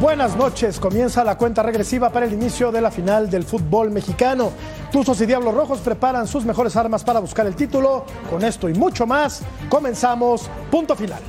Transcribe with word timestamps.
Buenas 0.00 0.36
noches, 0.36 0.80
comienza 0.80 1.24
la 1.24 1.38
cuenta 1.38 1.62
regresiva 1.62 2.10
para 2.10 2.26
el 2.26 2.32
inicio 2.32 2.72
de 2.72 2.80
la 2.80 2.90
final 2.90 3.30
del 3.30 3.44
fútbol 3.44 3.90
mexicano. 3.90 4.50
Tuzos 4.90 5.20
y 5.20 5.26
Diablos 5.26 5.54
Rojos 5.54 5.78
preparan 5.80 6.26
sus 6.26 6.44
mejores 6.44 6.76
armas 6.76 7.04
para 7.04 7.20
buscar 7.20 7.46
el 7.46 7.54
título. 7.54 8.04
Con 8.28 8.44
esto 8.44 8.68
y 8.68 8.74
mucho 8.74 9.06
más, 9.06 9.42
comenzamos 9.70 10.50
punto 10.70 10.96
final. 10.96 11.22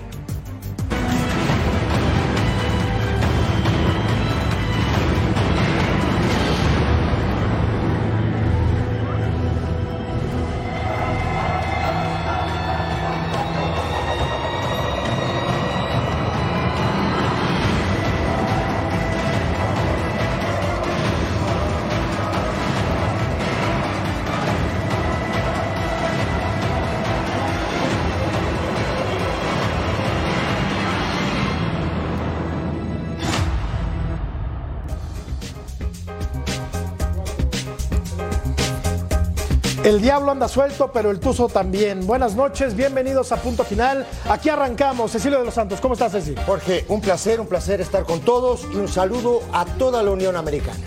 El 39.86 40.02
diablo 40.02 40.32
anda 40.32 40.48
suelto, 40.48 40.92
pero 40.92 41.12
el 41.12 41.20
tuzo 41.20 41.48
también. 41.48 42.08
Buenas 42.08 42.34
noches, 42.36 42.76
bienvenidos 42.76 43.32
a 43.32 43.36
Punto 43.36 43.64
Final. 43.64 44.04
Aquí 44.28 44.50
arrancamos. 44.50 45.12
Cecilio 45.12 45.38
de 45.38 45.46
los 45.46 45.54
Santos, 45.54 45.80
¿cómo 45.80 45.94
estás, 45.94 46.12
Ceci? 46.12 46.34
Jorge, 46.44 46.86
un 46.88 47.02
placer, 47.02 47.40
un 47.40 47.46
placer 47.46 47.82
estar 47.82 48.04
con 48.04 48.22
todos 48.22 48.68
y 48.74 48.78
un 48.78 48.88
saludo 48.88 49.42
a 49.54 49.64
toda 49.64 50.02
la 50.02 50.10
Unión 50.10 50.36
Americana. 50.38 50.80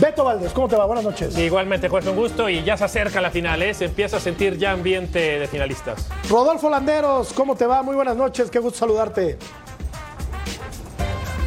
Beto 0.00 0.24
Valdés, 0.24 0.52
¿cómo 0.52 0.66
te 0.66 0.74
va? 0.74 0.84
Buenas 0.84 1.04
noches. 1.04 1.38
Igualmente, 1.38 1.88
Jorge, 1.88 2.10
un 2.10 2.16
gusto 2.16 2.48
y 2.48 2.64
ya 2.64 2.76
se 2.76 2.82
acerca 2.82 3.20
la 3.20 3.30
final, 3.30 3.62
¿eh? 3.62 3.72
Se 3.72 3.84
empieza 3.84 4.16
a 4.16 4.20
sentir 4.20 4.58
ya 4.58 4.72
ambiente 4.72 5.38
de 5.38 5.46
finalistas. 5.46 6.08
Rodolfo 6.28 6.68
Landeros, 6.68 7.32
¿cómo 7.32 7.54
te 7.54 7.66
va? 7.66 7.84
Muy 7.84 7.94
buenas 7.94 8.16
noches, 8.16 8.50
qué 8.50 8.58
gusto 8.58 8.80
saludarte. 8.80 9.38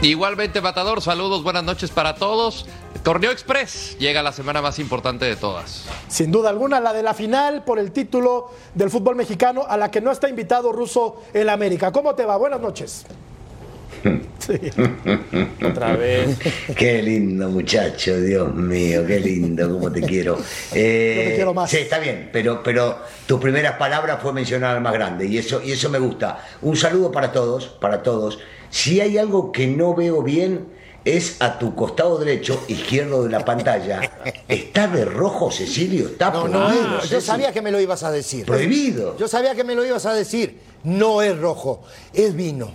Igualmente, 0.03 0.59
Matador, 0.59 1.01
saludos, 1.01 1.43
buenas 1.43 1.63
noches 1.63 1.89
para 1.89 2.15
todos. 2.15 2.65
Torneo 3.03 3.31
Express 3.31 3.95
llega 3.97 4.21
la 4.21 4.33
semana 4.33 4.61
más 4.61 4.77
importante 4.77 5.23
de 5.23 5.37
todas. 5.37 5.85
Sin 6.09 6.29
duda 6.29 6.49
alguna, 6.49 6.81
la 6.81 6.91
de 6.91 7.03
la 7.03 7.13
final 7.13 7.63
por 7.63 7.79
el 7.79 7.93
título 7.93 8.51
del 8.75 8.89
fútbol 8.89 9.15
mexicano, 9.15 9.63
a 9.65 9.77
la 9.77 9.89
que 9.89 10.01
no 10.01 10.11
está 10.11 10.27
invitado 10.27 10.73
Ruso 10.73 11.23
el 11.33 11.47
América. 11.47 11.93
¿Cómo 11.93 12.15
te 12.15 12.25
va? 12.25 12.35
Buenas 12.35 12.59
noches. 12.59 13.05
Sí. 14.43 14.59
Otra 15.65 15.95
vez. 15.95 16.37
Qué 16.75 17.01
lindo 17.01 17.47
muchacho, 17.47 18.19
Dios 18.19 18.53
mío, 18.53 19.05
qué 19.07 19.17
lindo, 19.17 19.71
cómo 19.71 19.89
te 19.89 20.01
quiero. 20.01 20.37
Eh, 20.73 21.27
te 21.29 21.35
quiero 21.35 21.53
más. 21.53 21.69
Sí, 21.69 21.77
está 21.77 21.99
bien, 21.99 22.29
pero, 22.33 22.61
pero 22.61 22.97
tus 23.25 23.39
primeras 23.39 23.77
palabras 23.77 24.21
fue 24.21 24.33
mencionar 24.33 24.75
al 24.75 24.81
más 24.81 24.91
grande 24.91 25.27
y 25.27 25.37
eso, 25.37 25.61
y 25.63 25.71
eso 25.71 25.89
me 25.89 25.99
gusta. 25.99 26.43
Un 26.61 26.75
saludo 26.75 27.09
para 27.09 27.31
todos, 27.31 27.67
para 27.67 28.03
todos. 28.03 28.39
Si 28.73 28.99
hay 28.99 29.19
algo 29.19 29.51
que 29.51 29.67
no 29.67 29.93
veo 29.93 30.23
bien 30.23 30.65
es 31.05 31.39
a 31.41 31.59
tu 31.59 31.75
costado 31.75 32.17
derecho, 32.17 32.59
izquierdo 32.67 33.23
de 33.23 33.29
la 33.29 33.45
pantalla. 33.45 34.01
¿Está 34.47 34.87
de 34.87 35.05
rojo, 35.05 35.51
Cecilio? 35.51 36.07
Está 36.07 36.31
No, 36.31 36.47
no, 36.47 36.65
prohibido. 36.65 37.03
yo 37.07 37.21
sabía 37.21 37.51
que 37.51 37.61
me 37.61 37.69
lo 37.69 37.79
ibas 37.79 38.01
a 38.01 38.09
decir. 38.11 38.47
Prohibido. 38.47 39.15
Yo 39.19 39.27
sabía 39.27 39.53
que 39.53 39.63
me 39.63 39.75
lo 39.75 39.85
ibas 39.85 40.07
a 40.07 40.13
decir. 40.15 40.59
No 40.83 41.21
es 41.21 41.37
rojo, 41.37 41.83
es 42.13 42.35
vino. 42.35 42.71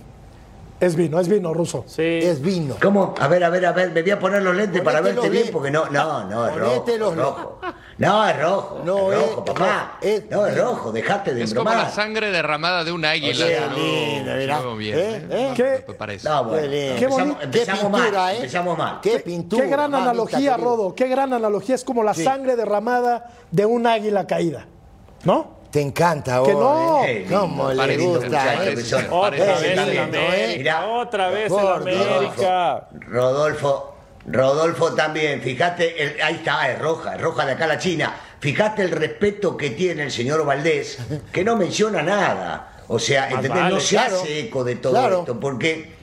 Es 0.79 0.95
vino, 0.95 1.19
es 1.19 1.27
vino, 1.27 1.53
Ruso. 1.53 1.83
Sí. 1.87 2.01
Es 2.01 2.41
vino. 2.41 2.77
¿Cómo? 2.81 3.13
A 3.19 3.27
ver, 3.27 3.43
a 3.43 3.49
ver, 3.49 3.65
a 3.65 3.73
ver, 3.73 3.91
me 3.91 4.01
voy 4.01 4.11
a 4.11 4.19
poner 4.19 4.41
los 4.41 4.55
lentes 4.55 4.81
para 4.81 5.01
verte 5.01 5.17
los 5.23 5.29
bien 5.29 5.47
porque 5.51 5.69
no, 5.71 5.87
no, 5.89 6.23
no 6.29 6.47
es 6.47 6.55
rojo. 6.55 6.71
Ponete 6.85 6.97
los 6.97 7.11
es 7.11 7.17
rojo. 7.17 7.59
No, 7.97 8.29
es 8.29 8.41
rojo. 8.41 8.81
No, 8.85 9.11
es 9.11 9.19
es- 9.19 9.25
rojo, 9.29 9.45
papá. 9.45 9.97
no, 10.01 10.07
es- 10.07 10.23
No, 10.31 10.47
es 10.47 10.57
rojo, 10.57 10.91
dejate 10.93 11.33
de 11.33 11.43
Es 11.43 11.53
como 11.53 11.69
embromar. 11.69 11.87
la 11.89 11.93
sangre 11.93 12.31
derramada 12.31 12.85
de 12.85 12.93
un 12.93 13.03
águila. 13.03 13.45
Qué 13.45 13.59
no, 14.47 14.75
bien, 14.77 14.97
¿Eh? 14.97 15.01
¿eh? 15.01 15.27
¿Eh? 15.29 15.53
¿Qué? 15.53 15.83
me 15.85 15.93
parece. 15.95 16.29
No, 16.29 16.45
bueno, 16.45 16.69
Qué 16.69 16.87
empezamos, 16.91 17.17
bonito. 17.19 17.41
empezamos 17.43 17.91
mal, 17.91 18.13
¿eh? 18.31 18.35
empezamos 18.37 18.77
mal. 18.77 18.99
Qué 19.01 19.19
pintura. 19.19 19.63
Qué 19.65 19.69
gran 19.69 19.91
mamita 19.91 20.09
analogía, 20.11 20.37
querida. 20.39 20.57
Rodo. 20.57 20.95
Qué 20.95 21.07
gran 21.09 21.33
analogía. 21.33 21.75
Es 21.75 21.83
como 21.83 22.03
la 22.03 22.13
sangre 22.13 22.55
derramada 22.55 23.31
de 23.51 23.65
un 23.65 23.85
águila 23.85 24.25
caída. 24.27 24.65
¿No? 25.25 25.58
Te 25.71 25.81
encanta, 25.81 26.41
Que 26.43 26.53
vos, 26.53 26.63
no. 26.63 27.03
¿eh? 27.05 27.25
¿Cómo 27.29 27.71
le 27.71 27.95
lindo 27.97 28.19
gusta, 28.19 28.65
eh? 28.65 28.75
Otra 29.11 29.59
vez 29.59 29.63
está 29.77 30.03
América. 30.03 30.57
Mirá. 30.57 30.85
Otra 30.87 31.29
vez. 31.29 31.51
América. 31.51 32.87
Rodolfo, 33.07 33.95
Rodolfo 34.25 34.93
también, 34.93 35.41
fíjate, 35.41 36.01
el- 36.03 36.21
ahí 36.21 36.35
está, 36.35 36.71
es 36.71 36.79
roja, 36.79 37.15
es 37.15 37.21
roja 37.21 37.45
de 37.45 37.51
acá 37.51 37.67
la 37.67 37.77
China. 37.77 38.15
Fíjate 38.39 38.81
el 38.83 38.91
respeto 38.91 39.55
que 39.57 39.71
tiene 39.71 40.03
el 40.03 40.11
señor 40.11 40.43
Valdés, 40.45 40.97
que 41.31 41.43
no 41.43 41.55
menciona 41.55 42.01
nada. 42.01 42.77
O 42.87 42.97
sea, 42.97 43.29
¿entendés? 43.29 43.51
vale, 43.61 43.75
no 43.75 43.79
se 43.79 43.95
claro, 43.95 44.21
hace 44.21 44.39
eco 44.39 44.63
de 44.63 44.75
todo 44.77 44.93
claro. 44.93 45.19
esto, 45.19 45.39
porque 45.39 45.93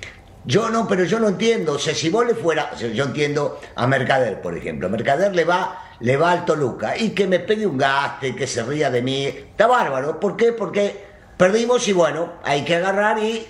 yo 0.45 0.69
no, 0.71 0.87
pero 0.87 1.05
yo 1.05 1.19
no 1.19 1.29
entiendo. 1.29 1.73
O 1.73 1.79
sea, 1.79 1.95
si 1.95 2.09
vos 2.11 2.25
le 2.25 2.35
fuera, 2.35 2.71
o 2.73 2.79
sea, 2.79 2.89
yo 2.89 3.05
entiendo 3.05 3.59
a 3.75 3.87
Mercader, 3.89 4.41
por 4.41 4.57
ejemplo. 4.57 4.89
Mercader 4.89 5.35
le 5.35 5.45
va, 5.45 5.83
le 6.01 6.17
va 6.17 6.33
al 6.33 6.45
Toluca 6.45 6.97
y 6.97 7.11
que 7.11 7.27
me 7.27 7.39
pegue 7.41 7.67
un 7.67 7.79
gaste, 7.79 8.35
que 8.37 8.47
se 8.47 8.63
ría 8.63 8.91
de 8.91 9.03
mí. 9.03 9.27
Está 9.27 9.67
bárbaro. 9.67 10.19
¿Por 10.21 10.37
qué? 10.37 10.53
Porque 10.53 11.05
perdimos 11.37 11.87
y 11.89 11.93
bueno, 11.93 12.35
hay 12.45 12.65
que 12.65 12.77
agarrar 12.77 13.19
y 13.19 13.47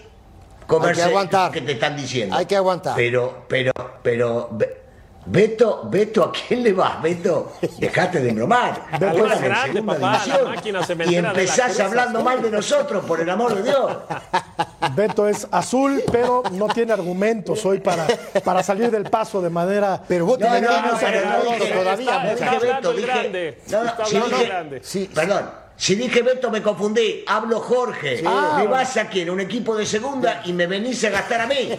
comerse 0.67 1.03
aguantar. 1.03 1.49
lo 1.49 1.53
que 1.53 1.61
te 1.63 1.73
están 1.73 1.97
diciendo. 1.97 2.37
Hay 2.37 2.47
que 2.47 2.57
aguantar. 2.57 2.95
Pero, 2.97 3.45
pero, 3.49 3.73
pero, 4.03 4.49
Be- 4.53 4.83
Beto, 5.29 5.83
Beto, 5.91 6.23
¿a 6.23 6.33
quién 6.33 6.63
le 6.63 6.73
vas, 6.73 7.03
Beto? 7.03 7.55
Dejate 7.79 8.21
de 8.21 8.33
bromar. 8.33 8.87
Beto 8.99 9.27
es 9.27 9.33
en 9.33 9.43
grande, 9.43 9.73
segunda 9.73 9.95
papá, 9.95 10.13
la 10.13 10.19
división. 10.25 10.49
máquina 10.55 10.81
Y 11.11 11.15
de 11.17 11.23
las 11.23 11.31
empezás 11.33 11.81
hablando 11.81 12.23
mal 12.23 12.41
de 12.43 12.51
nosotros, 12.51 13.05
por 13.05 13.21
el 13.21 13.29
amor 13.31 13.55
de 13.57 13.63
Dios. 13.65 13.93
Beto 14.95 15.29
es 15.29 15.47
azul, 15.51 16.03
pero 16.11 16.43
no 16.53 16.67
tiene 16.69 16.93
argumentos 16.93 17.65
hoy 17.67 17.81
para, 17.81 18.07
para 18.45 18.63
salir 18.63 18.91
del 18.91 19.05
paso 19.05 19.41
de 19.43 19.51
manera. 19.51 20.01
Pero 20.07 20.27
vos 20.27 20.39
No, 20.39 20.47
tenés 20.47 20.63
no, 20.63 20.71
no, 20.71 20.83
no 20.83 20.89
todavía. 20.89 21.19
está- 21.21 22.23
No 22.25 22.31
dije 22.35 22.45
hablando 22.45 22.61
Beto, 22.77 22.93
dije. 22.93 23.07
grande. 23.07 23.59
No, 23.71 23.85
Está 23.85 24.03
hablando 24.05 24.29
dije- 24.37 24.45
grande. 24.47 24.81
Sí. 24.83 25.11
Perdón. 25.15 25.66
Si 25.79 25.95
dije 25.95 26.23
Beto 26.23 26.51
me 26.51 26.63
confundí, 26.63 27.23
hablo 27.27 27.61
Jorge. 27.61 28.23
Me 28.57 28.67
vas 28.67 28.97
aquí 28.97 29.21
en 29.21 29.31
un 29.31 29.41
equipo 29.41 29.77
de 29.77 29.85
segunda 29.85 30.41
y 30.47 30.53
me 30.55 30.67
venís 30.67 31.05
a 31.05 31.11
gastar 31.11 31.43
a 31.43 31.47
mí. 31.47 31.71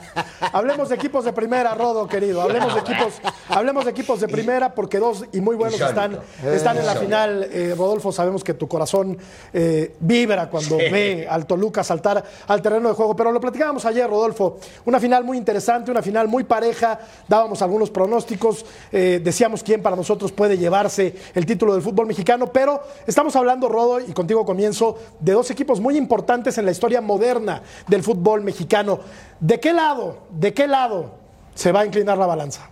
Hablemos 0.52 0.88
de 0.88 0.96
equipos 0.96 1.24
de 1.24 1.32
primera, 1.32 1.72
Rodo, 1.74 2.06
querido. 2.08 2.42
Hablemos 2.42 2.74
de 2.74 2.80
equipos, 2.80 3.14
hablemos 3.48 3.84
de 3.84 3.90
equipos 3.92 4.20
de 4.20 4.28
primera, 4.28 4.74
porque 4.74 4.98
dos 4.98 5.24
y 5.32 5.40
muy 5.40 5.56
buenos 5.56 5.80
están, 5.80 6.12
Insólito. 6.12 6.52
están 6.52 6.76
en 6.78 6.86
la 6.86 6.92
Insólito. 6.92 7.00
final. 7.00 7.48
Eh, 7.50 7.74
Rodolfo, 7.78 8.12
sabemos 8.12 8.42
que 8.44 8.54
tu 8.54 8.66
corazón 8.68 9.16
eh, 9.52 9.94
vibra 10.00 10.50
cuando 10.50 10.76
Sí. 10.78 10.88
ve 10.90 11.26
al 11.30 11.46
Toluca 11.46 11.82
saltar 11.84 12.22
al 12.48 12.60
terreno 12.60 12.88
de 12.88 12.94
juego. 12.94 13.14
Pero 13.16 13.30
lo 13.32 13.40
platicábamos 13.40 13.84
ayer, 13.86 14.08
Rodolfo. 14.08 14.58
Una 14.84 14.98
final 15.00 15.24
muy 15.24 15.38
interesante, 15.38 15.90
una 15.92 16.02
final 16.02 16.26
muy 16.28 16.44
pareja. 16.44 16.98
Dábamos 17.28 17.62
algunos 17.62 17.90
pronósticos, 17.90 18.66
eh, 18.92 19.20
decíamos 19.22 19.62
quién 19.62 19.80
para 19.80 19.94
nosotros 19.96 20.32
puede 20.32 20.58
llevarse 20.58 21.14
el 21.34 21.46
título 21.46 21.72
del 21.72 21.82
fútbol 21.82 22.06
mexicano, 22.06 22.52
pero 22.52 22.82
estamos 23.06 23.34
hablando, 23.36 23.43
Rodo, 23.44 24.00
y 24.00 24.12
contigo 24.12 24.44
comienzo, 24.44 24.98
de 25.20 25.32
dos 25.32 25.50
equipos 25.50 25.80
muy 25.80 25.96
importantes 25.96 26.58
en 26.58 26.64
la 26.64 26.70
historia 26.70 27.00
moderna 27.00 27.62
del 27.86 28.02
fútbol 28.02 28.42
mexicano. 28.42 29.00
¿De 29.40 29.60
qué 29.60 29.72
lado, 29.72 30.18
de 30.30 30.52
qué 30.52 30.66
lado 30.66 31.12
se 31.54 31.72
va 31.72 31.80
a 31.80 31.86
inclinar 31.86 32.18
la 32.18 32.26
balanza? 32.26 32.70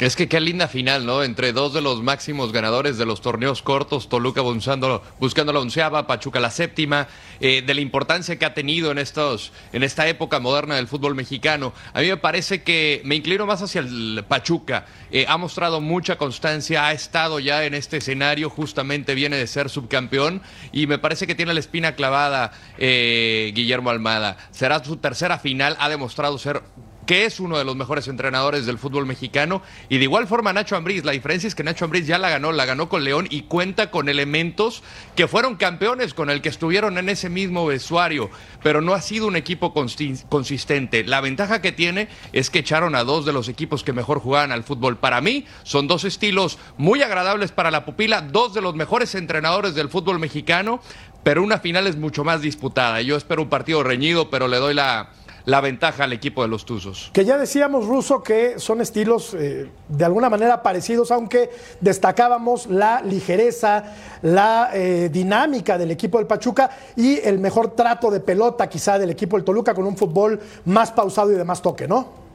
Es 0.00 0.14
que 0.14 0.28
qué 0.28 0.38
linda 0.38 0.68
final, 0.68 1.04
¿no? 1.04 1.24
Entre 1.24 1.52
dos 1.52 1.74
de 1.74 1.80
los 1.80 2.04
máximos 2.04 2.52
ganadores 2.52 2.98
de 2.98 3.04
los 3.04 3.20
torneos 3.20 3.62
cortos, 3.62 4.08
Toluca 4.08 4.42
buscando, 4.42 5.02
buscando 5.18 5.52
la 5.52 5.58
onceava, 5.58 6.06
Pachuca 6.06 6.38
la 6.38 6.52
séptima, 6.52 7.08
eh, 7.40 7.62
de 7.66 7.74
la 7.74 7.80
importancia 7.80 8.38
que 8.38 8.44
ha 8.44 8.54
tenido 8.54 8.92
en, 8.92 8.98
estos, 8.98 9.50
en 9.72 9.82
esta 9.82 10.06
época 10.06 10.38
moderna 10.38 10.76
del 10.76 10.86
fútbol 10.86 11.16
mexicano. 11.16 11.72
A 11.94 12.00
mí 12.00 12.06
me 12.06 12.16
parece 12.16 12.62
que 12.62 13.02
me 13.04 13.16
inclino 13.16 13.44
más 13.44 13.60
hacia 13.60 13.80
el 13.80 14.24
Pachuca. 14.28 14.86
Eh, 15.10 15.26
ha 15.28 15.36
mostrado 15.36 15.80
mucha 15.80 16.16
constancia, 16.16 16.86
ha 16.86 16.92
estado 16.92 17.40
ya 17.40 17.64
en 17.64 17.74
este 17.74 17.96
escenario, 17.96 18.50
justamente 18.50 19.16
viene 19.16 19.36
de 19.36 19.48
ser 19.48 19.68
subcampeón 19.68 20.42
y 20.70 20.86
me 20.86 20.98
parece 20.98 21.26
que 21.26 21.34
tiene 21.34 21.54
la 21.54 21.60
espina 21.60 21.96
clavada 21.96 22.52
eh, 22.78 23.50
Guillermo 23.52 23.90
Almada. 23.90 24.36
Será 24.52 24.84
su 24.84 24.98
tercera 24.98 25.40
final, 25.40 25.76
ha 25.80 25.88
demostrado 25.88 26.38
ser 26.38 26.62
que 27.08 27.24
es 27.24 27.40
uno 27.40 27.56
de 27.56 27.64
los 27.64 27.74
mejores 27.74 28.06
entrenadores 28.06 28.66
del 28.66 28.76
fútbol 28.76 29.06
mexicano. 29.06 29.62
Y 29.88 29.96
de 29.96 30.04
igual 30.04 30.26
forma 30.26 30.52
Nacho 30.52 30.76
Ambriz, 30.76 31.06
la 31.06 31.12
diferencia 31.12 31.48
es 31.48 31.54
que 31.54 31.64
Nacho 31.64 31.86
Ambriz 31.86 32.06
ya 32.06 32.18
la 32.18 32.28
ganó, 32.28 32.52
la 32.52 32.66
ganó 32.66 32.90
con 32.90 33.02
León 33.02 33.26
y 33.30 33.44
cuenta 33.44 33.90
con 33.90 34.10
elementos 34.10 34.82
que 35.16 35.26
fueron 35.26 35.56
campeones 35.56 36.12
con 36.12 36.28
el 36.28 36.42
que 36.42 36.50
estuvieron 36.50 36.98
en 36.98 37.08
ese 37.08 37.30
mismo 37.30 37.64
vestuario, 37.64 38.28
pero 38.62 38.82
no 38.82 38.92
ha 38.92 39.00
sido 39.00 39.26
un 39.26 39.36
equipo 39.36 39.72
consistente. 39.72 41.02
La 41.04 41.22
ventaja 41.22 41.62
que 41.62 41.72
tiene 41.72 42.08
es 42.34 42.50
que 42.50 42.58
echaron 42.58 42.94
a 42.94 43.04
dos 43.04 43.24
de 43.24 43.32
los 43.32 43.48
equipos 43.48 43.82
que 43.82 43.94
mejor 43.94 44.20
jugaban 44.20 44.52
al 44.52 44.62
fútbol. 44.62 44.98
Para 44.98 45.22
mí 45.22 45.46
son 45.62 45.88
dos 45.88 46.04
estilos 46.04 46.58
muy 46.76 47.00
agradables 47.00 47.52
para 47.52 47.70
la 47.70 47.86
pupila, 47.86 48.20
dos 48.20 48.52
de 48.52 48.60
los 48.60 48.74
mejores 48.74 49.14
entrenadores 49.14 49.74
del 49.74 49.88
fútbol 49.88 50.18
mexicano, 50.18 50.82
pero 51.22 51.42
una 51.42 51.58
final 51.58 51.86
es 51.86 51.96
mucho 51.96 52.22
más 52.22 52.42
disputada. 52.42 53.00
Yo 53.00 53.16
espero 53.16 53.40
un 53.40 53.48
partido 53.48 53.82
reñido, 53.82 54.28
pero 54.28 54.46
le 54.46 54.58
doy 54.58 54.74
la 54.74 55.08
la 55.48 55.62
ventaja 55.62 56.04
al 56.04 56.12
equipo 56.12 56.42
de 56.42 56.48
los 56.48 56.66
Tuzos. 56.66 57.08
Que 57.14 57.24
ya 57.24 57.38
decíamos, 57.38 57.86
Ruso, 57.86 58.22
que 58.22 58.58
son 58.58 58.82
estilos 58.82 59.32
eh, 59.32 59.70
de 59.88 60.04
alguna 60.04 60.28
manera 60.28 60.62
parecidos, 60.62 61.10
aunque 61.10 61.48
destacábamos 61.80 62.66
la 62.66 63.00
ligereza, 63.00 63.82
la 64.20 64.68
eh, 64.74 65.08
dinámica 65.10 65.78
del 65.78 65.90
equipo 65.90 66.18
del 66.18 66.26
Pachuca 66.26 66.68
y 66.96 67.18
el 67.20 67.38
mejor 67.38 67.74
trato 67.74 68.10
de 68.10 68.20
pelota 68.20 68.68
quizá 68.68 68.98
del 68.98 69.08
equipo 69.08 69.38
del 69.38 69.44
Toluca 69.44 69.72
con 69.72 69.86
un 69.86 69.96
fútbol 69.96 70.38
más 70.66 70.92
pausado 70.92 71.32
y 71.32 71.36
de 71.36 71.44
más 71.44 71.62
toque, 71.62 71.88
¿no? 71.88 72.27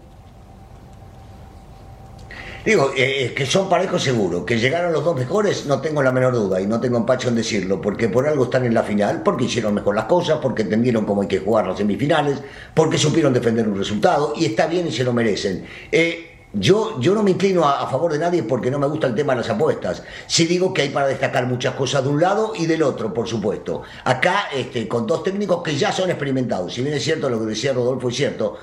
Digo, 2.66 2.92
eh, 2.96 3.26
eh, 3.26 3.34
que 3.34 3.46
son 3.46 3.68
parejos 3.68 4.02
seguro, 4.02 4.46
que 4.46 4.58
llegaron 4.58 4.94
los 4.94 5.04
dos 5.04 5.18
mejores, 5.18 5.66
no 5.66 5.82
tengo 5.82 6.02
la 6.02 6.14
menor 6.14 6.34
duda 6.34 6.62
y 6.62 6.66
no 6.66 6.80
tengo 6.80 6.98
empacho 6.98 7.28
en 7.28 7.36
decirlo, 7.36 7.82
porque 7.82 8.08
por 8.08 8.26
algo 8.26 8.46
están 8.46 8.64
en 8.64 8.74
la 8.74 8.84
final, 8.84 9.22
porque 9.22 9.46
hicieron 9.46 9.74
mejor 9.74 9.96
las 9.96 10.06
cosas, 10.06 10.40
porque 10.42 10.62
entendieron 10.62 11.04
cómo 11.04 11.24
hay 11.24 11.28
que 11.28 11.40
jugar 11.40 11.68
las 11.68 11.78
semifinales, 11.78 12.40
porque 12.74 12.98
supieron 12.98 13.34
defender 13.34 13.68
un 13.68 13.78
resultado 13.78 14.34
y 14.38 14.46
está 14.46 14.68
bien 14.68 14.88
y 14.88 14.94
se 14.94 15.04
lo 15.04 15.12
merecen. 15.12 15.66
Eh, 15.92 16.30
yo, 16.54 17.02
yo 17.02 17.14
no 17.14 17.22
me 17.22 17.32
inclino 17.32 17.68
a, 17.68 17.86
favor 17.90 18.14
de 18.14 18.20
nadie 18.20 18.44
porque 18.44 18.72
no 18.72 18.80
me 18.80 18.88
gusta 18.88 19.08
el 19.08 19.16
tema 19.16 19.34
de 19.34 19.42
las 19.42 19.50
apuestas. 19.50 20.02
Sí 20.28 20.46
digo 20.46 20.74
que 20.74 20.84
hay 20.84 20.90
para 20.90 21.08
destacar 21.08 21.48
muchas 21.48 21.74
cosas 21.74 22.04
de 22.04 22.12
un 22.12 22.22
lado 22.22 22.54
y 22.56 22.66
del 22.66 22.84
otro, 22.84 23.14
por 23.14 23.28
supuesto. 23.28 23.82
Acá, 24.06 24.46
este, 24.56 24.88
con 24.88 25.06
dos 25.06 25.22
técnicos 25.22 25.62
que 25.64 25.76
ya 25.76 25.92
son 25.92 26.12
experimentados. 26.12 26.74
Si 26.74 26.82
bien 26.82 26.94
es 26.94 27.04
cierto 27.04 27.30
lo 27.30 27.40
que 27.40 27.48
decía 27.48 27.74
Rodolfo, 27.74 28.08
es 28.08 28.16
cierto. 28.16 28.58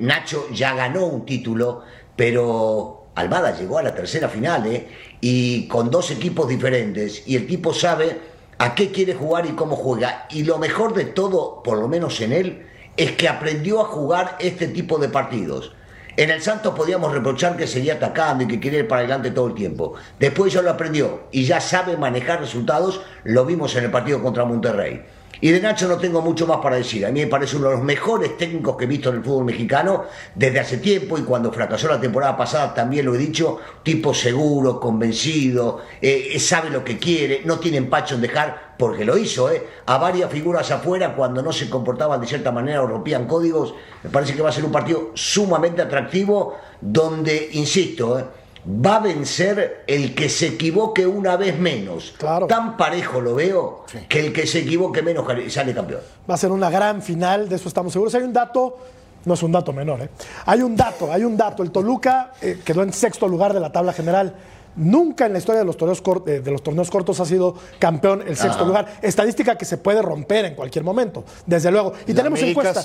Nacho 0.00 0.48
ya 0.50 0.74
ganó 0.74 1.06
un 1.06 1.24
título, 1.24 1.82
pero 2.16 3.03
Almada 3.14 3.56
llegó 3.56 3.78
a 3.78 3.82
la 3.82 3.94
tercera 3.94 4.28
final 4.28 4.66
¿eh? 4.66 4.88
y 5.20 5.68
con 5.68 5.90
dos 5.90 6.10
equipos 6.10 6.48
diferentes 6.48 7.22
y 7.26 7.36
el 7.36 7.46
tipo 7.46 7.72
sabe 7.72 8.18
a 8.58 8.74
qué 8.74 8.90
quiere 8.90 9.14
jugar 9.14 9.46
y 9.46 9.50
cómo 9.50 9.76
juega. 9.76 10.26
Y 10.30 10.44
lo 10.44 10.58
mejor 10.58 10.94
de 10.94 11.04
todo, 11.04 11.62
por 11.62 11.78
lo 11.78 11.88
menos 11.88 12.20
en 12.20 12.32
él, 12.32 12.66
es 12.96 13.12
que 13.12 13.28
aprendió 13.28 13.80
a 13.80 13.84
jugar 13.84 14.36
este 14.40 14.68
tipo 14.68 14.98
de 14.98 15.08
partidos. 15.08 15.72
En 16.16 16.30
el 16.30 16.42
Santos 16.42 16.74
podíamos 16.76 17.12
reprochar 17.12 17.56
que 17.56 17.66
seguía 17.66 17.94
atacando 17.94 18.44
y 18.44 18.46
que 18.46 18.60
quería 18.60 18.80
ir 18.80 18.88
para 18.88 19.00
adelante 19.00 19.32
todo 19.32 19.48
el 19.48 19.54
tiempo. 19.54 19.94
Después 20.20 20.52
ya 20.52 20.62
lo 20.62 20.70
aprendió 20.70 21.24
y 21.32 21.44
ya 21.44 21.60
sabe 21.60 21.96
manejar 21.96 22.40
resultados. 22.40 23.00
Lo 23.24 23.44
vimos 23.44 23.74
en 23.74 23.84
el 23.84 23.90
partido 23.90 24.22
contra 24.22 24.44
Monterrey. 24.44 25.04
Y 25.44 25.50
de 25.50 25.60
Nacho 25.60 25.86
no 25.86 25.98
tengo 25.98 26.22
mucho 26.22 26.46
más 26.46 26.56
para 26.62 26.76
decir. 26.76 27.04
A 27.04 27.10
mí 27.10 27.20
me 27.20 27.26
parece 27.26 27.58
uno 27.58 27.68
de 27.68 27.74
los 27.74 27.84
mejores 27.84 28.34
técnicos 28.38 28.78
que 28.78 28.84
he 28.84 28.86
visto 28.86 29.10
en 29.10 29.16
el 29.16 29.22
fútbol 29.22 29.44
mexicano 29.44 30.04
desde 30.34 30.58
hace 30.58 30.78
tiempo 30.78 31.18
y 31.18 31.22
cuando 31.22 31.52
fracasó 31.52 31.86
la 31.86 32.00
temporada 32.00 32.34
pasada 32.34 32.72
también 32.72 33.04
lo 33.04 33.14
he 33.14 33.18
dicho, 33.18 33.58
tipo 33.82 34.14
seguro, 34.14 34.80
convencido, 34.80 35.82
eh, 36.00 36.40
sabe 36.40 36.70
lo 36.70 36.82
que 36.82 36.98
quiere, 36.98 37.42
no 37.44 37.58
tiene 37.58 37.76
empacho 37.76 38.14
en 38.14 38.22
dejar, 38.22 38.74
porque 38.78 39.04
lo 39.04 39.18
hizo, 39.18 39.50
eh, 39.50 39.62
a 39.84 39.98
varias 39.98 40.32
figuras 40.32 40.70
afuera 40.70 41.14
cuando 41.14 41.42
no 41.42 41.52
se 41.52 41.68
comportaban 41.68 42.22
de 42.22 42.26
cierta 42.26 42.50
manera 42.50 42.80
o 42.80 42.86
rompían 42.86 43.26
códigos. 43.26 43.74
Me 44.02 44.08
parece 44.08 44.34
que 44.34 44.40
va 44.40 44.48
a 44.48 44.52
ser 44.52 44.64
un 44.64 44.72
partido 44.72 45.10
sumamente 45.12 45.82
atractivo 45.82 46.56
donde, 46.80 47.50
insisto, 47.52 48.18
eh, 48.18 48.24
va 48.66 48.96
a 48.96 49.00
vencer 49.00 49.84
el 49.86 50.14
que 50.14 50.28
se 50.28 50.48
equivoque 50.48 51.06
una 51.06 51.36
vez 51.36 51.58
menos. 51.58 52.14
Tan 52.48 52.76
parejo 52.76 53.20
lo 53.20 53.34
veo 53.34 53.84
que 54.08 54.20
el 54.20 54.32
que 54.32 54.46
se 54.46 54.60
equivoque 54.60 55.02
menos 55.02 55.26
sale 55.48 55.74
campeón. 55.74 56.00
Va 56.28 56.34
a 56.34 56.38
ser 56.38 56.50
una 56.50 56.70
gran 56.70 57.02
final, 57.02 57.48
de 57.48 57.56
eso 57.56 57.68
estamos 57.68 57.92
seguros. 57.92 58.14
Hay 58.14 58.22
un 58.22 58.32
dato, 58.32 58.78
no 59.24 59.34
es 59.34 59.42
un 59.42 59.52
dato 59.52 59.72
menor, 59.72 60.02
¿eh? 60.02 60.08
hay 60.46 60.62
un 60.62 60.76
dato, 60.76 61.12
hay 61.12 61.24
un 61.24 61.36
dato. 61.36 61.62
El 61.62 61.70
Toluca 61.70 62.32
eh, 62.40 62.60
quedó 62.64 62.82
en 62.82 62.92
sexto 62.92 63.28
lugar 63.28 63.52
de 63.52 63.60
la 63.60 63.70
tabla 63.70 63.92
general. 63.92 64.34
Nunca 64.76 65.26
en 65.26 65.32
la 65.32 65.38
historia 65.38 65.60
de 65.60 65.64
los, 65.64 65.76
torneos 65.76 66.02
eh, 66.26 66.40
de 66.40 66.50
los 66.50 66.60
torneos 66.60 66.90
cortos 66.90 67.20
ha 67.20 67.24
sido 67.24 67.54
campeón 67.78 68.24
el 68.26 68.36
sexto 68.36 68.64
lugar. 68.64 68.98
Estadística 69.02 69.56
que 69.56 69.64
se 69.64 69.78
puede 69.78 70.02
romper 70.02 70.46
en 70.46 70.54
cualquier 70.56 70.84
momento, 70.84 71.24
desde 71.46 71.70
luego. 71.70 71.92
Y 72.06 72.14
tenemos 72.14 72.42
encuesta. 72.42 72.82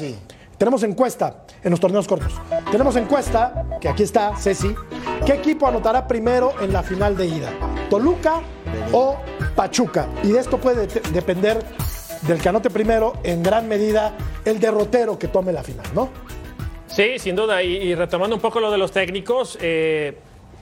Tenemos 0.59 0.83
encuesta 0.83 1.45
en 1.63 1.71
los 1.71 1.79
torneos 1.79 2.05
cortos. 2.05 2.33
Tenemos 2.69 2.97
encuesta, 2.97 3.65
que 3.79 3.87
aquí 3.87 4.03
está, 4.03 4.35
Ceci. 4.35 4.75
¿Qué 5.25 5.31
equipo 5.31 5.65
anotará 5.65 6.05
primero 6.05 6.53
en 6.59 6.73
la 6.73 6.83
final 6.83 7.15
de 7.15 7.27
ida? 7.27 7.49
¿Toluca 7.89 8.41
o 8.91 9.15
Pachuca? 9.55 10.09
Y 10.21 10.33
de 10.33 10.39
esto 10.39 10.57
puede 10.57 10.87
depender 11.13 11.63
del 12.23 12.41
que 12.41 12.49
anote 12.49 12.69
primero, 12.69 13.13
en 13.23 13.41
gran 13.41 13.69
medida, 13.69 14.17
el 14.43 14.59
derrotero 14.59 15.17
que 15.17 15.29
tome 15.29 15.53
la 15.53 15.63
final, 15.63 15.85
¿no? 15.95 16.09
Sí, 16.87 17.17
sin 17.19 17.37
duda. 17.37 17.63
Y, 17.63 17.95
retomando 17.95 18.35
un 18.35 18.41
poco 18.41 18.59
lo 18.59 18.69
de 18.69 18.77
los 18.77 18.91
técnicos, 18.91 19.57
eh, 19.61 20.17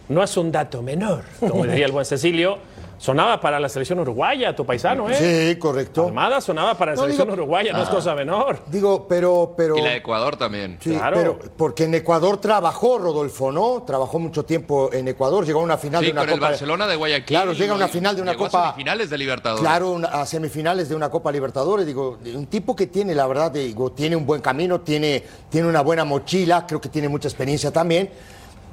no 0.10 0.22
es 0.22 0.38
un 0.38 0.52
dato 0.52 0.84
menor, 0.84 1.24
como 1.40 1.66
diría 1.66 1.88
el 1.88 1.92
buen 1.92 2.06
Cecilio 2.06 2.60
sonaba 2.98 3.40
para 3.40 3.60
la 3.60 3.70
selección 3.70 4.00
uruguaya, 4.00 4.56
tu 4.56 4.66
paisano, 4.66 5.10
¿eh? 5.10 5.52
Sí, 5.54 5.60
correcto. 5.60 6.08
Almada 6.08 6.42
sonaba 6.42 6.76
para 6.78 6.92
la 6.92 6.98
selección 6.98 7.30
uruguaya, 7.30 7.74
no 7.74 7.84
es 7.84 7.90
ah. 7.90 7.92
cosa 7.92 8.16
menor. 8.16 8.64
Digo, 8.68 9.08
pero, 9.08 9.54
pero. 9.56 9.78
Y 9.78 9.82
la 9.82 9.92
de 9.92 9.98
Ecuador 9.98 10.36
también. 10.38 10.78
Sí, 10.82 10.92
claro. 10.92 11.18
pero 11.18 11.40
porque 11.58 11.86
en 11.86 11.96
Ecuador 11.96 12.38
trabajó 12.38 12.98
Rodolfo, 12.98 13.52
¿no? 13.52 13.84
Trabajó 13.84 14.20
mucho 14.20 14.46
tiempo 14.46 14.90
en 14.92 15.08
Ecuador, 15.08 15.46
llegó 15.46 15.60
a 15.60 15.64
una 15.64 15.78
final 15.78 16.04
de 16.04 16.12
una 16.12 16.22
con 16.22 16.30
el 16.32 16.40
Barcelona 16.40 16.88
de 16.88 16.96
Guayaquil. 16.96 17.38
Claro, 17.38 17.54
llega 17.54 17.74
a 17.74 17.76
una 17.76 17.88
final 17.88 18.16
de 18.16 18.22
una 18.22 18.36
Copa. 18.36 18.70
A 18.70 18.72
semifinales 18.72 19.10
de 19.10 19.18
Libertadores. 19.18 19.62
Claro, 19.62 20.00
a 20.12 20.26
semifinales 20.26 20.90
de 20.90 20.96
una 20.96 21.10
Copa 21.10 21.32
Libertadores. 21.32 21.86
Digo, 21.86 22.18
un 22.36 22.48
tipo 22.48 22.76
que 22.76 22.88
tiene, 22.88 23.14
la 23.16 23.28
verdad, 23.28 23.52
digo, 23.52 23.92
tiene 23.92 24.16
un 24.16 24.26
buen 24.26 24.42
camino, 24.42 24.82
tiene, 24.82 25.24
tiene 25.50 25.68
una 25.68 25.82
buena 25.82 26.06
mochila, 26.06 26.66
creo 26.68 26.82
que 26.82 26.90
tiene 26.90 27.10
mucha 27.10 27.28
experiencia 27.28 27.72
también. 27.72 28.10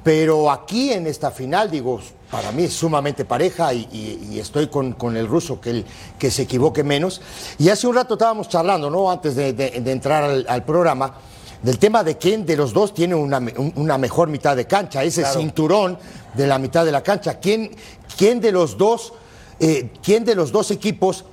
Pero 0.05 0.51
aquí 0.51 0.93
en 0.93 1.07
esta 1.07 1.31
final, 1.31 1.71
digo, 1.71 1.99
para 2.29 2.51
mí 2.51 2.65
es 2.65 2.75
sumamente 2.75 3.25
pareja 3.25 3.73
y, 3.73 4.37
estoy 4.39 4.67
con, 4.67 5.17
el 5.17 5.27
ruso 5.27 5.59
que, 5.59 5.71
el, 5.71 5.85
que 6.19 6.29
se 6.29 6.43
equivoque 6.43 6.83
menos. 6.83 7.21
Y 7.57 7.69
hace 7.69 7.87
un 7.87 7.95
rato 7.95 8.13
estábamos 8.13 8.47
charlando, 8.47 8.91
¿no? 8.91 9.09
Antes 9.09 9.35
de, 9.35 9.49
entrar 9.87 10.43
al, 10.47 10.63
programa, 10.63 11.15
del 11.63 11.79
tema 11.79 12.03
de 12.03 12.19
quién 12.19 12.45
de 12.45 12.55
los 12.55 12.71
dos 12.71 12.93
tiene 12.93 13.15
una, 13.15 13.97
mejor 13.97 14.27
mitad 14.27 14.55
de 14.55 14.67
cancha, 14.67 15.03
ese 15.03 15.25
cinturón 15.25 15.97
de 16.35 16.45
la 16.45 16.59
mitad 16.59 16.85
de 16.85 16.91
la 16.91 17.01
cancha. 17.01 17.39
¿Quién, 17.39 17.71
quién 18.15 18.39
de 18.39 18.51
los 18.51 18.77
dos, 18.77 19.11
eh, 19.59 19.89
quién 20.03 20.23
de 20.23 20.35
los 20.35 20.51
dos 20.51 20.69
equipos, 20.69 21.25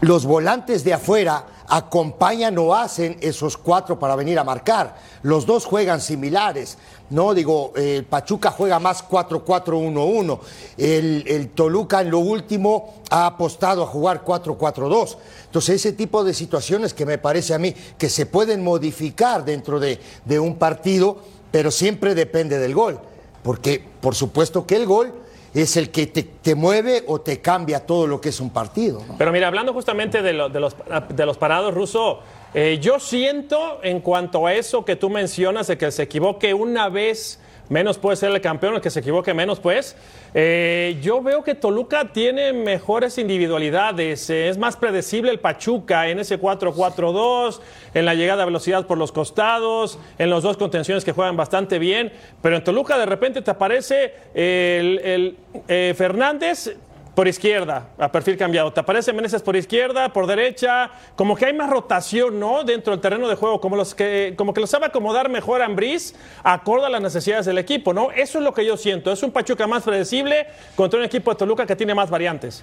los 0.00 0.24
volantes 0.24 0.84
de 0.84 0.94
afuera, 0.94 1.44
acompañan 1.68 2.56
o 2.58 2.74
hacen 2.74 3.16
esos 3.20 3.56
cuatro 3.56 3.98
para 3.98 4.16
venir 4.16 4.38
a 4.38 4.44
marcar? 4.44 4.96
Los 5.22 5.46
dos 5.46 5.64
juegan 5.64 6.00
similares. 6.00 6.78
No, 7.10 7.34
digo, 7.34 7.72
el 7.76 8.04
Pachuca 8.04 8.50
juega 8.50 8.78
más 8.78 9.06
4-4-1-1. 9.08 10.38
El, 10.76 11.24
el, 11.26 11.48
Toluca 11.50 12.00
en 12.00 12.10
lo 12.10 12.18
último 12.18 12.94
ha 13.10 13.26
apostado 13.26 13.82
a 13.82 13.86
jugar 13.86 14.24
4-4-2. 14.24 15.16
Entonces, 15.46 15.76
ese 15.76 15.92
tipo 15.92 16.24
de 16.24 16.34
situaciones 16.34 16.92
que 16.92 17.06
me 17.06 17.18
parece 17.18 17.54
a 17.54 17.58
mí 17.58 17.74
que 17.96 18.10
se 18.10 18.26
pueden 18.26 18.62
modificar 18.62 19.44
dentro 19.44 19.80
de, 19.80 19.98
un 20.38 20.56
partido, 20.56 21.18
pero 21.50 21.70
siempre 21.70 22.14
depende 22.14 22.58
del 22.58 22.74
gol. 22.74 22.98
Porque, 23.42 23.82
por 24.00 24.14
supuesto 24.14 24.66
que 24.66 24.76
el 24.76 24.86
gol 24.86 25.14
es 25.62 25.76
el 25.76 25.90
que 25.90 26.06
te, 26.06 26.54
mueve 26.54 27.04
o 27.06 27.20
te 27.20 27.40
cambia 27.40 27.86
todo 27.86 28.06
lo 28.06 28.20
que 28.20 28.28
es 28.28 28.40
un 28.40 28.50
partido. 28.50 29.02
Pero 29.16 29.32
mira, 29.32 29.48
hablando 29.48 29.72
justamente 29.72 30.20
de, 30.20 30.32
de, 30.32 30.60
los, 30.60 30.76
de 31.08 31.26
los 31.26 31.38
parados, 31.38 31.72
Ruso, 31.72 32.20
eh, 32.52 32.78
yo 32.80 33.00
siento 33.00 33.80
en 33.82 34.00
cuanto 34.00 34.46
a 34.46 34.54
eso 34.54 34.84
que 34.84 34.96
tú 34.96 35.10
mencionas 35.10 35.66
de 35.66 35.78
que 35.78 35.90
se 35.90 36.02
equivoque 36.02 36.54
una 36.54 36.88
vez 36.88 37.40
menos 37.68 37.98
puede 37.98 38.16
ser 38.16 38.30
el 38.30 38.40
campeón, 38.40 38.74
el 38.74 38.80
que 38.80 38.90
se 38.90 39.00
equivoque 39.00 39.34
menos, 39.34 39.60
pues. 39.60 39.96
Eh, 40.34 40.98
yo 41.02 41.22
veo 41.22 41.42
que 41.42 41.54
Toluca 41.54 42.12
tiene 42.12 42.52
mejores 42.52 43.18
individualidades, 43.18 44.28
eh, 44.30 44.48
es 44.48 44.58
más 44.58 44.76
predecible 44.76 45.30
el 45.30 45.40
Pachuca 45.40 46.08
en 46.08 46.18
ese 46.18 46.38
4-4-2, 46.38 47.60
en 47.94 48.04
la 48.04 48.14
llegada 48.14 48.42
a 48.42 48.46
velocidad 48.46 48.86
por 48.86 48.98
los 48.98 49.12
costados, 49.12 49.98
en 50.18 50.30
los 50.30 50.42
dos 50.42 50.56
contenciones 50.56 51.04
que 51.04 51.12
juegan 51.12 51.36
bastante 51.36 51.78
bien, 51.78 52.12
pero 52.42 52.56
en 52.56 52.64
Toluca 52.64 52.98
de 52.98 53.06
repente 53.06 53.42
te 53.42 53.50
aparece 53.50 54.14
el, 54.34 55.36
eh, 55.68 55.94
Fernández 55.96 56.76
por 57.16 57.26
izquierda, 57.26 57.88
a 57.96 58.12
perfil 58.12 58.36
cambiado. 58.36 58.70
Te 58.74 58.80
aparece 58.80 59.10
Meneses 59.10 59.40
por 59.40 59.56
izquierda, 59.56 60.12
por 60.12 60.26
derecha, 60.26 60.90
como 61.16 61.34
que 61.34 61.46
hay 61.46 61.54
más 61.54 61.70
rotación, 61.70 62.38
¿no? 62.38 62.62
Dentro 62.62 62.92
del 62.92 63.00
terreno 63.00 63.26
de 63.26 63.36
juego, 63.36 63.58
como, 63.58 63.74
los 63.74 63.94
que, 63.94 64.34
como 64.36 64.52
que 64.52 64.60
lo 64.60 64.66
sabe 64.66 64.84
acomodar 64.84 65.30
mejor 65.30 65.62
Ambriz, 65.62 66.14
acorde 66.44 66.84
a 66.84 66.90
las 66.90 67.00
necesidades 67.00 67.46
del 67.46 67.56
equipo, 67.56 67.94
¿no? 67.94 68.10
Eso 68.10 68.36
es 68.36 68.44
lo 68.44 68.52
que 68.52 68.66
yo 68.66 68.76
siento. 68.76 69.10
Es 69.10 69.22
un 69.22 69.30
Pachuca 69.30 69.66
más 69.66 69.82
predecible 69.82 70.46
contra 70.76 70.98
un 70.98 71.06
equipo 71.06 71.30
de 71.30 71.38
Toluca 71.38 71.64
que 71.64 71.74
tiene 71.74 71.94
más 71.94 72.10
variantes. 72.10 72.62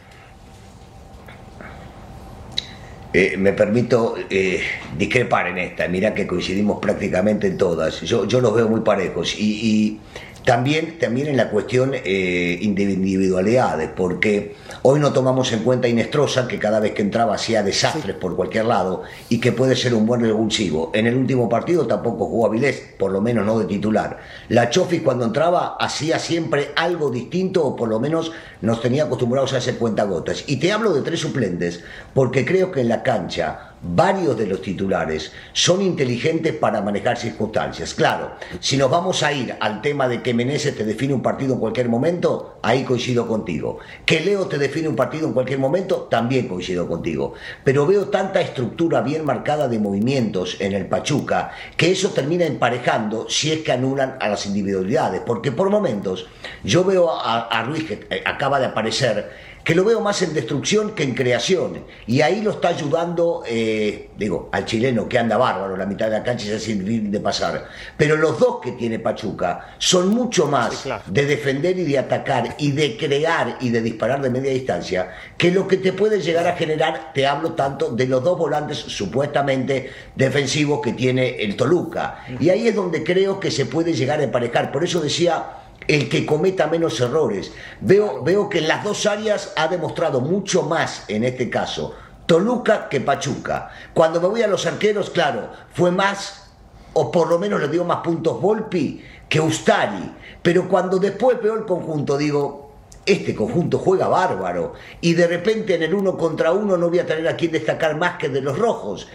Eh, 3.12 3.36
me 3.38 3.54
permito 3.54 4.16
eh, 4.30 4.62
discrepar 4.96 5.48
en 5.48 5.58
esta, 5.58 5.88
mira 5.88 6.14
que 6.14 6.28
coincidimos 6.28 6.80
prácticamente 6.80 7.48
en 7.48 7.58
todas. 7.58 8.02
Yo, 8.02 8.28
yo 8.28 8.40
los 8.40 8.54
veo 8.54 8.70
muy 8.70 8.82
parejos 8.82 9.36
y, 9.36 9.44
y 9.44 10.00
también, 10.46 11.00
también 11.00 11.28
en 11.28 11.38
la 11.38 11.50
cuestión 11.50 11.92
eh, 11.94 12.58
de 12.62 12.84
individualidades, 12.84 13.90
porque 13.96 14.56
hoy 14.82 15.00
no 15.00 15.14
tomamos 15.14 15.52
en 15.54 15.60
cuenta 15.64 15.88
Inestrosa, 15.88 16.48
que 16.48 16.60
cada 16.60 16.80
vez 16.80 16.94
que 16.94 17.02
entraba 17.02 17.36
hacía 17.36 17.64
desastres 17.64 18.16
por 18.16 18.36
cualquier 18.36 18.66
lado 18.66 19.04
y 19.30 19.40
que 19.40 19.52
puede 19.52 19.76
ser 19.76 19.94
un 19.94 20.06
buen 20.06 20.22
revulsivo. 20.22 20.92
En 20.94 21.08
el 21.08 21.16
último 21.16 21.48
partido 21.48 21.88
tampoco 21.88 22.26
jugó 22.26 22.48
Avilés, 22.48 22.94
por 22.98 23.12
lo 23.12 23.22
menos 23.22 23.46
no 23.46 23.60
de 23.60 23.66
titular. 23.66 24.20
La 24.50 24.70
Chofi 24.70 25.00
cuando 25.00 25.26
entraba 25.26 25.78
hacía 25.80 26.20
siempre 26.20 26.72
algo 26.76 27.10
distinto 27.10 27.66
o 27.66 27.76
por 27.76 27.90
lo 27.90 28.00
menos 28.00 28.32
nos 28.62 28.82
tenía 28.82 29.04
acostumbrados 29.04 29.54
a 29.54 29.58
hacer 29.58 29.78
cuentagotas. 29.78 30.44
Y 30.48 30.58
te 30.58 30.72
hablo 30.72 30.94
de 30.94 31.02
tres 31.02 31.20
suplentes, 31.20 31.84
porque 32.14 32.46
creo 32.46 32.72
que 32.72 32.82
en 32.82 32.90
la 32.90 33.04
cancha 33.04 33.73
varios 33.84 34.38
de 34.38 34.48
los 34.48 34.62
titulares 34.62 35.34
son 35.52 35.82
inteligentes 35.82 36.54
para 36.54 36.82
manejar 36.82 37.18
circunstancias. 37.18 37.94
Claro, 37.94 38.32
si 38.60 38.78
nos 38.78 38.90
vamos 38.90 39.24
a 39.24 39.34
ir 39.34 39.56
al 39.60 39.82
tema 39.82 40.08
de 40.08 40.22
que 40.22 40.34
Meneses 40.34 40.76
te 40.76 40.86
define 40.86 41.14
un 41.14 41.22
partido 41.22 41.54
en 41.54 41.60
cualquier 41.60 41.90
momento, 41.90 42.60
ahí 42.62 42.84
coincido 42.84 43.28
contigo. 43.28 43.80
Que 44.06 44.22
Leo 44.22 44.48
te 44.48 44.58
define 44.58 44.88
un 44.88 44.96
partido 44.96 45.28
en 45.28 45.34
cualquier 45.34 45.60
momento, 45.60 46.08
también 46.10 46.48
coincido 46.48 46.88
contigo. 46.88 47.34
Pero 47.64 47.86
veo 47.86 48.08
tanta 48.08 48.42
estructura 48.42 49.02
bien 49.02 49.26
marcada 49.26 49.68
de 49.68 49.80
movimientos 49.80 50.58
en 50.60 50.74
el 50.74 50.86
Pachuca 50.86 51.52
que 51.76 51.92
eso 51.92 52.10
termina 52.10 52.46
emparejando 52.46 53.30
si 53.30 53.52
es 53.52 53.60
que 53.60 53.72
anulan 53.74 54.18
a 54.20 54.30
las 54.30 54.46
individualidades. 54.46 55.22
Porque 55.26 55.52
por 55.52 55.70
momentos 55.70 56.28
yo 56.64 56.84
veo 56.84 57.12
a, 57.12 57.48
a 57.48 57.64
Ruiz 57.64 57.84
que 57.86 58.08
eh, 58.10 58.24
acaba 58.26 58.60
de 58.60 58.68
aparecer 58.68 59.53
que 59.64 59.76
lo 59.76 59.84
veo 59.86 60.02
más 60.02 60.22
en 60.22 60.34
destrucción 60.34 60.92
que 60.94 61.04
en 61.04 61.14
creación. 61.14 61.86
Y 62.06 62.22
ahí 62.22 62.42
lo 62.42 62.52
está 62.52 62.68
ayudando, 62.70 63.44
eh, 63.48 64.10
digo, 64.18 64.50
al 64.52 64.66
chileno 64.66 65.08
que 65.08 65.18
anda 65.18 65.38
bárbaro, 65.38 65.78
la 65.78 65.86
mitad 65.86 66.08
de 66.08 66.12
la 66.18 66.24
cancha 66.24 66.48
y 66.48 66.52
es 66.52 66.64
sin 66.64 67.10
de 67.12 67.20
pasar. 67.20 67.66
Pero 67.98 68.18
los 68.18 68.40
dos 68.40 68.60
que 68.62 68.74
tiene 68.74 69.00
Pachuca 69.00 69.76
son 69.78 70.10
mucho 70.10 70.48
más 70.48 70.74
Sí, 70.76 70.84
claro. 70.84 71.04
de 71.08 71.26
defender 71.26 71.78
y 71.80 71.84
de 71.84 71.98
atacar 72.00 72.56
y 72.58 72.72
de 72.72 72.98
crear 72.98 73.58
y 73.62 73.70
de 73.70 73.82
disparar 73.82 74.22
de 74.22 74.30
media 74.30 74.52
distancia 74.52 75.12
que 75.38 75.52
lo 75.52 75.68
que 75.68 75.78
te 75.78 75.94
puede 75.94 76.20
llegar 76.22 76.46
a 76.48 76.56
generar, 76.56 77.12
te 77.14 77.26
hablo 77.26 77.54
tanto 77.54 77.90
de 77.90 78.08
los 78.08 78.24
dos 78.24 78.38
volantes 78.38 78.78
supuestamente 78.78 79.90
defensivos 80.16 80.82
que 80.82 80.94
tiene 80.94 81.42
el 81.42 81.56
Toluca. 81.56 82.26
Y 82.40 82.50
ahí 82.50 82.68
es 82.68 82.76
donde 82.76 83.04
creo 83.04 83.40
que 83.40 83.52
se 83.52 83.66
puede 83.66 83.94
llegar 83.94 84.20
a 84.20 84.24
emparejar. 84.24 84.72
Por 84.72 84.84
eso 84.84 85.00
decía 85.00 85.44
el 85.88 86.10
que 86.10 86.26
cometa 86.26 86.68
menos 86.68 87.00
errores. 87.00 87.52
Veo, 87.82 88.24
veo 88.24 88.50
que 88.50 88.60
en 88.60 88.68
las 88.68 88.84
dos 88.84 89.06
áreas 89.06 89.54
ha 89.56 89.68
demostrado 89.68 90.22
mucho 90.22 90.64
más 90.64 91.06
en 91.08 91.24
este 91.24 91.50
caso 91.50 91.96
Toluca 92.26 92.88
que 92.90 93.02
Pachuca. 93.02 93.70
Cuando 93.94 94.22
me 94.22 94.28
voy 94.28 94.42
a 94.42 94.48
los 94.48 94.66
arqueros, 94.66 95.10
claro, 95.10 95.50
fue 95.74 95.92
más, 95.92 96.52
o 96.94 97.12
por 97.12 97.30
lo 97.30 97.38
menos 97.38 97.60
le 97.60 97.68
dio 97.68 97.84
más 97.84 97.98
puntos 97.98 98.40
Volpi 98.42 99.04
que 99.28 99.42
Ustari. 99.42 100.14
Pero 100.42 100.70
cuando 100.70 101.00
después 101.00 101.42
veo 101.42 101.56
el 101.56 101.66
conjunto, 101.66 102.18
digo, 102.18 102.72
este 103.06 103.36
conjunto 103.36 103.78
juega 103.78 104.08
bárbaro. 104.08 104.74
Y 105.02 105.14
de 105.14 105.28
repente 105.28 105.76
en 105.76 105.84
el 105.84 105.94
uno 105.94 106.18
contra 106.18 106.54
uno 106.54 106.78
no 106.78 106.90
voy 106.90 107.00
a 107.00 107.06
tener 107.06 107.28
a 107.28 107.36
quien 107.36 107.52
destacar 107.52 107.98
más 107.98 108.18
que 108.18 108.30
de 108.30 108.42
los 108.42 108.58
rojos. 108.58 109.08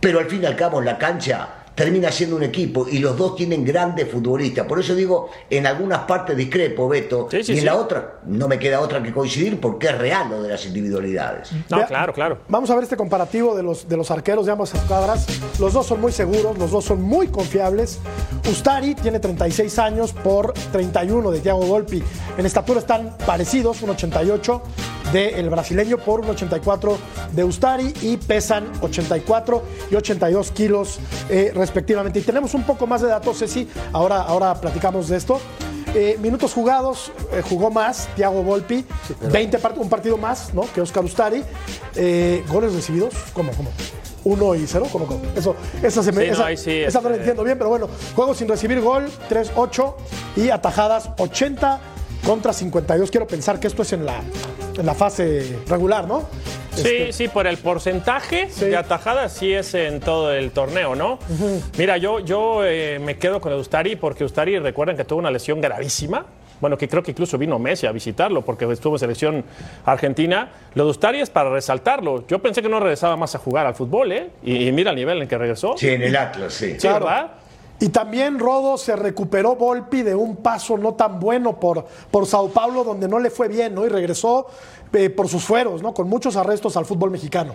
Pero 0.00 0.18
al 0.18 0.26
fin 0.26 0.42
y 0.42 0.46
al 0.46 0.56
cabo 0.56 0.80
en 0.80 0.86
la 0.86 0.98
cancha 0.98 1.59
termina 1.74 2.10
siendo 2.12 2.36
un 2.36 2.42
equipo 2.42 2.86
y 2.88 2.98
los 2.98 3.16
dos 3.16 3.36
tienen 3.36 3.64
grandes 3.64 4.10
futbolistas. 4.10 4.66
Por 4.66 4.80
eso 4.80 4.94
digo, 4.94 5.30
en 5.48 5.66
algunas 5.66 6.00
partes 6.00 6.36
discrepo, 6.36 6.88
Beto, 6.88 7.28
Sí, 7.30 7.42
sí, 7.42 7.52
y 7.52 7.54
en 7.56 7.60
sí. 7.60 7.66
la 7.66 7.76
otra 7.76 8.18
no 8.26 8.48
me 8.48 8.58
queda 8.58 8.80
otra 8.80 9.02
que 9.02 9.12
coincidir 9.12 9.60
porque 9.60 9.86
es 9.88 9.96
real 9.98 10.28
lo 10.30 10.42
de 10.42 10.48
las 10.50 10.66
individualidades. 10.66 11.50
No, 11.70 11.78
Vea- 11.78 11.86
claro, 11.86 12.12
claro. 12.12 12.38
Vamos 12.48 12.68
a 12.70 12.74
ver 12.74 12.84
este 12.84 12.96
comparativo 12.96 13.54
de 13.56 13.62
los, 13.62 13.88
de 13.88 13.96
los 13.96 14.10
arqueros 14.10 14.46
de 14.46 14.52
ambas 14.52 14.74
escuadras. 14.74 15.26
Los 15.58 15.72
dos 15.72 15.86
son 15.86 16.00
muy 16.00 16.12
seguros, 16.12 16.58
los 16.58 16.70
dos 16.70 16.84
son 16.84 17.00
muy 17.02 17.28
confiables. 17.28 17.98
Ustari 18.50 18.94
tiene 18.94 19.20
36 19.20 19.78
años 19.78 20.12
por 20.12 20.52
31 20.72 21.30
de 21.30 21.40
Thiago 21.40 21.60
Volpi. 21.62 22.02
En 22.36 22.46
estatura 22.46 22.80
están 22.80 23.16
parecidos, 23.26 23.80
un 23.82 23.90
88 23.90 24.62
del 25.12 25.48
brasileño 25.50 25.98
por 25.98 26.20
un 26.20 26.30
84 26.30 26.98
de 27.32 27.44
Ustari 27.44 27.92
y 28.02 28.16
pesan 28.16 28.70
84 28.80 29.62
y 29.90 29.94
82 29.96 30.50
kilos 30.52 30.98
eh, 31.28 31.52
respectivamente. 31.54 32.18
Y 32.18 32.22
tenemos 32.22 32.54
un 32.54 32.62
poco 32.64 32.86
más 32.86 33.00
de 33.02 33.08
datos, 33.08 33.38
Ceci, 33.38 33.68
ahora, 33.92 34.22
ahora 34.22 34.54
platicamos 34.54 35.08
de 35.08 35.16
esto. 35.16 35.40
Eh, 35.92 36.16
minutos 36.22 36.52
jugados, 36.54 37.10
eh, 37.32 37.42
jugó 37.48 37.68
más 37.70 38.08
Thiago 38.14 38.44
Volpi, 38.44 38.86
20 39.32 39.58
part- 39.60 39.76
un 39.76 39.88
partido 39.88 40.16
más 40.16 40.54
¿no? 40.54 40.62
que 40.72 40.80
Oscar 40.80 41.04
Ustari. 41.04 41.42
Eh, 41.96 42.44
goles 42.48 42.72
recibidos, 42.74 43.12
¿cómo? 43.32 43.50
¿Cómo? 43.52 43.70
¿Uno 44.22 44.54
y 44.54 44.66
cero? 44.68 44.86
¿Cómo? 44.92 45.06
cómo? 45.06 45.22
Eso, 45.34 45.56
esa, 45.82 46.02
se 46.04 46.12
me, 46.12 46.22
Sí, 46.22 46.26
no, 46.28 46.32
esa, 46.34 46.46
ahí 46.46 46.56
sí, 46.56 46.70
esa 46.70 47.00
no 47.00 47.08
la 47.08 47.16
este- 47.16 47.22
entiendo 47.24 47.42
bien, 47.42 47.58
pero 47.58 47.70
bueno, 47.70 47.88
juegos 48.14 48.36
sin 48.36 48.46
recibir 48.48 48.80
gol, 48.80 49.10
3-8 49.28 49.94
y 50.36 50.50
atajadas 50.50 51.10
80 51.18 51.80
contra 52.24 52.52
52. 52.52 53.10
Quiero 53.10 53.26
pensar 53.26 53.58
que 53.58 53.66
esto 53.66 53.82
es 53.82 53.92
en 53.94 54.04
la, 54.06 54.20
en 54.78 54.86
la 54.86 54.94
fase 54.94 55.58
regular, 55.68 56.06
¿no? 56.06 56.28
Sí, 56.72 56.80
Este, 56.86 57.12
sí, 57.12 57.28
por 57.28 57.46
el 57.46 57.56
porcentaje 57.58 58.48
Sí. 58.50 58.66
de 58.66 58.76
atajadas 58.76 59.32
sí 59.32 59.52
es 59.52 59.74
en 59.74 60.00
todo 60.00 60.32
el 60.32 60.50
torneo, 60.52 60.94
¿no? 60.94 61.18
Mira, 61.76 61.96
yo, 61.96 62.20
yo 62.20 62.64
eh, 62.64 62.98
me 63.00 63.16
quedo 63.18 63.40
con 63.40 63.52
el 63.52 63.58
Ustari 63.58 63.96
porque 63.96 64.24
Ustari, 64.24 64.58
recuerden 64.58 64.96
que 64.96 65.04
tuvo 65.04 65.18
una 65.18 65.30
lesión 65.30 65.60
gravísima. 65.60 66.24
Bueno, 66.60 66.76
que 66.76 66.88
creo 66.88 67.02
que 67.02 67.10
incluso 67.12 67.38
vino 67.38 67.58
Messi 67.58 67.86
a 67.86 67.92
visitarlo 67.92 68.42
porque 68.42 68.70
estuvo 68.70 68.94
en 68.94 68.98
selección 68.98 69.44
argentina. 69.86 70.50
Lo 70.74 70.84
de 70.84 70.90
Ustari 70.90 71.20
es 71.20 71.30
para 71.30 71.50
resaltarlo. 71.50 72.26
Yo 72.28 72.38
pensé 72.38 72.60
que 72.62 72.68
no 72.68 72.78
regresaba 72.80 73.16
más 73.16 73.34
a 73.34 73.38
jugar 73.38 73.66
al 73.66 73.74
fútbol, 73.74 74.12
¿eh? 74.12 74.28
Y, 74.42 74.68
y 74.68 74.72
mira 74.72 74.90
el 74.90 74.96
nivel 74.96 75.22
en 75.22 75.28
que 75.28 75.38
regresó. 75.38 75.74
Sí, 75.78 75.88
en 75.88 76.02
el 76.02 76.14
Atlas, 76.16 76.52
sí. 76.52 76.72
Sí, 76.72 76.78
Claro. 76.78 77.06
¿verdad? 77.06 77.30
Y 77.80 77.88
también 77.88 78.38
Rodo 78.38 78.76
se 78.76 78.94
recuperó 78.94 79.56
Volpi 79.56 80.02
de 80.02 80.14
un 80.14 80.36
paso 80.36 80.76
no 80.76 80.92
tan 80.94 81.18
bueno 81.18 81.58
por, 81.58 81.86
por 82.10 82.26
Sao 82.26 82.50
Paulo, 82.50 82.84
donde 82.84 83.08
no 83.08 83.18
le 83.18 83.30
fue 83.30 83.48
bien, 83.48 83.74
¿no? 83.74 83.86
Y 83.86 83.88
regresó 83.88 84.46
eh, 84.92 85.08
por 85.08 85.28
sus 85.28 85.42
fueros, 85.42 85.82
¿no? 85.82 85.94
Con 85.94 86.06
muchos 86.06 86.36
arrestos 86.36 86.76
al 86.76 86.84
fútbol 86.84 87.10
mexicano. 87.10 87.54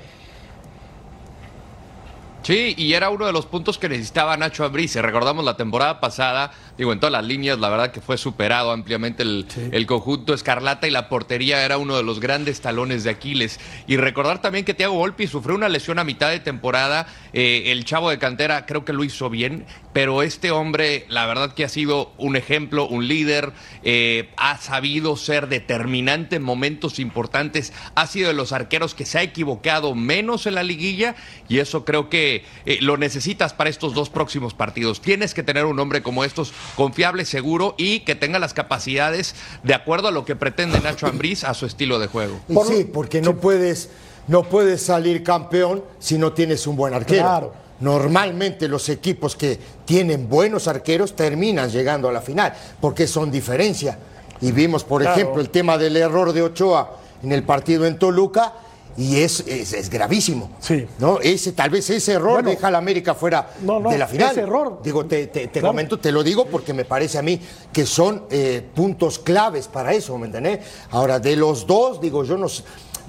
Sí, 2.45 2.75
y 2.77 2.93
era 2.93 3.09
uno 3.09 3.25
de 3.25 3.31
los 3.31 3.47
puntos 3.47 3.79
que 3.79 3.89
necesitaba 3.89 4.37
Nacho 4.37 4.65
Ambriz. 4.65 4.95
Recordamos 4.97 5.43
la 5.43 5.57
temporada 5.57 5.99
pasada, 5.99 6.51
digo, 6.77 6.93
en 6.93 6.99
todas 6.99 7.11
las 7.11 7.25
líneas, 7.25 7.57
la 7.57 7.69
verdad 7.69 7.91
que 7.91 8.01
fue 8.01 8.19
superado 8.19 8.69
ampliamente 8.69 9.23
el, 9.23 9.47
el 9.71 9.87
conjunto 9.87 10.31
Escarlata 10.31 10.87
y 10.87 10.91
la 10.91 11.09
portería 11.09 11.65
era 11.65 11.79
uno 11.79 11.97
de 11.97 12.03
los 12.03 12.19
grandes 12.19 12.61
talones 12.61 13.03
de 13.03 13.09
Aquiles. 13.09 13.59
Y 13.87 13.97
recordar 13.97 14.43
también 14.43 14.63
que 14.63 14.75
Thiago 14.75 14.93
Volpi 14.93 15.25
sufrió 15.25 15.55
una 15.55 15.69
lesión 15.69 15.97
a 15.97 16.03
mitad 16.03 16.29
de 16.29 16.39
temporada. 16.39 17.07
Eh, 17.33 17.71
el 17.71 17.83
chavo 17.83 18.11
de 18.11 18.19
cantera 18.19 18.67
creo 18.67 18.85
que 18.85 18.93
lo 18.93 19.03
hizo 19.03 19.31
bien, 19.31 19.65
pero 19.95 20.23
este 20.23 20.51
hombre, 20.51 21.05
la 21.07 21.25
verdad 21.25 21.53
que 21.53 21.63
ha 21.63 21.69
sido 21.69 22.11
un 22.17 22.35
ejemplo, 22.35 22.85
un 22.85 23.07
líder, 23.07 23.53
eh, 23.81 24.29
ha 24.35 24.57
sabido 24.57 25.15
ser 25.15 25.47
determinante 25.47 26.35
en 26.35 26.43
momentos 26.43 26.99
importantes, 26.99 27.71
ha 27.95 28.05
sido 28.05 28.27
de 28.27 28.33
los 28.33 28.51
arqueros 28.51 28.93
que 28.93 29.05
se 29.05 29.19
ha 29.19 29.23
equivocado 29.23 29.95
menos 29.95 30.47
en 30.47 30.55
la 30.55 30.63
liguilla 30.63 31.15
y 31.47 31.59
eso 31.59 31.85
creo 31.85 32.09
que 32.09 32.43
eh, 32.65 32.79
lo 32.81 32.97
necesitas 32.97 33.53
para 33.53 33.69
estos 33.69 33.93
dos 33.93 34.09
próximos 34.09 34.53
partidos. 34.53 34.99
Tienes 34.99 35.33
que 35.33 35.43
tener 35.43 35.63
un 35.63 35.79
hombre 35.79 36.03
como 36.03 36.25
estos 36.25 36.51
confiable, 36.75 37.23
seguro 37.23 37.73
y 37.77 38.01
que 38.01 38.15
tenga 38.15 38.37
las 38.37 38.53
capacidades 38.53 39.33
de 39.63 39.75
acuerdo 39.75 40.09
a 40.09 40.11
lo 40.11 40.25
que 40.25 40.35
pretende 40.35 40.81
Nacho 40.81 41.07
Ambriz 41.07 41.45
a 41.45 41.53
su 41.53 41.65
estilo 41.65 41.99
de 41.99 42.07
juego. 42.07 42.41
Sí, 42.67 42.83
porque 42.83 43.21
no 43.21 43.37
puedes, 43.37 43.91
no 44.27 44.43
puedes 44.43 44.81
salir 44.81 45.23
campeón 45.23 45.85
si 45.99 46.17
no 46.17 46.33
tienes 46.33 46.67
un 46.67 46.75
buen 46.75 46.93
arquero. 46.93 47.21
Claro. 47.23 47.64
Normalmente 47.79 48.67
los 48.67 48.87
equipos 48.89 49.35
que 49.35 49.59
tienen 49.85 50.29
buenos 50.29 50.67
arqueros 50.67 51.15
terminan 51.15 51.69
llegando 51.69 52.07
a 52.09 52.11
la 52.13 52.21
final, 52.21 52.53
porque 52.79 53.05
son 53.07 53.29
diferencia. 53.31 53.97
Y 54.41 54.51
vimos, 54.51 54.83
por 54.83 55.01
Claro. 55.01 55.15
ejemplo, 55.19 55.41
el 55.41 55.49
tema 55.49 55.77
del 55.77 55.97
error 55.97 56.31
de 56.33 56.41
Ochoa 56.41 56.97
en 57.23 57.31
el 57.31 57.43
partido 57.43 57.85
en 57.85 57.97
Toluca 57.99 58.53
Y 58.97 59.17
es, 59.19 59.41
es, 59.41 59.73
es 59.73 59.89
gravísimo. 59.89 60.51
Sí. 60.61 60.87
¿no? 60.99 61.19
Ese, 61.19 61.51
tal 61.51 61.69
vez 61.69 61.89
ese 61.89 62.13
error 62.13 62.35
Bueno. 62.35 62.49
deja 62.51 62.69
a 62.69 62.71
la 62.71 62.77
América 62.77 63.13
fuera 63.13 63.49
No, 63.61 63.77
no, 63.81 63.89
de 63.89 63.97
la 63.97 64.07
final. 64.07 64.31
ese 64.31 64.39
error. 64.39 64.79
Digo, 64.81 65.05
te, 65.05 65.27
te- 65.27 65.47
te 65.47 65.59
Claro. 65.59 65.67
comento, 65.67 65.99
te 65.99 66.13
lo 66.13 66.23
digo 66.23 66.45
porque 66.45 66.71
me 66.73 66.85
parece 66.85 67.17
a 67.17 67.21
mí 67.21 67.37
que 67.73 67.85
son 67.85 68.23
eh, 68.29 68.65
puntos 68.73 69.19
claves 69.19 69.67
para 69.67 69.91
eso, 69.91 70.17
¿me 70.17 70.27
entendés? 70.27 70.59
Ahora, 70.91 71.19
de 71.19 71.35
los 71.35 71.67
dos, 71.67 71.99
digo, 71.99 72.23
yo 72.23 72.37
no, 72.37 72.47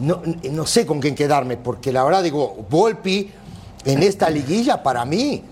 no, 0.01 0.23
no 0.51 0.67
sé 0.67 0.85
con 0.87 0.99
quién 0.99 1.15
quedarme, 1.15 1.57
porque 1.57 1.93
la 1.93 2.03
verdad, 2.03 2.25
digo, 2.25 2.67
Volpi 2.69 3.31
en 3.87 4.03
esta 4.03 4.29
liguilla, 4.31 4.83
para 4.83 5.05
mí, 5.05 5.43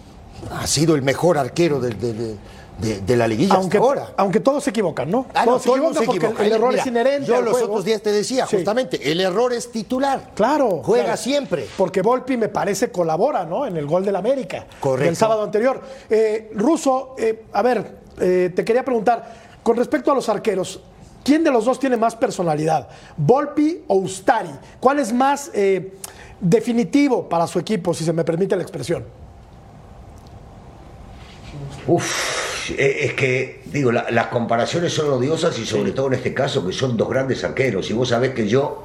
ha 0.53 0.67
sido 0.67 0.95
el 0.95 1.03
mejor 1.03 1.39
arquero 1.39 1.81
de, 1.81 1.91
de- 1.95 2.13
de- 2.13 2.37
de- 2.79 3.01
de 3.03 3.17
la 3.17 3.29
liguilla 3.29 3.55
Aunque, 3.55 3.77
hasta 3.79 3.89
ahora. 3.89 4.13
aunque 4.17 4.41
todos 4.41 4.65
se 4.65 4.71
equivocan, 4.71 5.09
¿no? 5.09 5.27
Ah, 5.33 5.45
no, 5.47 5.53
todos 5.53 5.63
todo 5.63 5.77
el 5.77 5.95
se 5.97 6.05
porque 6.05 6.17
equivoca. 6.27 6.45
el 6.45 6.53
error 6.53 6.71
Mira, 6.71 6.81
es 6.83 6.87
inherente. 6.89 7.27
Yo 7.29 7.41
los 7.41 7.53
juego. 7.53 7.67
otros 7.69 7.85
días 7.85 8.03
te 8.03 8.11
decía, 8.11 8.47
Sí. 8.49 8.57
justamente, 8.57 9.13
el 9.13 9.21
error 9.21 9.53
es 9.53 9.71
titular. 9.71 10.33
Claro. 10.35 10.81
Juega 10.83 11.05
claro. 11.05 11.17
siempre. 11.23 11.69
Porque 11.77 12.03
Volpi 12.03 12.37
me 12.37 12.49
parece 12.49 12.91
colabora, 12.91 13.45
¿no? 13.45 13.65
En 13.65 13.77
el 13.77 13.87
gol 13.87 14.05
del 14.05 14.17
América. 14.17 14.67
Correcto. 14.81 15.05
Del 15.07 15.15
sábado 15.17 15.45
anterior. 15.45 15.81
Eh, 16.11 16.51
Russo, 16.57 17.15
eh, 17.17 17.45
a 17.53 17.63
ver, 17.63 17.99
eh, 18.21 18.51
te 18.55 18.65
quería 18.65 18.85
preguntar, 18.85 19.33
con 19.63 19.77
respecto 19.77 20.11
a 20.11 20.15
los 20.17 20.29
arqueros, 20.29 20.81
¿quién 21.23 21.45
de 21.45 21.53
los 21.53 21.65
dos 21.67 21.79
tiene 21.79 21.97
más 21.97 22.17
personalidad? 22.17 22.89
¿Volpi 23.17 23.85
o 23.87 23.95
Ustari? 23.95 24.51
¿Cuál 24.81 24.99
es 24.99 25.13
más 25.13 25.49
eh, 25.55 25.95
definitivo 26.45 27.29
para 27.29 27.47
su 27.47 27.59
equipo, 27.59 27.95
si 27.95 28.05
se 28.05 28.13
me 28.13 28.23
permite 28.25 28.55
la 28.55 28.63
expresión? 28.63 29.05
Uf, 31.87 32.71
eh, 32.79 32.99
es 33.07 33.15
que, 33.15 33.63
digo, 33.67 33.91
la- 33.93 34.11
las 34.11 34.27
comparaciones 34.29 34.93
son 34.93 35.11
odiosas 35.11 35.59
y 35.59 35.65
sobre 35.67 35.93
todo 35.93 36.09
en 36.09 36.15
este 36.15 36.33
caso 36.33 36.67
que 36.67 36.73
son 36.73 36.97
dos 36.97 37.09
grandes 37.09 37.43
arqueros. 37.45 37.91
Y 37.91 37.93
vos 37.95 38.09
sabés 38.09 38.35
que 38.35 38.47
yo 38.49 38.85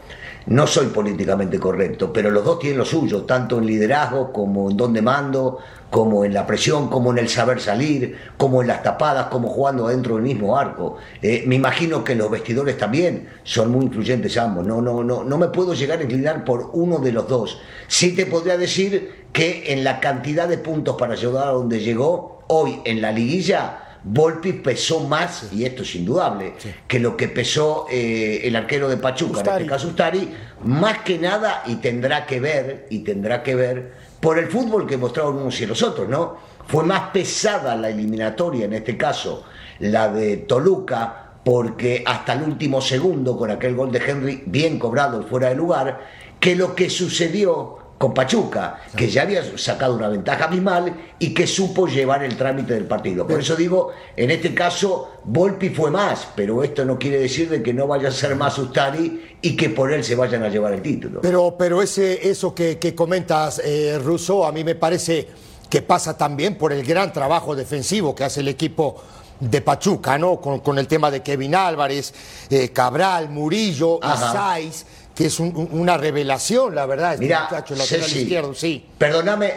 no 0.50 0.66
soy 0.66 0.88
políticamente 0.88 1.60
correcto, 1.60 2.12
pero 2.12 2.32
los 2.32 2.44
dos 2.44 2.58
tienen 2.58 2.80
lo 2.80 2.86
suyo, 2.86 3.22
tanto 3.22 3.60
en 3.60 3.68
liderazgo 3.68 4.34
como 4.34 4.72
en 4.72 4.78
donde 4.78 5.00
mando, 5.00 5.60
como 5.92 6.26
en 6.26 6.34
la 6.34 6.48
presión, 6.48 6.90
como 6.90 7.12
en 7.12 7.20
el 7.20 7.30
saber 7.30 7.62
salir, 7.62 8.18
como 8.36 8.64
en 8.64 8.68
las 8.68 8.82
tapadas, 8.82 9.28
como 9.28 9.48
jugando 9.48 9.88
dentro 9.90 10.16
del 10.16 10.24
mismo 10.24 10.58
arco. 10.58 10.98
Eh, 11.22 11.44
me 11.46 11.56
imagino 11.56 12.04
que 12.04 12.16
los 12.16 12.32
vestidores 12.32 12.80
también 12.80 13.30
son 13.44 13.70
muy 13.70 13.86
influyentes 13.86 14.38
ambos. 14.38 14.66
No, 14.66 14.82
no, 14.82 15.04
no, 15.04 15.24
no 15.24 15.38
me 15.38 15.50
puedo 15.50 15.76
llegar 15.76 16.00
a 16.00 16.04
inclinar 16.04 16.44
por 16.46 16.72
uno 16.74 16.98
de 16.98 17.12
los 17.12 17.28
dos. 17.28 17.62
Sí 17.88 18.16
te 18.16 18.26
podría 18.26 18.58
decir 18.58 19.28
que 19.32 19.72
en 19.72 19.84
la 19.84 20.00
cantidad 20.00 20.48
de 20.48 20.58
puntos 20.58 20.96
para 20.98 21.14
llegar 21.14 21.48
a 21.48 21.52
donde 21.52 21.80
llegó, 21.80 22.40
hoy 22.48 22.82
en 22.86 23.02
la 23.02 23.12
liguilla, 23.12 23.89
Volpi 24.04 24.54
pesó 24.54 25.02
más, 25.02 25.52
y 25.52 25.66
esto 25.66 25.84
es 25.84 25.96
indudable, 25.96 26.54
que 26.88 27.00
lo 27.00 27.18
que 27.18 27.28
pesó 27.28 27.86
eh, 27.92 28.42
el 28.44 28.56
arquero 28.56 28.88
de 28.88 28.98
Pachuca, 28.98 29.32
en 29.32 29.38
Ustari. 29.38 29.64
este 29.64 29.70
caso 29.70 29.88
Ustari, 29.90 30.30
más 30.64 31.00
que 31.00 31.18
nada, 31.18 31.64
y 31.66 31.76
tendrá 31.76 32.26
que 32.26 32.40
ver, 32.40 32.88
y 32.90 33.00
tendrá 33.00 33.44
que 33.44 33.56
ver, 33.56 33.94
por 34.20 34.38
el 34.38 34.48
fútbol 34.48 34.88
que 34.88 34.98
mostraron 34.98 35.38
unos 35.38 35.60
y 35.60 35.66
los 35.66 35.84
otros, 35.84 36.08
¿no? 36.08 36.38
Fue 36.68 36.84
más 36.86 37.10
pesada 37.12 37.76
la 37.76 37.90
eliminatoria, 37.90 38.66
en 38.66 38.74
este 38.74 38.96
caso, 38.96 39.44
la 39.80 40.08
de 40.10 40.38
Toluca, 40.38 41.34
porque 41.44 42.04
hasta 42.06 42.34
el 42.34 42.44
último 42.44 42.80
segundo, 42.82 43.36
con 43.36 43.52
aquel 43.52 43.76
gol 43.76 43.92
de 43.92 44.00
Henry 44.00 44.44
bien 44.46 44.78
cobrado 44.78 45.22
y 45.22 45.26
fuera 45.26 45.50
de 45.50 45.56
lugar, 45.56 46.00
que 46.40 46.56
lo 46.56 46.76
que 46.76 46.90
sucedió 46.90 47.79
con 48.00 48.14
Pachuca, 48.14 48.80
que 48.96 49.10
ya 49.10 49.24
había 49.24 49.44
sacado 49.58 49.94
una 49.94 50.08
ventaja 50.08 50.46
abismal 50.46 50.94
y 51.20 51.34
que 51.34 51.46
supo 51.46 51.86
llevar 51.86 52.24
el 52.24 52.38
trámite 52.38 52.74
del 52.74 52.86
partido. 52.86 53.28
Por 53.28 53.42
eso 53.42 53.58
digo, 53.58 53.92
en 54.16 54.32
este 54.32 54.56
caso, 54.56 55.12
Volpi 55.26 55.70
fue 55.70 55.92
más, 55.92 56.30
pero 56.34 56.64
esto 56.64 56.86
no 56.86 56.98
quiere 56.98 57.20
decir 57.20 57.50
de 57.50 57.62
que 57.62 57.74
no 57.74 57.88
vaya 57.88 58.08
a 58.08 58.12
ser 58.12 58.38
más 58.38 58.58
Ustari 58.58 59.36
y 59.42 59.58
que 59.58 59.70
por 59.70 59.92
él 59.92 60.06
se 60.06 60.16
vayan 60.16 60.44
a 60.44 60.48
llevar 60.48 60.72
el 60.72 60.82
título. 60.82 61.20
Pero, 61.20 61.56
pero 61.60 61.82
ese, 61.82 62.30
eso 62.30 62.56
que, 62.56 62.80
que 62.80 62.96
comentas, 62.96 63.62
eh, 63.66 64.00
Russo, 64.02 64.46
a 64.46 64.54
mí 64.54 64.64
me 64.64 64.76
parece 64.76 65.28
que 65.70 65.82
pasa 65.82 66.18
también 66.18 66.58
por 66.58 66.72
el 66.72 66.86
gran 66.86 67.12
trabajo 67.12 67.54
defensivo 67.54 68.16
que 68.16 68.24
hace 68.24 68.40
el 68.40 68.48
equipo 68.48 68.96
de 69.40 69.62
Pachuca, 69.62 70.18
¿no? 70.18 70.40
Con, 70.40 70.60
con 70.60 70.78
el 70.80 70.88
tema 70.88 71.12
de 71.12 71.22
Kevin 71.22 71.56
Álvarez, 71.56 72.14
eh, 72.50 72.70
Cabral, 72.70 73.30
Murillo, 73.30 74.00
Ajá. 74.02 74.60
Isais, 74.60 74.86
que 75.20 75.26
es 75.28 75.38
un- 75.42 75.54
un- 75.56 75.70
una 75.82 75.98
revelación, 75.98 76.74
la 76.74 76.86
verdad, 76.86 77.14
este 77.16 77.26
Mira, 77.26 77.44
muchacho 77.44 77.76
lateral 77.76 78.06
Ceci, 78.06 78.20
izquierdo, 78.22 78.54
sí. 78.54 78.86
Perdóname, 78.98 79.54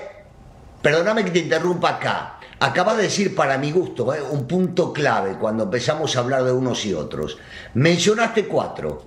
perdóname 0.83 1.25
que 1.25 1.31
te 1.31 1.39
interrumpa 1.39 1.91
acá. 1.91 2.39
Acaba 2.59 2.97
de 2.97 3.05
decir 3.05 3.35
para 3.37 3.59
mi 3.59 3.71
gusto 3.71 4.13
eh, 4.13 4.21
un 4.29 4.49
punto 4.49 4.93
clave 4.93 5.37
cuando 5.39 5.63
empezamos 5.65 6.17
a 6.17 6.19
hablar 6.19 6.43
de 6.43 6.51
unos 6.53 6.85
y 6.85 6.95
otros. 6.95 7.39
Mencionaste 7.75 8.47
cuatro. 8.47 9.05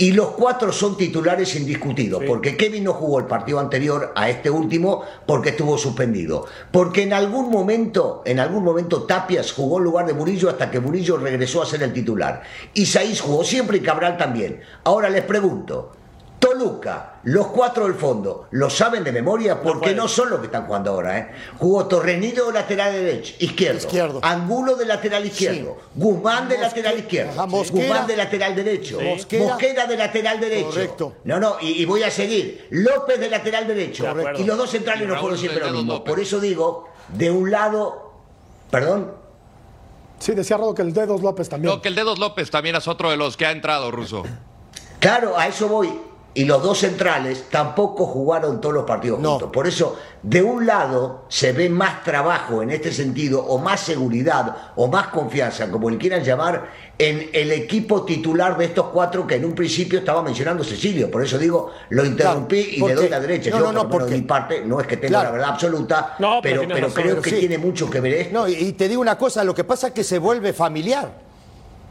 Y 0.00 0.12
los 0.12 0.28
cuatro 0.28 0.70
son 0.72 0.96
titulares 0.96 1.56
indiscutidos, 1.56 2.22
porque 2.24 2.56
Kevin 2.56 2.84
no 2.84 2.92
jugó 2.92 3.18
el 3.18 3.24
partido 3.26 3.58
anterior 3.58 4.12
a 4.14 4.30
este 4.30 4.48
último 4.48 5.02
porque 5.26 5.48
estuvo 5.48 5.76
suspendido. 5.76 6.46
Porque 6.70 7.02
en 7.02 7.12
algún 7.12 7.50
momento, 7.50 8.22
en 8.24 8.38
algún 8.38 8.62
momento 8.62 9.02
Tapias 9.02 9.50
jugó 9.50 9.78
en 9.78 9.84
lugar 9.84 10.06
de 10.06 10.14
Murillo 10.14 10.50
hasta 10.50 10.70
que 10.70 10.78
Murillo 10.78 11.16
regresó 11.16 11.62
a 11.62 11.66
ser 11.66 11.82
el 11.82 11.92
titular. 11.92 12.42
Isaías 12.74 13.20
jugó 13.20 13.42
siempre 13.42 13.78
y 13.78 13.80
Cabral 13.80 14.16
también. 14.16 14.60
Ahora 14.84 15.10
les 15.10 15.24
pregunto, 15.24 15.90
Toluca, 16.58 17.20
los 17.24 17.46
cuatro 17.48 17.84
del 17.84 17.94
fondo, 17.94 18.48
¿lo 18.50 18.68
saben 18.68 19.04
de 19.04 19.12
memoria? 19.12 19.62
Porque 19.62 19.94
no, 19.94 20.08
son 20.08 20.30
los 20.30 20.40
que 20.40 20.46
están 20.46 20.66
jugando 20.66 20.90
ahora, 20.90 21.18
¿eh? 21.18 21.30
Jugó 21.58 21.86
Torrenilo 21.86 22.50
lateral 22.50 22.92
derecho, 22.92 23.34
izquierdo. 23.38 23.78
Izquierdo. 23.78 24.20
Angulo 24.22 24.74
de 24.74 24.84
lateral 24.86 25.24
izquierdo. 25.24 25.76
Guzmán 25.94 26.48
de 26.48 26.56
Mosque- 26.56 26.62
lateral 26.66 26.98
izquierdo. 26.98 27.30
Ajá, 27.32 27.46
Mosquera. 27.46 27.86
Guzmán 27.86 28.06
de 28.06 28.16
lateral 28.16 28.54
derecho. 28.56 29.00
Mosquera. 29.00 29.44
Mosquera 29.44 29.86
de 29.86 29.96
lateral 29.96 30.40
derecho. 30.40 30.66
Correcto. 30.68 31.12
No, 31.24 31.38
no, 31.38 31.56
y, 31.60 31.82
y 31.82 31.84
voy 31.84 32.02
a 32.02 32.10
seguir. 32.10 32.66
López 32.70 33.20
de 33.20 33.30
lateral 33.30 33.66
derecho. 33.68 34.12
De. 34.14 34.40
Y 34.40 34.44
los 34.44 34.56
dos 34.58 34.70
centrales 34.70 35.06
no 35.06 35.16
fueron 35.20 35.38
siempre 35.38 35.60
lo 35.64 35.70
mismo. 35.72 35.92
López. 35.94 36.10
Por 36.10 36.20
eso 36.20 36.40
digo, 36.40 36.88
de 37.08 37.30
un 37.30 37.50
lado, 37.50 38.12
perdón, 38.70 39.12
Sí, 40.18 40.32
decía 40.32 40.56
Rodo 40.56 40.74
que 40.74 40.82
el 40.82 40.92
Dedos 40.92 41.22
López 41.22 41.48
también. 41.48 41.72
No, 41.72 41.80
que 41.80 41.86
el 41.86 41.94
Dedos 41.94 42.18
López 42.18 42.50
también 42.50 42.74
es 42.74 42.88
otro 42.88 43.08
de 43.12 43.16
los 43.16 43.36
que 43.36 43.46
ha 43.46 43.52
entrado, 43.52 43.92
Ruso. 43.92 44.24
Claro, 44.98 45.38
a 45.38 45.46
eso 45.46 45.68
voy. 45.68 45.88
Y 46.38 46.44
los 46.44 46.62
dos 46.62 46.78
centrales 46.78 47.46
tampoco 47.50 48.06
jugaron 48.06 48.60
todos 48.60 48.72
los 48.72 48.84
partidos 48.84 49.18
No. 49.18 49.30
juntos. 49.32 49.50
Por 49.52 49.66
eso, 49.66 49.98
de 50.22 50.40
un 50.40 50.66
lado 50.66 51.24
se 51.28 51.50
ve 51.52 51.68
más 51.68 52.04
trabajo 52.04 52.62
en 52.62 52.70
este 52.70 52.92
sentido, 52.92 53.44
o 53.44 53.58
más 53.58 53.80
seguridad, 53.80 54.54
o 54.76 54.86
más 54.86 55.08
confianza, 55.08 55.68
como 55.68 55.90
le 55.90 55.98
quieran 55.98 56.22
llamar, 56.22 56.70
en 56.96 57.28
el 57.32 57.50
equipo 57.50 58.04
titular 58.04 58.56
de 58.56 58.66
estos 58.66 58.86
cuatro 58.92 59.26
que 59.26 59.34
en 59.34 59.46
un 59.46 59.52
principio 59.56 59.98
estaba 59.98 60.22
mencionando 60.22 60.62
Cecilio. 60.62 61.10
Por 61.10 61.24
eso 61.24 61.38
digo, 61.38 61.72
lo 61.88 62.04
interrumpí 62.04 62.62
Claro, 62.62 62.76
y 62.76 62.80
porque- 62.82 62.94
le 62.94 63.00
doy 63.00 63.08
la 63.10 63.20
derecha. 63.20 63.50
no, 63.50 63.58
Yo, 63.58 63.64
no, 63.64 63.72
no, 63.72 63.88
por 63.90 64.02
porque- 64.02 64.14
mi 64.14 64.22
parte, 64.22 64.62
no 64.64 64.80
es 64.80 64.86
que 64.86 64.96
tenga 64.96 65.08
Claro. 65.18 65.24
la 65.24 65.32
verdad 65.32 65.48
absoluta, 65.50 66.14
No, 66.20 66.38
pero 66.40 66.62
razón. 66.62 66.92
creo 66.92 66.92
Pero 67.14 67.22
que 67.22 67.30
sí. 67.30 67.36
tiene 67.40 67.58
mucho 67.58 67.90
que 67.90 68.00
ver 68.00 68.12
esto. 68.14 68.32
No, 68.34 68.46
y, 68.46 68.54
y 68.54 68.72
te 68.74 68.86
digo 68.88 69.00
una 69.00 69.18
cosa, 69.18 69.42
lo 69.42 69.56
que 69.56 69.64
pasa 69.64 69.88
es 69.88 69.92
que 69.92 70.04
se 70.04 70.20
vuelve 70.20 70.52
familiar. 70.52 71.26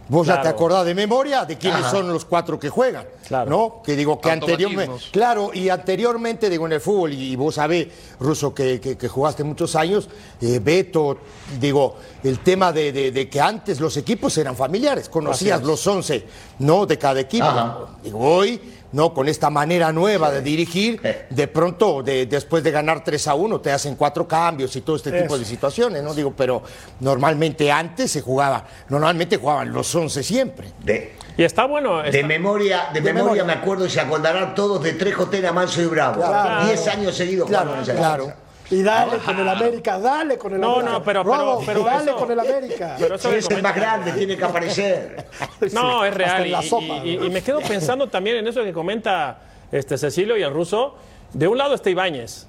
Vos 0.10 0.26
ya 0.28 0.42
te 0.42 0.48
acordás 0.48 0.86
de 0.86 0.96
memoria 0.96 1.44
de 1.44 1.58
quiénes 1.58 1.82
Ajá. 1.82 1.92
son 1.92 2.08
los 2.14 2.24
cuatro 2.24 2.58
que 2.60 2.70
juegan, 2.70 3.06
Claro. 3.28 3.50
¿no? 3.50 3.82
Que 3.84 3.96
digo 3.96 4.22
que 4.22 4.32
anteriormente, 4.32 4.96
claro, 5.12 5.52
y 5.54 5.68
anteriormente 5.70 6.50
digo 6.50 6.66
en 6.66 6.74
el 6.74 6.82
fútbol 6.82 7.12
y, 7.14 7.32
y 7.34 7.36
vos 7.36 7.56
sabés, 7.56 7.88
Ruso, 8.20 8.54
que, 8.54 8.80
que- 8.80 8.98
que 8.98 9.08
jugaste 9.10 9.44
muchos 9.44 9.76
años, 9.76 10.08
eh, 10.40 10.60
Beto, 10.64 11.18
digo, 11.60 11.98
el 12.24 12.40
tema 12.40 12.72
de, 12.72 12.92
de- 12.94 13.12
de 13.12 13.30
que 13.30 13.42
antes 13.42 13.80
los 13.82 13.98
equipos 13.98 14.38
eran 14.38 14.56
familiares, 14.56 15.10
conocías 15.10 15.62
los 15.64 15.86
11, 15.86 16.26
¿no? 16.60 16.86
De 16.86 16.98
cada 16.98 17.20
equipo. 17.20 17.46
Ajá. 17.46 17.78
Digo, 18.02 18.20
hoy, 18.20 18.62
¿no? 18.92 19.14
Con 19.14 19.28
esta 19.28 19.50
manera 19.50 19.92
nueva 19.92 20.32
de 20.32 20.42
dirigir, 20.42 21.02
de 21.30 21.48
pronto, 21.48 22.02
de- 22.04 22.26
después 22.26 22.64
de 22.64 22.72
ganar 22.72 23.04
3 23.04 23.28
a 23.28 23.36
1, 23.36 23.60
te 23.62 23.72
hacen 23.72 23.96
cuatro 23.96 24.28
cambios 24.28 24.76
y 24.76 24.82
todo 24.82 24.96
este 24.96 25.12
tipo 25.12 25.26
Eso. 25.36 25.40
de 25.40 25.46
situaciones, 25.46 26.04
¿no? 26.04 26.14
Digo, 26.14 26.34
pero 26.36 26.62
normalmente 27.00 27.72
antes 27.72 28.12
se 28.12 28.22
jugaba, 28.22 28.66
normalmente 28.90 29.38
jugaban 29.38 29.72
los 29.72 29.94
11 29.94 30.24
siempre. 30.24 30.68
De, 30.84 31.16
Y 31.38 31.44
está 31.44 31.66
bueno. 31.66 32.02
De 32.02 32.24
memoria, 32.24 32.88
de, 32.94 33.02
De 33.02 33.14
memoria, 33.14 33.44
memoria. 33.44 33.44
me 33.46 33.54
acuerdo 33.54 33.86
y 33.86 33.90
se 33.90 34.00
acordarán 34.02 34.56
todos 34.56 34.82
de 34.84 34.94
Trejo, 34.94 35.28
Tena, 35.28 35.52
Manso 35.52 35.82
y 35.82 35.86
Bravo. 35.86 36.16
Claro. 36.22 36.66
Diez 36.66 36.88
años 36.88 37.16
seguidos 37.16 37.48
Claro, 37.48 37.70
jugando 37.72 37.92
en 37.92 37.98
esa 37.98 38.00
claro. 38.08 38.34
Y 38.70 38.82
dale 38.84 39.18
con 39.20 39.40
el 39.40 39.48
América, 39.48 39.98
dale 40.00 40.38
con 40.38 40.54
el 40.54 40.60
No, 40.60 40.74
América. 40.76 40.92
no, 40.92 41.04
pero- 41.04 41.24
pero- 41.24 41.36
Rodo, 41.38 41.62
pero 41.66 41.84
dale 41.84 42.12
eso- 42.12 42.16
con 42.20 42.32
el 42.32 42.40
América. 42.40 42.96
Pero 43.00 43.16
eso 43.16 43.32
es 43.32 43.46
más 43.50 43.58
comenta- 43.60 43.72
grande, 43.74 44.12
tiene 44.12 44.36
que 44.38 44.44
aparecer. 44.44 45.26
No, 45.74 46.04
es 46.04 46.14
real. 46.14 46.64
sopa, 46.64 46.86
¿no? 47.00 47.06
y 47.06 47.30
me 47.30 47.42
quedo 47.42 47.60
pensando 47.62 48.08
también 48.08 48.38
en 48.38 48.48
eso 48.48 48.64
que 48.64 48.74
comenta 48.74 49.40
este 49.72 49.98
Cecilio 49.98 50.36
y 50.38 50.44
el 50.44 50.54
ruso. 50.54 50.96
De 51.34 51.48
un 51.48 51.58
lado 51.58 51.76
está 51.76 51.90
Ibáñez, 51.90 52.48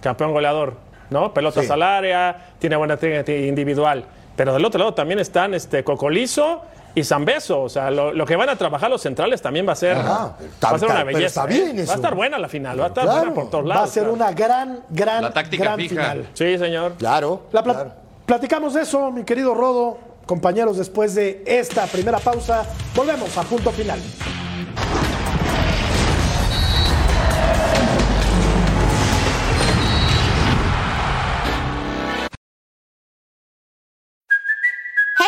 campeón 0.00 0.32
goleador, 0.32 0.74
¿no? 1.10 1.32
Pelotas 1.34 1.66
Sí. 1.66 1.72
al 1.72 1.82
área, 1.82 2.52
tiene 2.58 2.76
buena 2.76 2.96
técnica 2.96 3.32
individual. 3.32 4.04
Pero 4.36 4.52
del 4.52 4.64
otro 4.64 4.78
lado 4.78 4.94
también 4.94 5.20
están 5.20 5.54
este, 5.54 5.84
Cocolizo 5.84 6.62
y 6.94 7.02
Zambeso. 7.04 7.62
O 7.62 7.68
sea, 7.68 7.90
lo, 7.90 8.12
lo 8.12 8.24
que 8.26 8.36
van 8.36 8.48
a 8.48 8.56
trabajar 8.56 8.90
los 8.90 9.00
centrales 9.02 9.40
también 9.42 9.66
va 9.66 9.72
a 9.72 9.76
ser, 9.76 9.96
Ajá, 9.96 10.36
va 10.62 10.70
a 10.70 10.78
ser 10.78 10.88
una 10.90 11.04
belleza. 11.04 11.26
está 11.26 11.46
bien 11.46 11.78
¿eh? 11.78 11.84
Va 11.86 11.92
a 11.92 11.96
estar 11.96 12.14
buena 12.14 12.38
la 12.38 12.48
final, 12.48 12.78
va 12.80 12.84
a 12.84 12.88
estar 12.88 13.04
Claro, 13.04 13.18
buena 13.20 13.34
por 13.34 13.50
todos 13.50 13.64
Va 13.64 13.68
lados. 13.68 13.90
a 13.90 13.92
ser 13.92 14.02
claro. 14.04 14.14
una 14.14 14.32
gran, 14.32 14.80
gran, 14.90 15.22
La 15.22 15.32
táctica 15.32 15.64
gran 15.64 15.76
fija. 15.78 15.88
final. 15.90 16.28
Sí, 16.34 16.58
señor. 16.58 16.94
Claro. 16.98 17.42
La 17.52 17.62
pla- 17.62 17.74
claro. 17.74 17.92
Platicamos 18.26 18.74
de 18.74 18.82
eso, 18.82 19.10
mi 19.10 19.24
querido 19.24 19.54
Rodo. 19.54 19.98
Compañeros, 20.26 20.78
después 20.78 21.14
de 21.14 21.42
esta 21.46 21.84
primera 21.86 22.18
pausa, 22.18 22.64
volvemos 22.96 23.36
a 23.36 23.42
punto 23.42 23.70
final. 23.70 23.98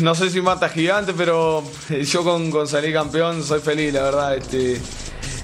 No 0.00 0.14
sé 0.14 0.30
si 0.30 0.40
mata 0.40 0.68
gigante, 0.68 1.12
pero 1.16 1.64
yo 1.90 2.22
con, 2.24 2.50
con 2.50 2.68
salir 2.68 2.92
campeón 2.92 3.42
soy 3.42 3.60
feliz, 3.60 3.92
la 3.92 4.02
verdad. 4.02 4.36
Este, 4.36 4.80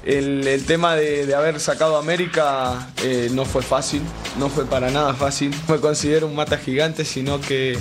el, 0.04 0.46
tema 0.66 0.94
de, 0.94 1.34
haber 1.34 1.58
sacado 1.60 1.96
América 1.96 2.88
eh, 3.02 3.30
no 3.32 3.44
fue 3.44 3.62
fácil, 3.62 4.02
no 4.38 4.48
fue 4.48 4.66
para 4.66 4.90
nada 4.90 5.14
fácil. 5.14 5.50
No 5.68 5.74
me 5.74 5.80
considero 5.80 6.26
un 6.26 6.34
mata 6.36 6.56
gigante, 6.58 7.04
sino 7.04 7.40
que, 7.40 7.76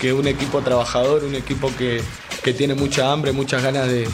que 0.00 0.12
un 0.12 0.26
equipo 0.26 0.62
trabajador, 0.62 1.24
un 1.24 1.34
equipo 1.34 1.70
que, 1.76 2.00
que 2.42 2.54
tiene 2.54 2.74
mucha 2.74 3.12
hambre, 3.12 3.32
muchas 3.32 3.62
ganas 3.62 3.86
de, 3.88 4.08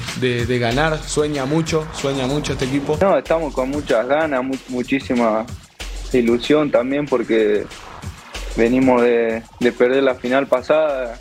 de- 0.47 0.59
ganar, 0.59 0.99
sueña 1.07 1.45
mucho, 1.45 1.87
sueña 2.01 2.27
mucho 2.27 2.55
este 2.55 2.65
equipo. 2.65 2.99
No, 3.01 3.17
estamos 3.19 3.55
con 3.55 3.71
muchas 3.71 4.07
ganas, 4.09 4.43
mu- 4.43 4.57
muchísima 4.69 5.47
ilusión 6.13 6.71
también 6.73 7.07
porque 7.07 7.67
venimos 8.57 9.03
de, 9.03 9.43
de 9.61 9.73
perder 9.73 10.03
la 10.03 10.17
final 10.17 10.47
pasada 10.49 11.17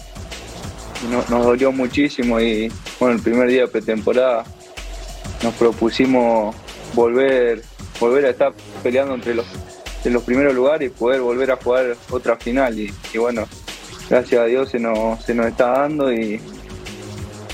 no- 1.09 1.23
nos 1.29 1.45
dolió 1.45 1.71
muchísimo 1.71 2.39
y 2.39 2.71
bueno, 2.99 3.15
el 3.15 3.21
primer 3.21 3.47
día 3.49 3.61
de 3.61 3.67
pretemporada 3.67 4.43
nos 5.43 5.53
propusimos 5.55 6.55
volver, 6.93 7.63
volver 7.99 8.25
a 8.25 8.29
estar 8.31 8.53
peleando 8.83 9.13
entre 9.15 9.35
los, 9.35 9.45
en 10.03 10.13
los 10.13 10.23
primeros 10.23 10.53
lugares 10.53 10.87
y 10.91 10.93
poder 10.93 11.21
volver 11.21 11.51
a 11.51 11.55
jugar 11.57 11.95
otra 12.09 12.35
final 12.37 12.77
y, 12.79 12.91
bueno, 13.17 13.47
gracias 14.09 14.41
a 14.41 14.45
Dios 14.45 14.69
se 14.69 14.79
nos, 14.79 15.23
se 15.23 15.33
nos 15.33 15.45
está 15.47 15.69
dando 15.71 16.11
y, 16.11 16.41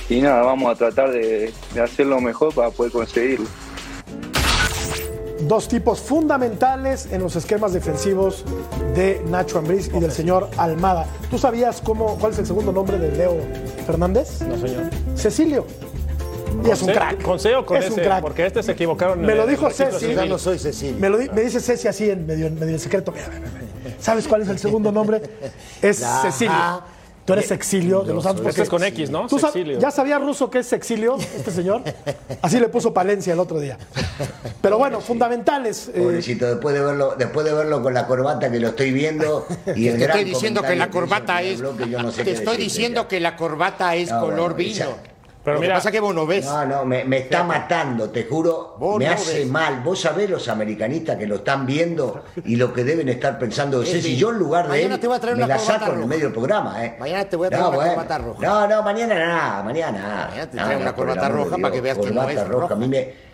y 0.10 0.22
nada, 0.22 0.42
vamos 0.44 0.72
a 0.72 0.76
tratar 0.76 1.12
de, 1.12 1.54
de 1.74 1.82
hacer 1.82 2.08
lo 2.08 2.20
mejor 2.22 2.54
para 2.54 2.72
poder 2.72 2.92
conseguirlo. 2.92 3.48
Dos 5.48 5.68
tipos 5.68 6.00
fundamentales 6.00 7.08
en 7.12 7.22
los 7.22 7.36
esquemas 7.36 7.72
defensivos 7.74 8.44
de 8.96 9.22
Nacho 9.28 9.60
Ambriz 9.60 9.92
y 9.94 10.00
del 10.00 10.12
señor 10.12 10.50
Almada. 10.58 11.06
¿Tú 11.30 11.38
sabías 11.38 11.82
cómo, 11.82 12.18
cuál 12.18 12.32
es 12.32 12.40
el 12.40 12.48
segundo 12.48 12.72
nombre 12.72 12.98
de 12.98 13.12
Leo 13.12 13.38
Fernández? 13.86 14.42
No, 14.42 14.58
señor. 14.58 14.90
Cecilio. 15.16 15.66
Y 16.66 16.70
es 16.72 16.82
un 16.82 16.88
crack. 16.94 17.22
¿Con 17.22 17.40
C 17.40 17.56
o 17.56 17.66
con 17.66 17.78
es 17.78 17.86
ese? 17.86 17.94
un 17.94 18.00
crack. 18.08 18.22
Porque 18.22 18.46
este 18.46 18.64
se 18.64 18.72
equivocaron. 18.72 19.20
en 19.20 19.26
Me 19.26 19.36
lo 19.36 19.46
dijo 19.46 19.70
Ceci. 19.70 20.16
Ya 20.16 20.26
no 20.26 20.40
soy 20.40 20.58
Cecilia. 20.58 20.96
Me, 21.00 21.10
lo 21.10 21.18
di- 21.18 21.30
me 21.30 21.42
dice 21.42 21.60
Ceci 21.60 21.88
así 21.88 22.10
en 22.10 22.26
medio, 22.26 22.48
en 22.48 22.58
medio 22.58 22.74
en 22.74 22.80
secreto. 22.80 23.12
Mira, 23.12 23.28
mira, 23.28 23.52
mira. 23.84 23.96
¿Sabes 24.00 24.28
cuál 24.28 24.42
es 24.42 24.48
el 24.50 24.58
segundo 24.58 24.92
nombre? 24.92 25.22
Es. 25.82 26.04
Cecilio. 26.24 26.54
Tú 27.26 27.34
eres 27.34 27.50
Exilio 27.50 28.04
de 28.04 28.14
los 28.14 28.24
Santos. 28.24 28.46
Este 28.46 28.62
es 28.62 28.70
con 28.70 28.84
X, 28.84 29.10
¿no? 29.10 29.26
¿Tú 29.28 29.40
sab-. 29.40 29.80
¿Ya 29.80 29.90
sabía 29.90 30.20
ruso 30.20 30.50
que 30.52 30.60
es 30.60 30.72
Exilio, 30.74 31.18
este 31.18 31.50
señor? 31.50 31.82
Así 32.44 32.60
le 32.60 32.70
puso 32.70 32.94
Palencia 32.94 33.34
el 33.34 33.40
otro 33.40 33.60
día. 33.60 33.80
Pero 34.62 34.78
bueno, 34.78 35.02
fundamentales. 35.02 35.90
eh, 35.94 36.02
Pobrecito, 36.02 36.46
después 36.46 36.76
de 36.76 36.82
verlo, 36.82 37.16
después 37.18 37.44
de 37.46 37.54
verlo 37.54 37.82
con 37.82 37.96
la 37.96 38.06
corbata 38.06 38.52
que 38.52 38.60
lo 38.60 38.68
estoy 38.70 38.92
viendo 38.92 39.48
y 39.76 39.88
el 39.88 39.98
Te 39.98 40.06
gran 40.06 40.18
estoy 40.20 40.24
diciendo 40.24 40.62
que 40.62 40.76
la 40.76 40.90
corbata 40.92 41.42
es. 41.42 41.54
el 41.56 41.62
bloque, 41.62 41.90
yo 41.90 42.02
no 42.04 42.12
sé 42.12 42.18
Te 42.20 42.24
qué 42.26 42.32
estoy 42.32 42.46
decirte 42.58 42.64
diciendo 42.64 43.02
ya. 43.02 43.08
que 43.08 43.20
la 43.20 43.36
corbata 43.36 43.96
es 43.96 44.12
No, 44.12 44.20
color 44.20 44.38
bueno, 44.38 44.56
vino. 44.56 44.72
esa- 44.74 44.98
Pero 45.46 45.56
Lo 45.58 45.62
mira- 45.62 45.74
que 45.76 45.78
pasa 45.78 45.90
es 45.90 45.94
que 45.94 46.00
vos 46.00 46.16
no 46.16 46.26
ves. 46.26 46.44
No, 46.44 46.66
no, 46.66 46.86
me, 46.86 47.06
me 47.06 47.18
está 47.20 47.44
matando, 47.44 48.10
te 48.10 48.24
juro, 48.26 48.76
Vos 48.80 48.98
me 48.98 49.06
no 49.06 49.12
hace 49.12 49.40
ves. 49.40 49.48
mal. 49.48 49.82
Vos 49.84 50.02
sabés 50.02 50.28
los 50.30 50.50
americanistas 50.50 51.18
que 51.18 51.28
lo 51.28 51.36
están 51.36 51.68
viendo 51.68 52.24
y 52.44 52.56
lo 52.56 52.74
que 52.74 52.84
deben 52.84 53.08
estar 53.10 53.38
pensando 53.38 53.84
Es 53.84 54.04
bien. 54.04 54.18
Yo 54.18 54.32
en 54.32 54.40
lugar 54.40 54.64
de 54.66 54.70
Mañana 54.72 54.96
él 54.96 55.00
te 55.00 55.08
voy 55.08 55.16
a 55.18 55.20
traer 55.20 55.38
me 55.38 55.44
una 55.44 55.56
la 55.56 55.60
saco 55.62 55.94
en 55.94 56.00
el 56.02 56.06
medio 56.08 56.24
del 56.26 56.34
programa, 56.34 56.84
¿eh? 56.84 56.96
Mañana 57.00 57.26
te 57.26 57.36
voy 57.36 57.46
a 57.46 57.50
traer 57.52 57.64
No, 57.64 57.70
una 57.70 57.78
bueno. 57.78 57.94
corbata 57.94 58.18
roja. 58.18 58.42
No, 58.42 58.68
no, 58.68 58.82
mañana 58.84 59.16
nada, 59.20 59.64
mañana 59.64 59.92
nada. 60.00 60.28
Mañana 60.30 60.50
te 60.50 60.58
traigo 60.58 60.74
no, 60.74 60.80
una 60.82 60.96
corbata 60.96 61.30
roja 61.30 61.58
para 61.60 61.72
que 61.74 61.82
veas 61.82 61.98
que 62.00 62.06
no 62.08 62.22
corbata 62.22 62.32
es 62.32 62.48
roja. 62.48 62.62
roja. 62.62 62.74
A 62.74 62.78
mí 62.78 62.88
me... 62.88 63.25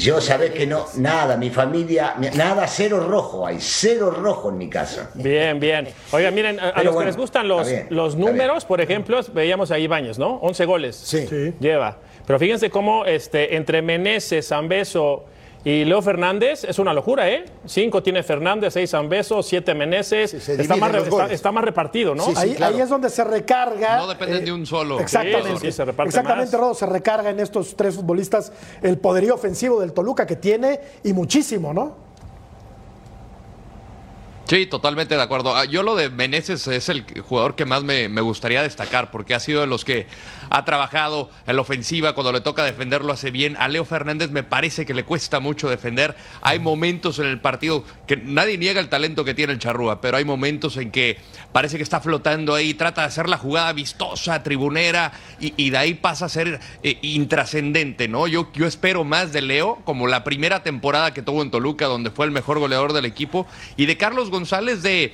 Yo 0.00 0.18
sabés 0.18 0.52
que 0.52 0.66
no, 0.66 0.86
nada, 0.96 1.36
mi 1.36 1.50
familia, 1.50 2.14
nada, 2.34 2.66
cero 2.66 3.06
rojo, 3.06 3.46
hay 3.46 3.58
cero 3.60 4.10
rojo 4.10 4.48
en 4.48 4.56
mi 4.56 4.70
casa. 4.70 5.10
Bien, 5.14 5.60
bien. 5.60 5.88
Oiga, 6.10 6.30
miren, 6.30 6.58
a, 6.58 6.82
los 6.82 6.94
bueno, 6.94 7.00
que 7.00 7.04
les 7.06 7.16
gustan 7.18 7.46
los, 7.46 7.68
bien, 7.68 7.86
los 7.90 8.16
números, 8.16 8.64
por 8.64 8.80
ejemplo, 8.80 9.20
veíamos 9.34 9.70
a 9.70 9.78
Ibáñez, 9.78 10.18
¿no? 10.18 10.36
11 10.36 10.64
goles. 10.64 10.96
Sí. 10.96 11.26
Sí. 11.26 11.52
Lleva. 11.60 11.98
Pero 12.26 12.38
fíjense 12.38 12.70
cómo 12.70 13.04
este, 13.04 13.56
entre 13.56 13.82
Meneses, 13.82 14.48
Zambeso 14.48 15.26
y 15.64 15.84
Leo 15.84 16.00
Fernández 16.00 16.64
es 16.64 16.78
una 16.78 16.94
locura, 16.94 17.28
¿eh? 17.28 17.44
Cinco 17.66 18.02
tiene 18.02 18.22
Fernández, 18.22 18.72
seis 18.72 18.90
Zambeso, 18.90 19.42
siete 19.42 19.74
Meneses. 19.74 20.30
Sí, 20.30 20.52
está, 20.52 20.76
más, 20.76 20.94
está, 20.94 21.32
está 21.32 21.52
más 21.52 21.64
repartido, 21.64 22.14
¿no? 22.14 22.24
Sí, 22.24 22.32
sí. 22.34 22.40
ahí, 22.40 22.54
claro. 22.54 22.76
ahí 22.76 22.82
es 22.82 22.88
donde 22.88 23.10
se 23.10 23.24
recarga. 23.24 23.98
No 23.98 24.08
dependen 24.08 24.44
de 24.44 24.52
un 24.52 24.64
solo. 24.64 24.98
Exactamente. 25.00 25.60
Sí, 25.60 25.66
sí, 25.66 25.72
se 25.72 25.84
reparte 25.84 26.08
Exactamente, 26.08 26.56
más. 26.56 26.60
Rodo, 26.60 26.74
se 26.74 26.86
recarga 26.86 27.30
en 27.30 27.40
estos 27.40 27.76
tres 27.76 27.94
futbolistas 27.94 28.52
el 28.80 28.98
poderío 28.98 29.34
ofensivo 29.34 29.80
del 29.80 29.92
Toluca 29.92 30.26
que 30.26 30.36
tiene 30.36 30.80
y 31.04 31.12
muchísimo, 31.12 31.74
¿no? 31.74 32.09
Sí, 34.50 34.66
totalmente 34.66 35.14
de 35.14 35.22
acuerdo. 35.22 35.54
Ah, 35.54 35.64
Yo 35.64 35.84
lo 35.84 35.94
de 35.94 36.10
Meneses 36.10 36.66
es 36.66 36.88
el 36.88 37.04
jugador 37.22 37.54
que 37.54 37.66
más 37.66 37.84
me, 37.84 38.08
me 38.08 38.20
gustaría 38.20 38.64
destacar 38.64 39.12
porque 39.12 39.32
ha 39.32 39.38
sido 39.38 39.60
de 39.60 39.68
los 39.68 39.84
que 39.84 40.08
ha 40.50 40.64
trabajado 40.64 41.30
en 41.46 41.54
la 41.54 41.62
ofensiva. 41.62 42.14
Cuando 42.16 42.32
le 42.32 42.40
toca 42.40 42.64
defender 42.64 43.04
lo 43.04 43.12
hace 43.12 43.30
bien. 43.30 43.56
A 43.60 43.68
Leo 43.68 43.84
Fernández 43.84 44.32
me 44.32 44.42
parece 44.42 44.84
que 44.84 44.92
le 44.92 45.04
cuesta 45.04 45.38
mucho 45.38 45.68
defender. 45.68 46.16
Hay 46.42 46.58
momentos 46.58 47.20
en 47.20 47.26
el 47.26 47.40
partido 47.40 47.84
que 48.08 48.16
nadie 48.16 48.58
niega 48.58 48.80
el 48.80 48.88
talento 48.88 49.24
que 49.24 49.34
tiene 49.34 49.52
el 49.52 49.60
Charrúa, 49.60 50.00
pero 50.00 50.16
hay 50.16 50.24
momentos 50.24 50.76
en 50.78 50.90
que 50.90 51.18
parece 51.52 51.76
que 51.76 51.84
está 51.84 52.00
flotando 52.00 52.52
ahí, 52.52 52.74
trata 52.74 53.02
de 53.02 53.06
hacer 53.06 53.28
la 53.28 53.38
jugada 53.38 53.72
vistosa, 53.72 54.42
tribunera 54.42 55.12
y, 55.38 55.54
y 55.56 55.70
de 55.70 55.78
ahí 55.78 55.94
pasa 55.94 56.24
a 56.24 56.28
ser 56.28 56.58
eh, 56.82 56.98
intrascendente, 57.02 58.08
¿no? 58.08 58.26
Yo, 58.26 58.50
yo 58.52 58.66
espero 58.66 59.04
más 59.04 59.32
de 59.32 59.42
Leo, 59.42 59.78
como 59.84 60.08
la 60.08 60.24
primera 60.24 60.64
temporada 60.64 61.14
que 61.14 61.22
tuvo 61.22 61.42
en 61.42 61.52
Toluca, 61.52 61.86
donde 61.86 62.10
fue 62.10 62.26
el 62.26 62.32
mejor 62.32 62.58
goleador 62.58 62.92
del 62.92 63.04
equipo, 63.04 63.46
y 63.76 63.86
de 63.86 63.96
Carlos 63.96 64.28
González 64.28 64.39
de... 64.82 65.12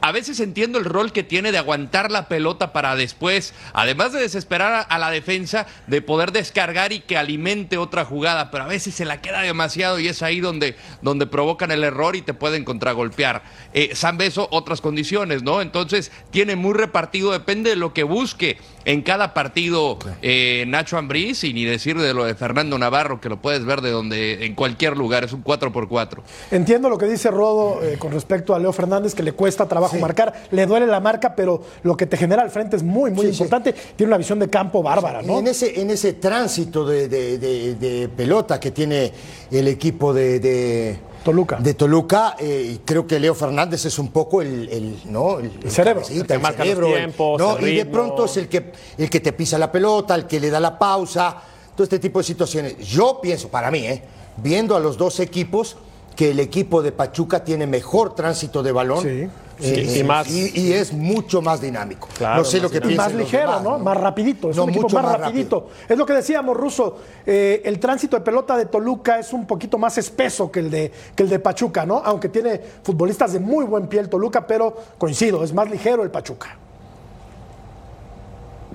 A 0.00 0.12
veces 0.12 0.40
entiendo 0.40 0.78
el 0.78 0.84
rol 0.84 1.12
que 1.12 1.22
tiene 1.22 1.52
de 1.52 1.58
aguantar 1.58 2.10
la 2.10 2.28
pelota 2.28 2.72
para 2.72 2.96
después, 2.96 3.54
además 3.72 4.12
de 4.12 4.20
desesperar 4.20 4.86
a, 4.88 4.98
la 4.98 5.10
defensa, 5.10 5.66
de 5.86 6.02
poder 6.02 6.32
descargar 6.32 6.92
y 6.92 7.00
que 7.00 7.16
alimente 7.16 7.78
otra 7.78 8.04
jugada, 8.04 8.50
pero 8.50 8.64
a 8.64 8.68
veces 8.68 8.94
se 8.94 9.04
la 9.04 9.20
queda 9.20 9.42
demasiado 9.42 9.98
y 9.98 10.08
es 10.08 10.22
ahí 10.22 10.40
donde, 10.40 10.76
donde 11.02 11.26
provocan 11.26 11.70
el 11.70 11.84
error 11.84 12.16
y 12.16 12.22
te 12.22 12.34
pueden 12.34 12.64
contragolpear. 12.64 13.42
Eh, 13.72 13.90
San 13.94 14.18
Beso, 14.18 14.48
otras 14.50 14.80
condiciones, 14.80 15.42
¿no? 15.42 15.60
Entonces, 15.60 16.12
tiene 16.30 16.56
muy 16.56 16.74
repartido, 16.74 17.32
depende 17.32 17.70
de 17.70 17.76
lo 17.76 17.92
que 17.92 18.02
busque 18.02 18.58
en 18.84 19.02
cada 19.02 19.32
partido 19.32 19.98
eh, 20.22 20.64
Nacho 20.68 20.98
Ambriz 20.98 21.44
y 21.44 21.54
ni 21.54 21.64
decir 21.64 21.98
de 21.98 22.12
lo 22.12 22.24
de 22.24 22.34
Fernando 22.34 22.78
Navarro, 22.78 23.20
que 23.20 23.28
lo 23.28 23.40
puedes 23.40 23.64
ver 23.64 23.80
de 23.80 23.90
donde, 23.90 24.44
en 24.44 24.54
cualquier 24.54 24.96
lugar, 24.96 25.24
es 25.24 25.32
un 25.32 25.42
4x4. 25.42 26.20
Entiendo 26.50 26.88
lo 26.88 26.98
que 26.98 27.06
dice 27.06 27.30
Rodo 27.30 27.82
eh, 27.82 27.96
con 27.98 28.12
respecto 28.12 28.54
a 28.54 28.58
Leo 28.58 28.72
Fernández, 28.72 29.14
que 29.14 29.22
le 29.22 29.32
cuesta 29.32 29.66
trabajo 29.66 29.83
marcar, 29.92 30.32
le 30.50 30.66
duele 30.66 30.86
la 30.86 31.00
marca, 31.00 31.34
pero 31.36 31.62
lo 31.82 31.96
que 31.96 32.06
te 32.06 32.16
genera 32.16 32.42
al 32.42 32.50
frente 32.50 32.76
es 32.76 32.82
muy, 32.82 33.10
muy 33.10 33.26
Sí, 33.26 33.32
sí. 33.32 33.42
importante. 33.42 33.72
Tiene 33.96 34.08
una 34.10 34.18
visión 34.18 34.38
de 34.38 34.48
campo 34.48 34.82
bárbara, 34.82 35.22
¿no? 35.22 35.38
En 35.38 35.46
ese, 35.48 35.80
en 35.80 35.90
ese 35.90 36.14
tránsito 36.14 36.86
de, 36.86 37.08
de- 37.08 37.38
de- 37.38 37.74
de 37.74 38.08
pelota 38.08 38.58
que 38.60 38.70
tiene 38.70 39.12
el 39.50 39.68
equipo 39.68 40.12
de, 40.14 40.40
de- 40.40 40.98
Toluca. 41.24 41.56
de 41.56 41.72
Toluca, 41.74 42.36
eh, 42.38 42.78
creo 42.84 43.06
que 43.06 43.18
Leo 43.18 43.34
Fernández 43.34 43.84
es 43.86 43.98
un 43.98 44.08
poco 44.12 44.42
el, 44.42 44.68
el- 44.68 44.98
¿no? 45.06 45.38
el, 45.38 45.50
el 45.64 45.70
cerebro, 45.70 46.02
el 46.08 46.26
que 46.26 46.34
el 46.34 46.40
marca 46.40 46.58
los 46.58 46.68
cerebro, 46.68 46.88
el- 46.88 46.94
tiempos, 46.96 47.40
¿no? 47.40 47.56
el 47.56 47.68
Y 47.68 47.76
de 47.76 47.86
pronto 47.86 48.26
es 48.26 48.36
el 48.36 48.48
que, 48.48 48.72
el 48.98 49.08
que 49.08 49.20
te 49.20 49.32
pisa 49.32 49.56
la 49.58 49.72
pelota, 49.72 50.14
el 50.14 50.26
que 50.26 50.38
le 50.38 50.50
da 50.50 50.60
la 50.60 50.78
pausa, 50.78 51.36
todo 51.74 51.82
este 51.84 51.98
tipo 51.98 52.18
de 52.18 52.24
situaciones. 52.24 52.76
Yo 52.86 53.20
pienso, 53.22 53.48
para 53.48 53.70
mí, 53.70 53.78
¿eh? 53.86 54.02
viendo 54.36 54.76
a 54.76 54.80
los 54.80 54.98
dos 54.98 55.18
equipos, 55.20 55.76
que 56.16 56.30
el 56.30 56.40
equipo 56.40 56.82
de 56.82 56.92
Pachuca 56.92 57.42
tiene 57.44 57.66
mejor 57.66 58.14
tránsito 58.14 58.62
de 58.62 58.72
balón. 58.72 59.02
Sí. 59.02 59.28
Sí, 59.56 60.00
y 60.00 60.02
más- 60.02 60.28
y, 60.28 60.50
y 60.60 60.72
es 60.72 60.92
mucho 60.92 61.40
más 61.40 61.60
dinámico. 61.60 62.08
Claro, 62.18 62.38
no 62.38 62.44
sé 62.44 62.56
lo 62.56 62.68
más 62.68 62.72
que 62.80 62.92
Y 62.92 62.96
más 62.96 63.14
ligero, 63.14 63.50
demás, 63.50 63.62
¿no? 63.62 63.78
Más 63.78 63.96
rapidito. 63.96 64.50
Es 64.50 64.56
No, 64.56 64.64
un 64.64 64.70
equipo 64.70 64.82
mucho 64.82 64.96
más, 64.96 65.04
más 65.04 65.20
rapidito. 65.20 65.68
Es 65.88 65.96
lo 65.96 66.04
que 66.04 66.12
decíamos, 66.12 66.56
Ruso. 66.56 66.96
eh, 67.24 67.62
el 67.64 67.78
tránsito 67.78 68.16
de 68.16 68.22
pelota 68.22 68.56
de 68.56 68.66
Toluca 68.66 69.20
es 69.20 69.32
un 69.32 69.46
poquito 69.46 69.78
más 69.78 69.96
espeso 69.96 70.50
que 70.50 70.58
el, 70.58 70.70
de, 70.72 70.90
que 71.14 71.22
el 71.22 71.28
de 71.28 71.38
Pachuca, 71.38 71.86
¿no? 71.86 72.02
Aunque 72.04 72.28
tiene 72.30 72.60
futbolistas 72.82 73.32
de 73.32 73.38
muy 73.38 73.64
buen 73.64 73.86
pie 73.86 74.00
el 74.00 74.08
Toluca, 74.08 74.44
pero 74.44 74.76
coincido, 74.98 75.44
es 75.44 75.54
más 75.54 75.70
ligero 75.70 76.02
el 76.02 76.10
Pachuca. 76.10 76.58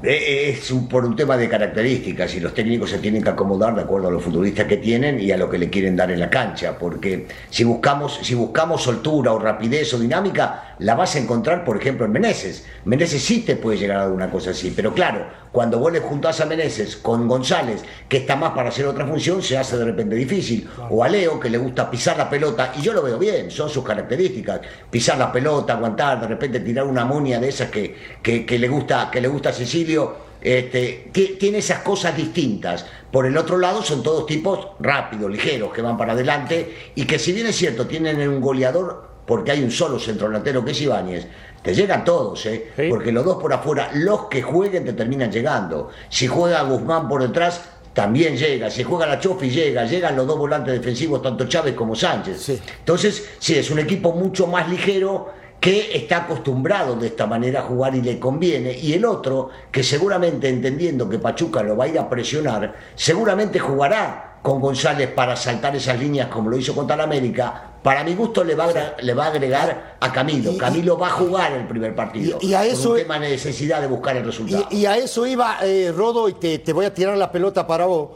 Eh, 0.02 0.50
Es 0.58 0.72
un- 0.72 0.88
por 0.88 1.04
un 1.06 1.14
tema 1.16 1.36
de 1.36 1.50
características 1.50 2.34
y 2.36 2.40
los 2.40 2.54
técnicos 2.54 2.90
se 2.90 3.00
tienen 3.00 3.22
que 3.22 3.30
acomodar 3.32 3.76
de 3.76 3.82
acuerdo 3.82 4.08
a 4.08 4.12
los 4.12 4.24
futbolistas 4.24 4.66
que 4.66 4.78
tienen 4.78 5.20
y 5.20 5.32
a 5.32 5.38
lo 5.38 5.50
que 5.50 5.58
le 5.58 5.70
quieren 5.70 5.96
dar 5.98 6.10
en 6.10 6.20
la 6.22 6.30
cancha, 6.30 6.78
porque 6.80 7.28
si 7.50 7.66
buscamos, 7.66 8.18
si 8.24 8.34
buscamos 8.34 8.82
soltura 8.82 9.34
o 9.34 9.40
rapidez 9.40 9.94
o 9.94 10.00
dinámica, 10.00 10.76
la 10.80 10.96
vas 10.96 11.16
a 11.16 11.20
encontrar, 11.20 11.66
por 11.66 11.76
ejemplo, 11.76 12.06
en 12.06 12.14
Meneses. 12.14 12.66
Meneses 12.86 13.22
sí 13.22 13.42
te 13.42 13.58
puede 13.58 13.78
llegar 13.78 13.98
a 13.98 14.04
dar 14.04 14.12
una 14.14 14.32
cosa 14.32 14.52
así, 14.52 14.72
pero 14.74 14.94
claro, 14.94 15.26
cuando 15.52 15.80
vos 15.80 15.92
le 15.92 16.00
juntás 16.00 16.40
a 16.42 16.46
Meneses 16.46 16.98
con 16.98 17.28
González, 17.28 17.84
que 18.08 18.18
está 18.18 18.36
más 18.36 18.52
para 18.54 18.70
hacer 18.70 18.86
otra 18.86 19.06
función, 19.08 19.42
se 19.42 19.58
hace 19.58 19.78
de 19.78 19.86
repente 19.86 20.16
difícil. 20.16 20.70
O 20.90 21.04
a 21.04 21.10
Leo, 21.10 21.40
que 21.40 21.50
le 21.50 21.58
gusta 21.58 21.90
pisar 21.90 22.18
la 22.18 22.30
pelota, 22.30 22.74
y 22.78 22.82
yo 22.82 22.94
lo 22.94 23.02
veo 23.02 23.18
bien, 23.18 23.50
son 23.50 23.70
sus 23.70 23.84
características. 23.84 24.62
Pisar 24.92 25.18
la 25.18 25.32
pelota, 25.32 25.74
aguantar, 25.74 26.22
de 26.22 26.28
repente 26.28 26.60
tirar 26.60 26.86
una 26.86 27.04
monia 27.06 27.40
de 27.40 27.50
esas 27.50 27.70
que, 27.72 27.96
que, 28.22 28.46
que 28.46 28.60
le, 28.60 28.68
gusta, 28.68 29.10
que 29.12 29.22
le 29.22 29.28
gusta 29.28 29.50
a 29.50 29.54
Cecilio. 29.54 30.30
Este, 30.42 31.10
ti- 31.12 31.36
tiene 31.40 31.58
esas 31.58 31.80
cosas 31.80 32.16
distintas. 32.16 32.86
Por 33.12 33.26
el 33.26 33.36
otro 33.36 33.58
lado, 33.58 33.82
son 33.84 34.02
todos 34.04 34.26
tipos 34.26 34.68
rápidos, 34.80 35.30
ligeros, 35.30 35.74
que 35.74 35.82
van 35.82 35.98
para 35.98 36.14
adelante 36.14 36.92
y 36.96 37.06
que 37.06 37.20
si 37.20 37.34
bien 37.34 37.48
es 37.48 37.56
cierto, 37.58 37.88
tienen 37.88 38.26
un 38.30 38.40
goleador, 38.40 39.10
porque 39.26 39.52
hay 39.52 39.62
un 39.64 39.70
solo 39.72 40.00
centro 40.00 40.28
delantero 40.28 40.64
que 40.64 40.72
es 40.72 40.82
Ibáñez, 40.82 41.28
te 41.62 41.74
llegan 41.74 42.04
todos, 42.04 42.46
¿eh? 42.46 42.72
porque 42.90 43.12
los 43.12 43.26
dos 43.26 43.38
por 43.38 43.52
afuera, 43.54 43.90
los 43.94 44.26
que 44.26 44.42
jueguen 44.42 44.86
te 44.86 44.94
terminan 44.94 45.32
llegando. 45.32 45.90
Si 46.10 46.28
juega 46.28 46.64
Guzmán 46.64 47.08
por 47.08 47.22
detrás, 47.22 47.62
también 47.94 48.38
llega. 48.38 48.70
Si 48.70 48.84
juega 48.84 49.06
la 49.06 49.20
Chofi, 49.20 49.50
llega. 49.50 49.84
Llegan 49.86 50.16
los 50.16 50.26
dos 50.26 50.38
volantes 50.38 50.74
defensivos, 50.74 51.22
tanto 51.22 51.48
Chávez 51.48 51.76
como 51.76 51.96
Sánchez. 51.96 52.62
Entonces, 52.80 53.32
sí, 53.40 53.56
es 53.56 53.70
un 53.72 53.80
equipo 53.80 54.14
mucho 54.14 54.48
más 54.48 54.70
ligero 54.70 55.40
que 55.60 55.98
está 55.98 56.18
acostumbrado 56.18 56.96
de 56.96 57.08
esta 57.08 57.28
manera 57.28 57.60
a 57.60 57.64
jugar 57.64 57.94
y 57.96 58.02
le 58.02 58.18
conviene, 58.18 58.72
y 58.72 58.94
el 58.94 59.04
otro, 59.04 59.50
que 59.72 59.84
seguramente 59.84 60.48
entendiendo 60.48 61.10
que 61.10 61.20
Pachuca 61.20 61.62
lo 61.62 61.76
va 61.76 61.84
a 61.84 61.88
ir 61.90 62.00
a 62.00 62.08
presionar, 62.08 62.74
seguramente 62.96 63.60
jugará 63.60 64.38
con 64.42 64.62
González 64.62 65.10
para 65.10 65.36
saltar 65.36 65.76
esas 65.76 66.00
líneas 66.00 66.28
como 66.28 66.50
lo 66.50 66.58
hizo 66.58 66.74
contra 66.74 66.96
la 66.96 67.04
América, 67.04 67.69
para 67.84 68.04
mi 68.04 68.14
gusto 68.14 68.44
le 68.44 68.56
va 68.56 68.66
a, 68.66 69.02
le 69.02 69.14
va 69.14 69.26
a 69.26 69.28
agregar 69.30 69.96
a 70.00 70.12
Camilo. 70.12 70.58
Camilo 70.58 70.98
va 70.98 71.08
a 71.08 71.12
jugar 71.12 71.54
el 71.54 71.66
primer 71.68 71.96
partido. 71.96 72.38
y- 72.42 72.48
y 72.48 72.54
a 72.54 72.66
eso- 72.66 72.92
un 72.92 72.98
tema 72.98 73.20
de 73.20 73.30
necesidad 73.30 73.80
de 73.82 73.88
buscar 73.88 74.18
el 74.18 74.26
resultado. 74.26 74.68
Y, 74.70 74.78
y 74.80 74.86
a 74.86 74.98
eso 74.98 75.26
iba, 75.26 75.60
eh, 75.64 75.94
Rodo, 75.96 76.28
y 76.30 76.34
te, 76.34 76.60
te 76.60 76.74
voy 76.74 76.86
a 76.86 76.94
tirar 76.94 77.18
la 77.18 77.32
pelota 77.32 77.66
para 77.66 77.86
vos, 77.86 78.10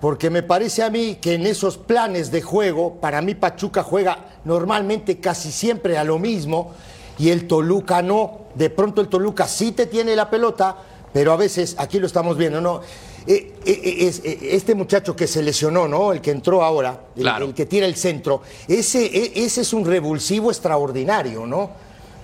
porque 0.00 0.30
me 0.30 0.42
parece 0.42 0.82
a 0.82 0.88
mí 0.90 1.16
que 1.20 1.34
en 1.34 1.46
esos 1.46 1.76
planes 1.76 2.30
de 2.30 2.40
juego, 2.40 2.94
para 2.94 3.20
mí 3.20 3.34
Pachuca 3.34 3.82
juega 3.82 4.16
normalmente 4.44 5.20
casi 5.20 5.52
siempre 5.52 5.98
a 5.98 6.04
lo 6.04 6.18
mismo, 6.18 6.72
y 7.18 7.28
el 7.28 7.46
Toluca 7.46 8.00
no. 8.00 8.38
De 8.54 8.70
pronto 8.70 9.02
el 9.02 9.08
Toluca 9.08 9.46
sí 9.46 9.72
te 9.72 9.84
tiene 9.86 10.16
la 10.16 10.30
pelota, 10.30 10.74
pero 11.12 11.32
a 11.32 11.36
veces, 11.36 11.74
aquí 11.78 11.98
lo 11.98 12.06
estamos 12.06 12.38
viendo, 12.38 12.60
¿no? 12.62 12.80
Eh, 13.26 13.52
eh, 13.66 13.80
eh, 13.84 13.96
es- 14.06 14.22
eh, 14.24 14.38
este 14.52 14.74
muchacho 14.74 15.14
que 15.14 15.26
se 15.26 15.42
lesionó, 15.42 15.86
¿no? 15.86 16.12
El 16.12 16.20
que 16.20 16.30
entró 16.30 16.62
ahora, 16.62 16.98
el, 17.16 17.22
Claro. 17.22 17.46
el 17.46 17.54
que 17.54 17.66
tira 17.66 17.86
el 17.86 17.94
centro, 17.96 18.42
ese, 18.66 19.04
eh, 19.06 19.32
ese 19.36 19.60
es 19.60 19.72
un 19.72 19.84
revulsivo 19.84 20.50
extraordinario, 20.50 21.46
¿no? 21.46 21.70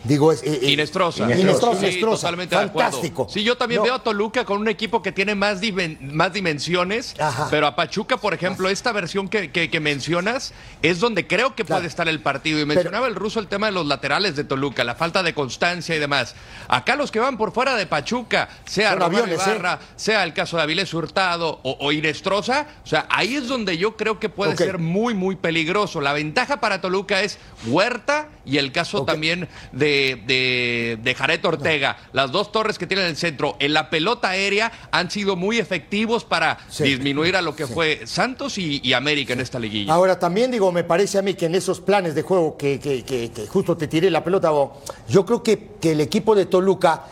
Digo, 0.06 0.32
es, 0.32 0.42
eh, 0.42 0.60
eh, 0.62 0.70
Inestrosa. 0.70 1.24
Inestrosa, 1.24 1.80
Sí, 1.80 1.86
Inestrosa. 1.86 2.16
totalmente 2.22 2.54
de 2.56 2.62
acuerdo. 2.62 2.90
Fantástico. 2.90 3.26
Sí, 3.30 3.42
yo 3.42 3.56
también 3.56 3.80
No. 3.80 3.84
veo 3.84 3.94
a 3.94 4.02
Toluca 4.02 4.44
con 4.44 4.60
un 4.60 4.68
equipo 4.68 5.02
que 5.02 5.12
tiene 5.12 5.34
más, 5.34 5.60
dimen- 5.60 5.98
más 6.00 6.32
dimensiones, 6.32 7.14
Ajá. 7.18 7.48
pero 7.50 7.66
a 7.66 7.74
Pachuca, 7.76 8.16
por 8.16 8.32
ejemplo, 8.34 8.68
esta 8.68 8.92
versión 8.92 9.28
que, 9.28 9.50
que- 9.50 9.70
que 9.70 9.80
mencionas 9.80 10.52
es 10.82 11.00
donde 11.00 11.26
creo 11.26 11.54
que 11.54 11.64
puede 11.64 11.86
estar 11.86 12.08
el 12.08 12.20
partido. 12.20 12.60
Y 12.60 12.64
mencionaba 12.66 13.06
el 13.08 13.14
ruso 13.14 13.40
el 13.40 13.48
tema 13.48 13.66
de 13.66 13.72
los 13.72 13.86
laterales 13.86 14.36
de 14.36 14.44
Toluca, 14.44 14.84
la 14.84 14.94
falta 14.94 15.22
de 15.22 15.34
constancia 15.34 15.94
y 15.94 15.98
demás. 15.98 16.34
Acá 16.68 16.96
los 16.96 17.10
que 17.10 17.18
van 17.18 17.36
por 17.36 17.52
fuera 17.52 17.74
de 17.74 17.86
Pachuca, 17.86 18.48
sea 18.64 18.94
Román 18.94 19.30
Ibarra, 19.32 19.78
sea 19.96 20.22
el 20.24 20.32
caso 20.32 20.56
de 20.56 20.62
Avilés 20.62 20.92
Hurtado 20.94 21.60
o, 21.62 21.76
o 21.80 21.92
Inestrosa, 21.92 22.66
o 22.84 22.86
sea, 22.86 23.06
ahí 23.10 23.34
es 23.36 23.48
donde 23.48 23.76
yo 23.78 23.96
creo 23.96 24.18
que 24.20 24.28
puede 24.28 24.56
ser 24.56 24.78
muy, 24.78 25.14
muy 25.14 25.36
peligroso. 25.36 26.00
La 26.00 26.12
ventaja 26.12 26.60
para 26.60 26.80
Toluca 26.80 27.22
es 27.22 27.38
Huerta 27.66 28.28
y 28.44 28.58
el 28.58 28.70
caso 28.72 29.04
también 29.04 29.48
de, 29.72 29.95
de, 30.26 30.98
de 31.02 31.14
Jared 31.14 31.44
Ortega. 31.44 31.96
Las 32.12 32.30
dos 32.32 32.52
torres 32.52 32.78
que 32.78 32.86
tienen 32.86 33.06
en 33.06 33.10
el 33.12 33.16
centro 33.16 33.56
en 33.58 33.72
la 33.72 33.88
pelota 33.90 34.30
aérea 34.30 34.70
han 34.90 35.10
sido 35.10 35.36
muy 35.36 35.58
efectivos 35.58 36.24
para 36.24 36.58
disminuir 36.84 37.36
a 37.36 37.42
lo 37.42 37.54
que 37.56 37.66
fue 37.66 38.02
Santos 38.06 38.58
y, 38.58 38.80
y 38.82 38.92
América 38.92 39.32
en 39.32 39.40
esta 39.40 39.58
liguilla. 39.58 39.92
Ahora 39.92 40.18
también 40.18 40.50
digo, 40.50 40.70
me 40.72 40.84
parece 40.84 41.18
a 41.18 41.22
mí 41.22 41.34
que 41.34 41.46
en 41.46 41.54
esos 41.54 41.80
planes 41.80 42.14
de 42.14 42.22
juego 42.22 42.56
que, 42.56 42.78
que- 42.80 43.02
que- 43.04 43.30
que 43.30 43.46
justo 43.46 43.76
te 43.76 43.88
tiré 43.88 44.10
la 44.10 44.22
pelota, 44.22 44.50
vos, 44.50 44.70
yo 45.08 45.24
creo 45.24 45.42
que, 45.42 45.70
que 45.80 45.92
el 45.92 46.00
equipo 46.00 46.34
de 46.34 46.46
Toluca 46.46 47.04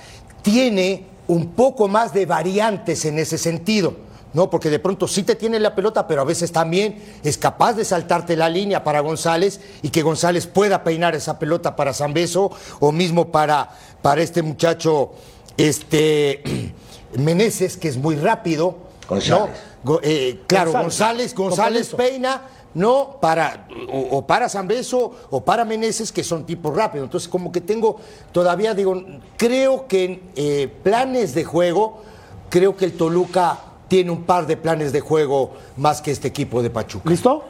tiene 0.42 1.06
un 1.26 1.52
poco 1.52 1.88
más 1.88 2.12
de 2.12 2.26
variantes 2.26 3.04
en 3.06 3.18
ese 3.18 3.38
sentido. 3.38 3.96
¿No? 4.34 4.50
Porque 4.50 4.68
de 4.68 4.78
pronto 4.78 5.08
sí 5.08 5.22
te 5.22 5.34
tiene 5.36 5.58
la 5.58 5.74
pelota, 5.74 6.06
pero 6.06 6.20
a 6.20 6.24
veces 6.24 6.52
también 6.52 7.02
es 7.22 7.38
capaz 7.38 7.72
de 7.72 7.84
saltarte 7.84 8.36
la 8.36 8.48
línea 8.50 8.84
para 8.84 9.00
González 9.00 9.60
y 9.82 9.88
que 9.88 10.02
González 10.02 10.46
pueda 10.46 10.84
peinar 10.84 11.14
esa 11.14 11.38
pelota 11.38 11.74
para 11.76 11.94
Zambeso 11.94 12.50
o 12.80 12.92
mismo 12.92 13.28
para, 13.32 13.70
para 14.02 14.20
este 14.22 14.42
muchacho 14.42 15.12
este, 15.56 16.42
Meneses, 17.16 17.76
que 17.76 17.88
es 17.88 17.96
muy 17.96 18.16
rápido. 18.16 18.76
González. 19.08 19.48
¿no? 19.84 19.92
Go- 19.92 20.00
eh, 20.02 20.40
claro, 20.46 20.72
González. 20.72 21.34
González, 21.34 21.90
González 21.90 21.94
peina, 21.94 22.42
no 22.74 23.18
para 23.20 23.68
o, 23.92 24.18
o 24.18 24.26
para 24.26 24.48
Zambeso 24.48 25.14
o 25.30 25.44
para 25.44 25.64
Meneses, 25.64 26.10
que 26.10 26.24
son 26.24 26.44
tipos 26.44 26.74
rápidos. 26.74 27.06
Entonces, 27.06 27.28
como 27.28 27.52
que 27.52 27.60
tengo 27.60 28.00
todavía, 28.32 28.74
digo, 28.74 29.00
creo 29.36 29.86
que 29.86 30.04
en 30.04 30.22
eh, 30.34 30.72
planes 30.82 31.34
de 31.34 31.44
juego, 31.44 32.02
creo 32.48 32.76
que 32.76 32.86
el 32.86 32.94
Toluca 32.94 33.58
tiene 33.94 34.10
un 34.10 34.24
par 34.24 34.48
de 34.48 34.56
planes 34.56 34.90
de 34.90 34.98
juego 34.98 35.52
más 35.76 36.02
que 36.02 36.10
este 36.10 36.26
equipo 36.26 36.64
de 36.64 36.68
Pachuca. 36.68 37.08
¿Listo? 37.08 37.44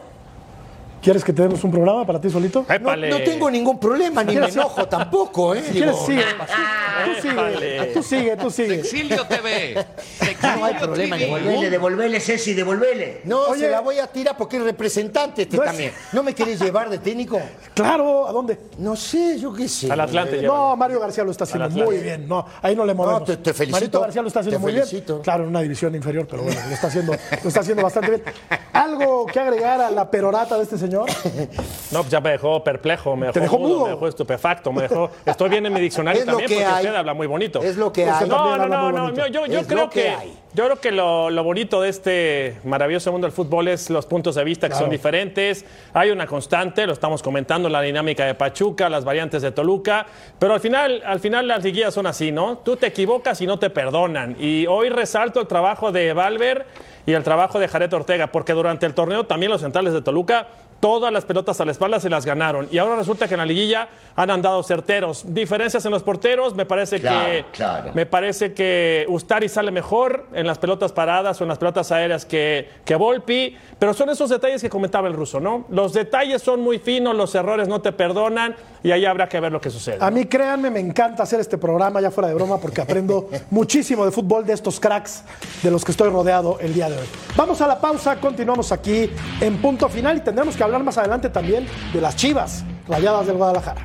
¿Quieres 1.04 1.22
que 1.22 1.34
te 1.34 1.42
demos 1.42 1.62
un 1.62 1.70
programa 1.70 2.06
para 2.06 2.18
ti 2.18 2.30
solito? 2.30 2.64
No, 2.80 2.96
no 2.96 3.18
tengo 3.18 3.50
ningún 3.50 3.78
problema, 3.78 4.24
ni 4.24 4.36
me 4.36 4.46
enojo 4.48 4.86
tampoco, 4.88 5.54
¿eh? 5.54 5.62
Si 5.66 5.72
quieres, 5.72 5.94
Digo, 5.94 6.06
sigue. 6.06 6.24
Tú 7.04 7.20
sigue, 7.20 7.86
tú 7.92 8.02
sigue, 8.02 8.36
tú 8.36 8.50
sigue. 8.50 8.74
Exilio 8.76 9.26
TV. 9.26 9.84
No 10.56 10.64
hay 10.66 10.74
problema 10.74 11.16
TV. 11.16 11.26
Devolvele, 11.26 11.70
devolvele, 11.70 12.20
Ceci, 12.20 12.52
devolvele. 12.54 13.22
No, 13.24 13.40
Oye. 13.48 13.60
se 13.62 13.70
la 13.70 13.80
voy 13.80 13.98
a 13.98 14.06
tirar 14.06 14.36
porque 14.36 14.58
es 14.58 14.62
representante 14.62 15.42
este 15.42 15.56
No 15.56 15.62
es- 15.64 15.68
también. 15.70 15.92
¿No 16.12 16.22
me 16.22 16.34
querés 16.34 16.60
llevar 16.60 16.88
de 16.90 16.98
técnico? 16.98 17.40
Claro, 17.74 18.28
¿a 18.28 18.32
dónde? 18.32 18.58
No 18.78 18.94
sé, 18.94 19.38
yo 19.38 19.52
qué 19.52 19.68
sé. 19.68 19.90
Al 19.90 20.00
Atlante 20.00 20.38
Eh. 20.40 20.42
No, 20.42 20.76
Mario 20.76 21.00
García 21.00 21.24
lo 21.24 21.30
está 21.30 21.44
haciendo 21.44 21.68
muy 21.70 21.98
bien. 21.98 22.28
No, 22.28 22.46
ahí 22.62 22.76
no 22.76 22.84
le 22.84 22.94
movemos. 22.94 23.24
te- 23.24 23.38
te 23.38 23.52
felicito. 23.54 23.76
Marito 23.80 24.00
García 24.00 24.22
lo 24.22 24.28
está 24.28 24.40
haciendo 24.40 24.58
Te 24.58 24.62
muy 24.62 24.72
felicito. 24.72 25.14
bien. 25.14 25.22
Claro, 25.24 25.42
en 25.44 25.48
una 25.50 25.60
división 25.62 25.94
inferior, 25.94 26.26
pero 26.30 26.42
bueno, 26.44 26.60
lo 26.68 26.74
está 26.74 26.86
haciendo, 26.88 27.12
lo 27.42 27.48
está 27.48 27.60
haciendo 27.60 27.82
bastante 27.82 28.10
bien. 28.10 28.22
¿Algo 28.72 29.26
que 29.26 29.40
agregar 29.40 29.80
a 29.80 29.90
la 29.90 30.10
perorata 30.10 30.56
de 30.56 30.62
este 30.64 30.78
señor? 30.78 30.93
No, 31.90 32.00
pues 32.00 32.10
ya 32.10 32.20
me 32.20 32.30
dejó 32.30 32.62
perplejo, 32.64 33.14
me 33.16 33.26
dejó, 33.26 33.32
Te 33.34 33.40
dejó 33.40 33.58
mudo. 33.58 33.84
me 33.84 33.90
dejó 33.90 34.08
estupefacto, 34.08 34.72
me 34.72 34.82
dejó. 34.82 35.10
Estoy 35.26 35.48
bien 35.50 35.66
en 35.66 35.72
mi 35.72 35.80
diccionario 35.80 36.20
Es 36.22 36.26
también 36.26 36.48
que 36.48 36.54
porque 36.56 36.66
hay. 36.66 36.84
usted 36.86 36.94
habla 36.96 37.14
muy 37.14 37.26
bonito. 37.26 37.62
Es 37.62 37.76
lo 37.76 37.92
que 37.92 38.02
Usted 38.04 38.22
hay. 38.24 38.28
No, 38.28 38.56
no, 38.56 38.66
no, 38.68 38.92
no. 38.92 39.26
Yo, 39.28 39.46
yo- 39.46 39.60
Es 39.60 39.66
creo 39.66 39.88
que 39.90 40.02
que, 40.02 40.08
hay. 40.10 40.38
Yo 40.54 40.64
creo 40.64 40.80
que 40.80 40.92
lo, 40.92 41.30
lo 41.30 41.42
bonito 41.42 41.80
de 41.82 41.88
este 41.88 42.56
maravilloso 42.64 43.10
mundo 43.10 43.26
del 43.26 43.32
fútbol 43.32 43.68
es 43.68 43.90
los 43.90 44.06
puntos 44.06 44.36
de 44.36 44.44
vista 44.44 44.68
que 44.68 44.72
Claro. 44.72 44.84
son 44.86 44.90
diferentes. 44.90 45.64
Hay 45.92 46.10
una 46.10 46.26
constante, 46.26 46.86
lo 46.86 46.92
estamos 46.92 47.22
comentando, 47.22 47.68
la 47.68 47.80
dinámica 47.82 48.24
de 48.24 48.34
Pachuca, 48.34 48.88
las 48.88 49.04
variantes 49.04 49.42
de 49.42 49.50
Toluca, 49.50 50.06
pero 50.38 50.54
al 50.54 50.60
final, 50.60 51.02
al 51.04 51.20
final 51.20 51.48
las 51.48 51.62
liguillas 51.64 51.92
son 51.92 52.06
así, 52.06 52.30
¿no? 52.32 52.58
Tú 52.58 52.76
te 52.76 52.86
equivocas 52.86 53.40
y 53.40 53.46
no 53.46 53.58
te 53.58 53.68
perdonan. 53.70 54.36
Y 54.38 54.66
hoy 54.66 54.88
resalto 54.90 55.40
el 55.40 55.46
trabajo 55.48 55.90
de 55.92 56.12
Valver 56.12 56.66
y 57.06 57.12
el 57.12 57.22
trabajo 57.24 57.58
de 57.58 57.68
Jared 57.68 57.92
Ortega, 57.92 58.28
porque 58.28 58.52
durante 58.52 58.86
el 58.86 58.94
torneo 58.94 59.24
también 59.26 59.50
los 59.50 59.60
centrales 59.60 59.92
de 59.92 60.02
Toluca 60.02 60.46
todas 60.80 61.10
las 61.10 61.24
pelotas 61.24 61.58
a 61.62 61.64
la 61.64 61.72
espalda 61.72 61.98
se 61.98 62.10
las 62.10 62.26
ganaron. 62.26 62.68
Y 62.70 62.76
ahora 62.76 62.96
resulta 62.96 63.26
que 63.26 63.34
en 63.34 63.38
la 63.40 63.46
liguilla 63.46 63.88
han 64.16 64.28
andado 64.30 64.62
certeros. 64.62 65.24
Diferencias 65.32 65.82
en 65.86 65.92
los 65.92 66.02
porteros, 66.02 66.54
me 66.54 66.66
parece 66.66 67.00
Claro, 67.00 67.26
que 67.26 67.44
claro. 67.52 67.90
me 67.94 68.04
parece 68.04 68.52
que 68.52 69.06
Ustari 69.08 69.48
sale 69.48 69.70
mejor 69.70 70.26
en 70.34 70.43
las 70.46 70.58
pelotas 70.58 70.92
paradas 70.92 71.40
o 71.40 71.44
en 71.44 71.48
las 71.48 71.58
pelotas 71.58 71.90
aéreas 71.92 72.24
que, 72.24 72.68
que 72.84 72.94
Volpi, 72.94 73.56
pero 73.78 73.94
son 73.94 74.10
esos 74.10 74.30
detalles 74.30 74.62
que 74.62 74.68
comentaba 74.68 75.08
el 75.08 75.14
ruso, 75.14 75.40
¿no? 75.40 75.64
Los 75.68 75.92
detalles 75.92 76.42
son 76.42 76.60
muy 76.60 76.78
finos, 76.78 77.14
los 77.14 77.34
errores 77.34 77.68
no 77.68 77.80
te 77.80 77.92
perdonan 77.92 78.56
y 78.82 78.90
ahí 78.90 79.04
habrá 79.04 79.28
que 79.28 79.40
ver 79.40 79.52
lo 79.52 79.60
que 79.60 79.70
sucede. 79.70 79.98
A 80.00 80.10
mí, 80.10 80.26
créanme, 80.26 80.70
me 80.70 80.80
encanta 80.80 81.22
hacer 81.22 81.40
este 81.40 81.58
programa, 81.58 82.00
ya 82.00 82.10
fuera 82.10 82.28
de 82.28 82.34
broma, 82.34 82.58
porque 82.58 82.80
aprendo 82.80 83.28
muchísimo 83.50 84.04
de 84.04 84.10
fútbol 84.10 84.44
de 84.44 84.52
estos 84.52 84.78
cracks 84.80 85.24
de 85.62 85.70
los 85.70 85.84
que 85.84 85.92
estoy 85.92 86.10
rodeado 86.10 86.58
el 86.60 86.74
día 86.74 86.88
de 86.88 86.98
hoy. 86.98 87.06
Vamos 87.36 87.60
a 87.60 87.66
la 87.66 87.80
pausa, 87.80 88.20
continuamos 88.20 88.72
aquí 88.72 89.10
en 89.40 89.56
punto 89.60 89.88
final 89.88 90.18
y 90.18 90.20
tendremos 90.20 90.56
que 90.56 90.62
hablar 90.62 90.82
más 90.82 90.98
adelante 90.98 91.28
también 91.30 91.66
de 91.92 92.00
las 92.00 92.16
chivas 92.16 92.64
rayadas 92.88 93.26
del 93.26 93.36
Guadalajara. 93.36 93.84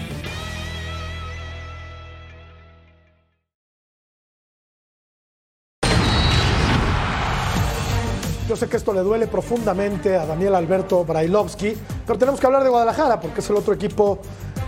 Yo 8.51 8.57
sé 8.57 8.67
que 8.67 8.75
esto 8.75 8.91
le 8.91 8.99
duele 8.99 9.27
profundamente 9.27 10.17
a 10.17 10.25
Daniel 10.25 10.55
Alberto 10.55 11.05
Brailovsky, 11.05 11.73
pero 12.05 12.19
tenemos 12.19 12.37
que 12.37 12.45
hablar 12.47 12.65
de 12.65 12.69
Guadalajara 12.69 13.17
porque 13.17 13.39
es 13.39 13.49
el 13.49 13.55
otro 13.55 13.73
equipo 13.73 14.19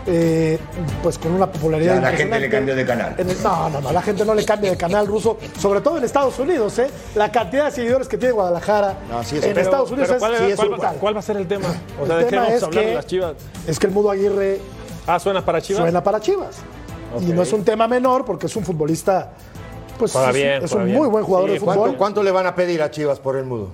eh, 0.08 0.58
pues 1.02 1.17
con 1.17 1.34
una 1.34 1.52
popularidad 1.52 1.96
Ya, 1.96 2.02
la 2.12 2.12
gente 2.15 2.39
le 2.39 2.50
cambió 2.50 2.78
de 2.78 2.86
canal. 2.86 3.13
En 3.17 3.30
el- 3.30 3.43
no, 3.43 3.69
no, 3.69 3.82
no, 3.82 3.91
la 3.91 4.02
gente 4.02 4.24
no 4.24 4.36
le 4.36 4.46
cambia 4.46 4.72
de 4.72 4.78
canal 4.78 5.06
ruso, 5.06 5.38
sobre 5.60 5.82
todo 5.82 5.98
en 5.98 6.06
Estados 6.06 6.39
Unidos, 6.39 6.80
¿eh? 6.80 6.88
La 7.15 7.30
cantidad 7.30 7.65
de 7.65 7.72
seguidores 7.72 8.08
que 8.08 8.17
tiene 8.17 8.32
Guadalajara 8.34 8.91
en 9.12 9.41
Pero- 9.41 9.60
Estados 9.60 9.91
Unidos 9.91 10.08
pero 10.08 10.13
es, 10.13 10.19
¿cuál, 10.19 10.38
sí, 10.38 10.52
es 10.52 10.56
cuál- 10.56 10.69
brutal. 10.69 10.98
cuál 11.02 11.15
va 11.15 11.19
a 11.19 11.24
ser 11.24 11.36
el 11.36 11.48
tema? 11.50 11.67
O 12.00 12.04
El 12.04 12.08
sea, 12.08 12.15
¿de 12.19 12.24
qué 12.24 12.30
tema 12.30 12.41
vamos 12.43 12.56
es 12.56 12.63
a 12.63 12.65
hablar 12.67 12.84
que- 12.84 12.89
de 12.89 12.96
las 12.96 13.06
Chivas? 13.08 13.34
Es 13.67 13.80
que 13.80 13.88
el 13.88 13.91
Mudo 13.93 14.12
Aguirre 14.12 14.62
Ah, 15.08 15.19
¿suena 15.19 15.43
para 15.43 15.62
Chivas? 15.62 15.82
suena 15.82 16.02
para 16.02 16.22
Chivas. 16.22 16.56
Y 17.19 17.26
no 17.34 17.41
es 17.41 17.52
un 17.52 17.65
tema 17.65 17.86
menor 17.89 18.24
porque 18.24 18.46
es 18.46 18.56
un 18.56 18.63
futbolista, 18.63 19.34
pues 19.97 20.12
Juega 20.12 20.29
es, 20.29 20.36
bien, 20.36 20.63
es 20.63 20.69
juega 20.71 20.84
un 20.84 20.86
bien. 20.89 20.97
muy 20.99 21.08
buen 21.10 21.23
jugador 21.23 21.49
Sí, 21.49 21.53
de 21.53 21.60
fútbol. 21.60 21.75
¿cuánto, 21.77 21.97
cuánto 21.97 22.23
le 22.23 22.32
van 22.32 22.45
a 22.47 22.56
pedir 22.56 22.82
a 22.82 22.91
Chivas 22.91 23.19
por 23.19 23.36
el 23.38 23.45
mudo? 23.45 23.69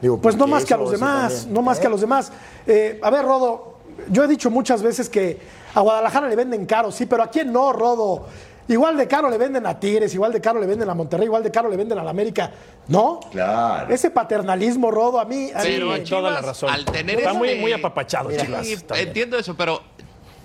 Digo, 0.00 0.20
Pues 0.20 0.36
no 0.36 0.46
más 0.46 0.64
que 0.64 0.74
a 0.74 0.76
los 0.76 0.90
demás, 0.90 1.46
no 1.46 1.62
más 1.62 1.78
que 1.80 1.86
a 1.86 1.90
los 1.90 2.00
demás. 2.00 2.30
Eh, 2.66 2.98
a 3.02 3.10
ver, 3.10 3.24
Rodo, 3.24 3.78
yo 4.10 4.24
he 4.24 4.28
dicho 4.28 4.50
muchas 4.50 4.82
veces 4.82 5.08
que 5.08 5.38
a 5.74 5.80
Guadalajara 5.80 6.28
le 6.28 6.36
venden 6.36 6.66
caro, 6.66 6.90
sí, 6.92 7.06
pero 7.06 7.22
¿a 7.22 7.28
quién 7.28 7.52
no, 7.52 7.72
Rodo? 7.72 8.26
Igual 8.66 8.96
de 8.96 9.06
caro 9.06 9.28
le 9.28 9.36
venden 9.36 9.66
a 9.66 9.78
Tigres, 9.78 10.14
igual 10.14 10.32
de 10.32 10.40
caro 10.40 10.58
le 10.58 10.66
venden 10.66 10.88
a 10.88 10.94
Monterrey, 10.94 11.26
igual 11.26 11.42
de 11.42 11.50
caro 11.50 11.68
le 11.68 11.76
venden 11.76 11.98
a 11.98 12.04
la 12.04 12.10
América. 12.10 12.50
¿No? 12.88 13.20
Claro. 13.30 13.92
Ese 13.92 14.10
paternalismo, 14.10 14.90
Rodo, 14.90 15.20
a 15.20 15.24
mí... 15.26 15.50
a 15.54 15.60
Pero 15.60 15.86
mí- 15.88 15.92
a 15.94 16.02
Chivas, 16.02 16.62
al 16.64 16.84
tener 16.86 17.18
Está 17.18 17.32
muy- 17.34 17.56
muy 17.56 17.72
apapachado, 17.72 18.30
Sí, 18.30 18.36
Chivas, 18.38 18.66
entiendo 18.96 19.38
eso, 19.38 19.54
pero 19.54 19.80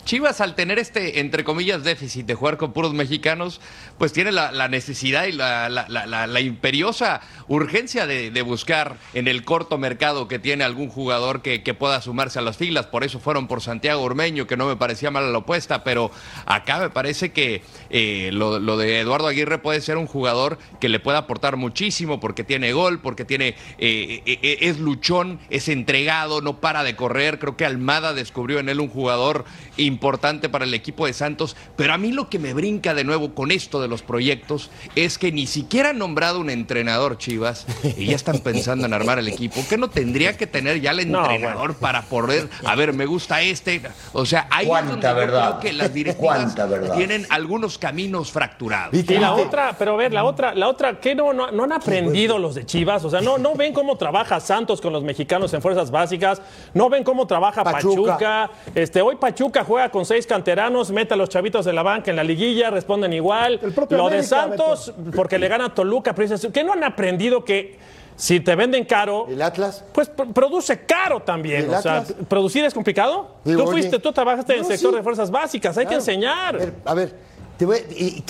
Chivas 0.09 0.41
al 0.41 0.55
tener 0.55 0.79
este, 0.79 1.19
entre 1.19 1.43
comillas, 1.43 1.83
déficit 1.83 2.25
de 2.25 2.33
jugar 2.33 2.57
con 2.57 2.73
puros 2.73 2.95
mexicanos, 2.95 3.61
pues 3.99 4.11
tiene 4.11 4.31
la, 4.31 4.67
necesidad 4.67 5.25
y 5.25 5.33
la, 5.33 6.41
imperiosa 6.41 7.21
urgencia 7.47 8.07
de, 8.07 8.41
buscar 8.41 8.97
en 9.13 9.27
el 9.27 9.45
corto 9.45 9.77
mercado 9.77 10.27
que 10.27 10.39
tiene 10.39 10.63
algún 10.63 10.89
jugador 10.89 11.43
que, 11.43 11.59
pueda 11.75 12.01
sumarse 12.01 12.39
a 12.39 12.41
las 12.41 12.57
filas. 12.57 12.87
Por 12.87 13.03
eso 13.03 13.19
fueron 13.19 13.47
por 13.47 13.61
Santiago 13.61 14.01
Ormeño, 14.01 14.47
que 14.47 14.57
no 14.57 14.65
me 14.65 14.75
parecía 14.75 15.11
mal 15.11 15.31
la 15.31 15.37
opuesta, 15.37 15.83
pero 15.83 16.09
acá 16.47 16.79
me 16.79 16.89
parece 16.89 17.31
que 17.31 17.61
eh, 17.89 18.29
lo, 18.33 18.59
lo 18.59 18.77
de 18.77 18.99
Eduardo 18.99 19.27
Aguirre 19.27 19.57
puede 19.57 19.81
ser 19.81 19.97
un 19.97 20.07
jugador 20.07 20.57
que 20.79 20.89
le 20.89 20.99
pueda 20.99 21.19
aportar 21.19 21.57
muchísimo 21.57 22.19
porque 22.19 22.43
tiene 22.43 22.71
gol, 22.73 22.99
porque 22.99 23.25
tiene 23.25 23.55
eh, 23.77 24.21
eh, 24.25 24.57
es 24.61 24.79
luchón, 24.79 25.39
es 25.49 25.67
entregado, 25.69 26.41
no 26.41 26.59
para 26.59 26.83
de 26.83 26.95
correr. 26.95 27.39
Creo 27.39 27.57
que 27.57 27.65
Almada 27.65 28.13
descubrió 28.13 28.59
en 28.59 28.69
él 28.69 28.79
un 28.79 28.89
jugador 28.89 29.45
importante 29.77 30.49
para 30.49 30.65
el 30.65 30.73
equipo 30.73 31.05
de 31.05 31.13
Santos. 31.13 31.55
Pero 31.75 31.93
a 31.93 31.97
mí 31.97 32.11
lo 32.11 32.29
que 32.29 32.39
me 32.39 32.53
brinca 32.53 32.93
de 32.93 33.03
nuevo 33.03 33.33
con 33.33 33.51
esto 33.51 33.81
de 33.81 33.87
los 33.87 34.01
proyectos 34.01 34.69
es 34.95 35.17
que 35.17 35.31
ni 35.31 35.47
siquiera 35.47 35.89
han 35.89 35.97
nombrado 35.97 36.39
un 36.39 36.49
entrenador, 36.49 37.17
Chivas, 37.17 37.65
y 37.97 38.05
ya 38.07 38.15
están 38.15 38.39
pensando 38.39 38.85
en 38.85 38.93
armar 38.93 39.19
el 39.19 39.27
equipo. 39.27 39.63
¿Qué 39.69 39.77
no 39.77 39.89
tendría 39.89 40.37
que 40.37 40.47
tener 40.47 40.81
ya 40.81 40.91
el 40.91 41.09
No, 41.11 41.21
entrenador 41.21 41.75
para 41.75 42.03
poder, 42.03 42.49
a 42.65 42.75
ver, 42.75 42.93
me 42.93 43.05
gusta 43.05 43.41
este? 43.41 43.81
O 44.13 44.25
sea, 44.25 44.47
yo 44.63 44.69
verdad. 45.15 45.49
creo 45.49 45.59
que 45.59 45.73
las 45.73 45.93
directivas 45.93 46.37
Cuánta 46.37 46.65
verdad. 46.65 46.95
tienen 46.95 47.25
algunos 47.29 47.78
caminos 47.79 48.31
fracturados. 48.31 48.93
Y 48.93 49.03
la 49.17 49.33
otra, 49.33 49.75
pero 49.79 49.93
a 49.93 49.97
ver, 49.97 50.13
la 50.13 50.23
otra, 50.23 50.53
la 50.53 50.67
otra, 50.67 50.99
¿qué 50.99 51.15
no, 51.15 51.33
no, 51.33 51.49
no 51.51 51.63
han 51.63 51.71
aprendido 51.71 52.37
los 52.37 52.55
de 52.55 52.65
Chivas? 52.65 53.03
O 53.05 53.09
sea, 53.09 53.21
no, 53.21 53.37
no 53.37 53.55
ven 53.55 53.73
cómo 53.73 53.97
trabaja 53.97 54.39
Santos 54.39 54.81
con 54.81 54.93
los 54.93 55.03
mexicanos 55.03 55.53
en 55.53 55.61
fuerzas 55.61 55.89
básicas, 55.89 56.41
no 56.73 56.89
ven 56.89 57.03
cómo 57.03 57.25
trabaja 57.25 57.63
Pachuca. 57.63 58.11
Pachuca. 58.17 58.51
Este, 58.75 59.01
hoy 59.01 59.15
Pachuca 59.15 59.63
juega 59.63 59.89
con 59.89 60.05
seis 60.05 60.27
canteranos, 60.27 60.91
mete 60.91 61.13
a 61.13 61.17
los 61.17 61.29
chavitos 61.29 61.65
de 61.65 61.73
la 61.73 61.81
banca 61.83 62.11
en 62.11 62.17
la 62.17 62.23
liguilla, 62.23 62.69
responden 62.69 63.13
igual. 63.13 63.59
propio 63.59 63.97
Lo 63.97 64.09
de 64.09 64.21
Santos, 64.23 64.93
porque 65.15 65.39
le 65.39 65.47
gana 65.47 65.65
a 65.65 65.73
Toluca, 65.73 66.13
pero 66.13 66.35
¿qué 66.53 66.63
no 66.63 66.73
han 66.73 66.83
aprendido 66.83 67.43
que 67.43 67.79
si 68.15 68.41
te 68.41 68.53
venden 68.53 68.83
caro, 68.83 69.27
¿El 69.29 69.41
Atlas? 69.41 69.85
pues 69.93 70.13
pr- 70.13 70.33
produce 70.33 70.81
caro 70.85 71.21
también? 71.21 71.63
¿El 71.63 71.73
O 71.73 71.81
sea? 71.81 72.03
¿producir 72.27 72.65
es 72.65 72.73
complicado? 72.73 73.37
Digo, 73.45 73.63
tú 73.63 73.71
fuiste, 73.71 73.95
oye, 73.95 74.03
tú 74.03 74.11
trabajaste 74.11 74.53
en 74.55 74.59
el 74.59 74.65
sector 74.65 74.91
sí. 74.91 74.97
de 74.97 75.03
fuerzas 75.03 75.31
básicas, 75.31 75.77
hay 75.77 75.85
que 75.85 75.95
enseñar. 75.95 76.55
A 76.55 76.57
ver, 76.57 76.73
a 76.83 76.93
ver, 76.93 77.15
te 77.59 77.65
voy- 77.65 77.83
y 77.95 78.21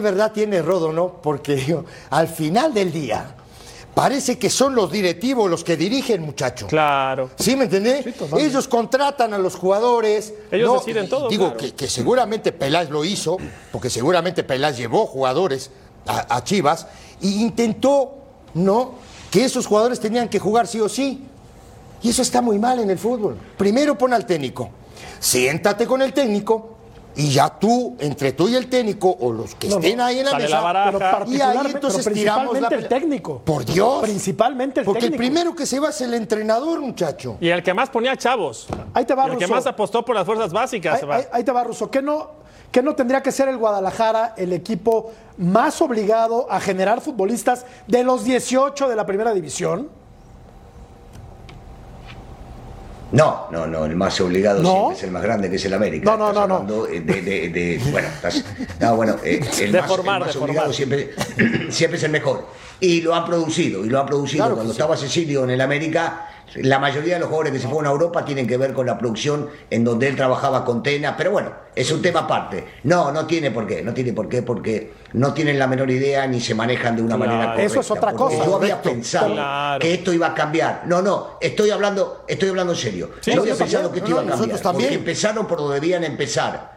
verdad 0.00 0.30
tiene 0.32 0.60
Rodo, 0.60 0.92
¿no? 0.92 1.20
Porque 1.22 1.56
digo, 1.56 1.86
al 2.10 2.28
final 2.28 2.74
del 2.74 2.92
día 2.92 3.34
parece 3.94 4.38
que 4.38 4.50
son 4.50 4.74
los 4.74 4.92
directivos 4.92 5.48
los 5.50 5.64
que 5.64 5.76
dirigen, 5.78 6.20
muchacho. 6.20 6.66
Claro. 6.66 7.30
¿Sí 7.38 7.56
me 7.56 7.64
entendés? 7.64 8.04
Ellos 8.36 8.68
contratan 8.68 9.32
a 9.32 9.38
los 9.38 9.54
jugadores. 9.54 10.34
Ellos 10.50 10.68
¿no? 10.68 10.78
deciden 10.78 11.08
todo, 11.08 11.28
Digo 11.30 11.44
claro. 11.46 11.56
que, 11.58 11.72
que 11.74 11.88
seguramente 11.88 12.52
Peláez 12.52 12.90
lo 12.90 13.04
hizo, 13.06 13.38
porque 13.72 13.88
seguramente 13.88 14.44
Peláez 14.44 14.76
llevó 14.76 15.06
jugadores 15.06 15.70
a, 16.06 16.36
a 16.36 16.44
Chivas 16.44 16.86
e 17.22 17.28
intentó, 17.28 18.12
¿no? 18.52 18.96
Que 19.30 19.44
esos 19.46 19.66
jugadores 19.66 19.98
tenían 19.98 20.28
que 20.28 20.38
jugar 20.38 20.66
sí 20.66 20.78
o 20.80 20.88
sí. 20.90 21.24
Y 22.02 22.10
eso 22.10 22.20
está 22.20 22.42
muy 22.42 22.58
mal 22.58 22.80
en 22.80 22.90
el 22.90 22.98
fútbol. 22.98 23.38
Primero 23.56 23.96
pon 23.96 24.12
al 24.12 24.26
técnico. 24.26 24.68
Siéntate 25.20 25.86
con 25.86 26.02
el 26.02 26.12
técnico 26.12 26.73
y 27.16 27.30
ya 27.30 27.48
tú, 27.58 27.96
entre 28.00 28.32
tú 28.32 28.48
y 28.48 28.54
el 28.54 28.68
técnico 28.68 29.16
o 29.20 29.32
los 29.32 29.54
que 29.54 29.68
No, 29.68 29.76
estén 29.76 30.00
ahí 30.00 30.18
en 30.18 30.24
la 30.26 30.30
sale 30.32 30.44
mesa, 30.44 30.56
la 30.56 30.62
baraja. 30.62 31.24
Y 31.28 31.40
ahí 31.40 31.58
entonces 31.66 32.04
pero 32.04 32.14
tiramos 32.14 32.44
la 32.60 32.68
principalmente 32.68 32.74
el 32.76 32.88
técnico. 32.88 33.38
Por 33.44 33.64
Dios. 33.64 34.02
Principalmente 34.02 34.80
el 34.80 34.86
Porque 34.86 35.00
técnico. 35.02 35.22
el 35.22 35.28
primero 35.30 35.54
que 35.54 35.66
se 35.66 35.78
va 35.80 35.90
es 35.90 36.00
el 36.00 36.14
entrenador, 36.14 36.80
muchacho. 36.80 37.36
Y 37.40 37.48
el 37.48 37.62
que 37.62 37.72
más 37.74 37.90
ponía 37.90 38.16
chavos. 38.16 38.66
Ahí 38.92 39.04
te 39.04 39.14
va, 39.14 39.28
Y 39.28 39.32
el 39.32 39.38
que 39.38 39.46
más 39.46 39.66
apostó 39.66 40.04
por 40.04 40.14
las 40.16 40.24
fuerzas 40.26 40.52
básicas. 40.52 41.02
Ahí- 41.08 41.24
ahí 41.32 41.44
te 41.44 41.52
va, 41.52 41.64
Russo. 41.64 41.90
¿Qué 41.90 42.02
no, 42.02 42.42
¿Qué 42.72 42.82
no 42.82 42.94
tendría 42.96 43.22
que 43.22 43.30
ser 43.30 43.48
el 43.48 43.56
Guadalajara 43.56 44.34
el 44.36 44.52
equipo 44.52 45.12
más 45.38 45.80
obligado 45.80 46.50
a 46.50 46.58
generar 46.58 47.00
futbolistas 47.00 47.64
de 47.86 48.02
los 48.02 48.24
18 48.24 48.88
de 48.88 48.96
la 48.96 49.06
primera 49.06 49.32
división? 49.32 49.88
No, 53.14 53.46
no, 53.52 53.66
no, 53.66 53.84
el 53.86 53.94
más 53.94 54.20
obligado 54.20 54.60
¿No? 54.60 54.70
siempre 54.72 54.96
es 54.96 55.02
el 55.04 55.10
más 55.12 55.22
grande, 55.22 55.48
que 55.48 55.56
es 55.56 55.64
el 55.64 55.74
América. 55.74 56.04
No, 56.04 56.16
no, 56.16 56.28
Estás 56.30 56.48
no, 56.48 56.62
no. 56.64 56.82
De, 56.84 57.00
de- 57.00 57.48
de- 57.48 57.80
bueno, 57.92 58.08
estás- 58.08 58.44
no, 58.80 58.96
bueno, 58.96 59.16
eh, 59.24 59.40
el 59.60 59.72
más, 59.72 59.86
formar, 59.86 60.20
el 60.22 60.26
más 60.26 60.34
de 60.34 60.40
obligado 60.40 60.72
siempre, 60.72 61.10
siempre 61.70 61.98
es 61.98 62.02
el 62.04 62.10
mejor. 62.10 62.48
Y 62.80 63.02
lo 63.02 63.14
han 63.14 63.24
producido, 63.24 63.84
y 63.84 63.88
lo 63.88 64.00
han 64.00 64.06
producido. 64.06 64.42
Claro 64.44 64.56
Cuando 64.56 64.72
sí. 64.72 64.78
estaba 64.78 64.96
Cecilio 64.96 65.44
en 65.44 65.50
el 65.50 65.60
América, 65.60 66.28
la 66.56 66.78
mayoría 66.78 67.14
de 67.14 67.20
los 67.20 67.28
jugadores 67.28 67.52
que 67.52 67.58
se 67.58 67.66
fueron 67.68 67.86
a 67.86 67.90
Europa 67.90 68.24
tienen 68.24 68.46
que 68.46 68.56
ver 68.56 68.72
con 68.72 68.86
la 68.86 68.96
producción 68.98 69.48
en 69.70 69.84
donde 69.84 70.06
él 70.08 70.16
trabajaba 70.16 70.64
con 70.64 70.82
Tena, 70.82 71.16
pero 71.16 71.32
bueno, 71.32 71.52
es 71.74 71.90
un 71.90 72.00
tema 72.00 72.20
aparte. 72.20 72.64
No, 72.84 73.10
no 73.12 73.26
tiene 73.26 73.50
por 73.50 73.66
qué, 73.66 73.82
no 73.82 73.92
tiene 73.92 74.12
por 74.12 74.28
qué, 74.28 74.42
porque 74.42 74.92
no 75.14 75.32
tienen 75.34 75.58
la 75.58 75.66
menor 75.66 75.90
idea 75.90 76.26
ni 76.26 76.40
se 76.40 76.54
manejan 76.54 76.94
de 76.96 77.02
una 77.02 77.16
Claro. 77.16 77.30
manera 77.32 77.50
correcta. 77.52 77.66
Eso 77.72 77.80
es 77.80 77.90
otra 77.90 78.12
cosa. 78.12 78.44
Yo 78.44 78.56
había 78.56 78.80
pensado 78.80 79.32
Claro. 79.32 79.80
que 79.80 79.94
esto 79.94 80.12
iba 80.12 80.28
a 80.28 80.34
cambiar. 80.34 80.82
No, 80.86 81.02
no, 81.02 81.38
estoy 81.40 81.70
hablando, 81.70 82.24
estoy 82.28 82.48
hablando 82.50 82.72
en 82.72 82.78
serio. 82.78 83.10
Sí, 83.20 83.32
yo 83.34 83.40
había 83.42 83.54
pensado 83.56 83.84
también. 83.84 83.92
que 83.92 83.98
esto 83.98 84.08
No, 84.10 84.14
iba 84.14 84.20
a 84.20 84.22
cambiar. 84.22 84.38
nosotros 84.38 84.62
también. 84.62 84.88
Porque 84.90 84.98
empezaron 84.98 85.46
por 85.46 85.58
donde 85.58 85.74
debían 85.80 86.04
empezar. 86.04 86.74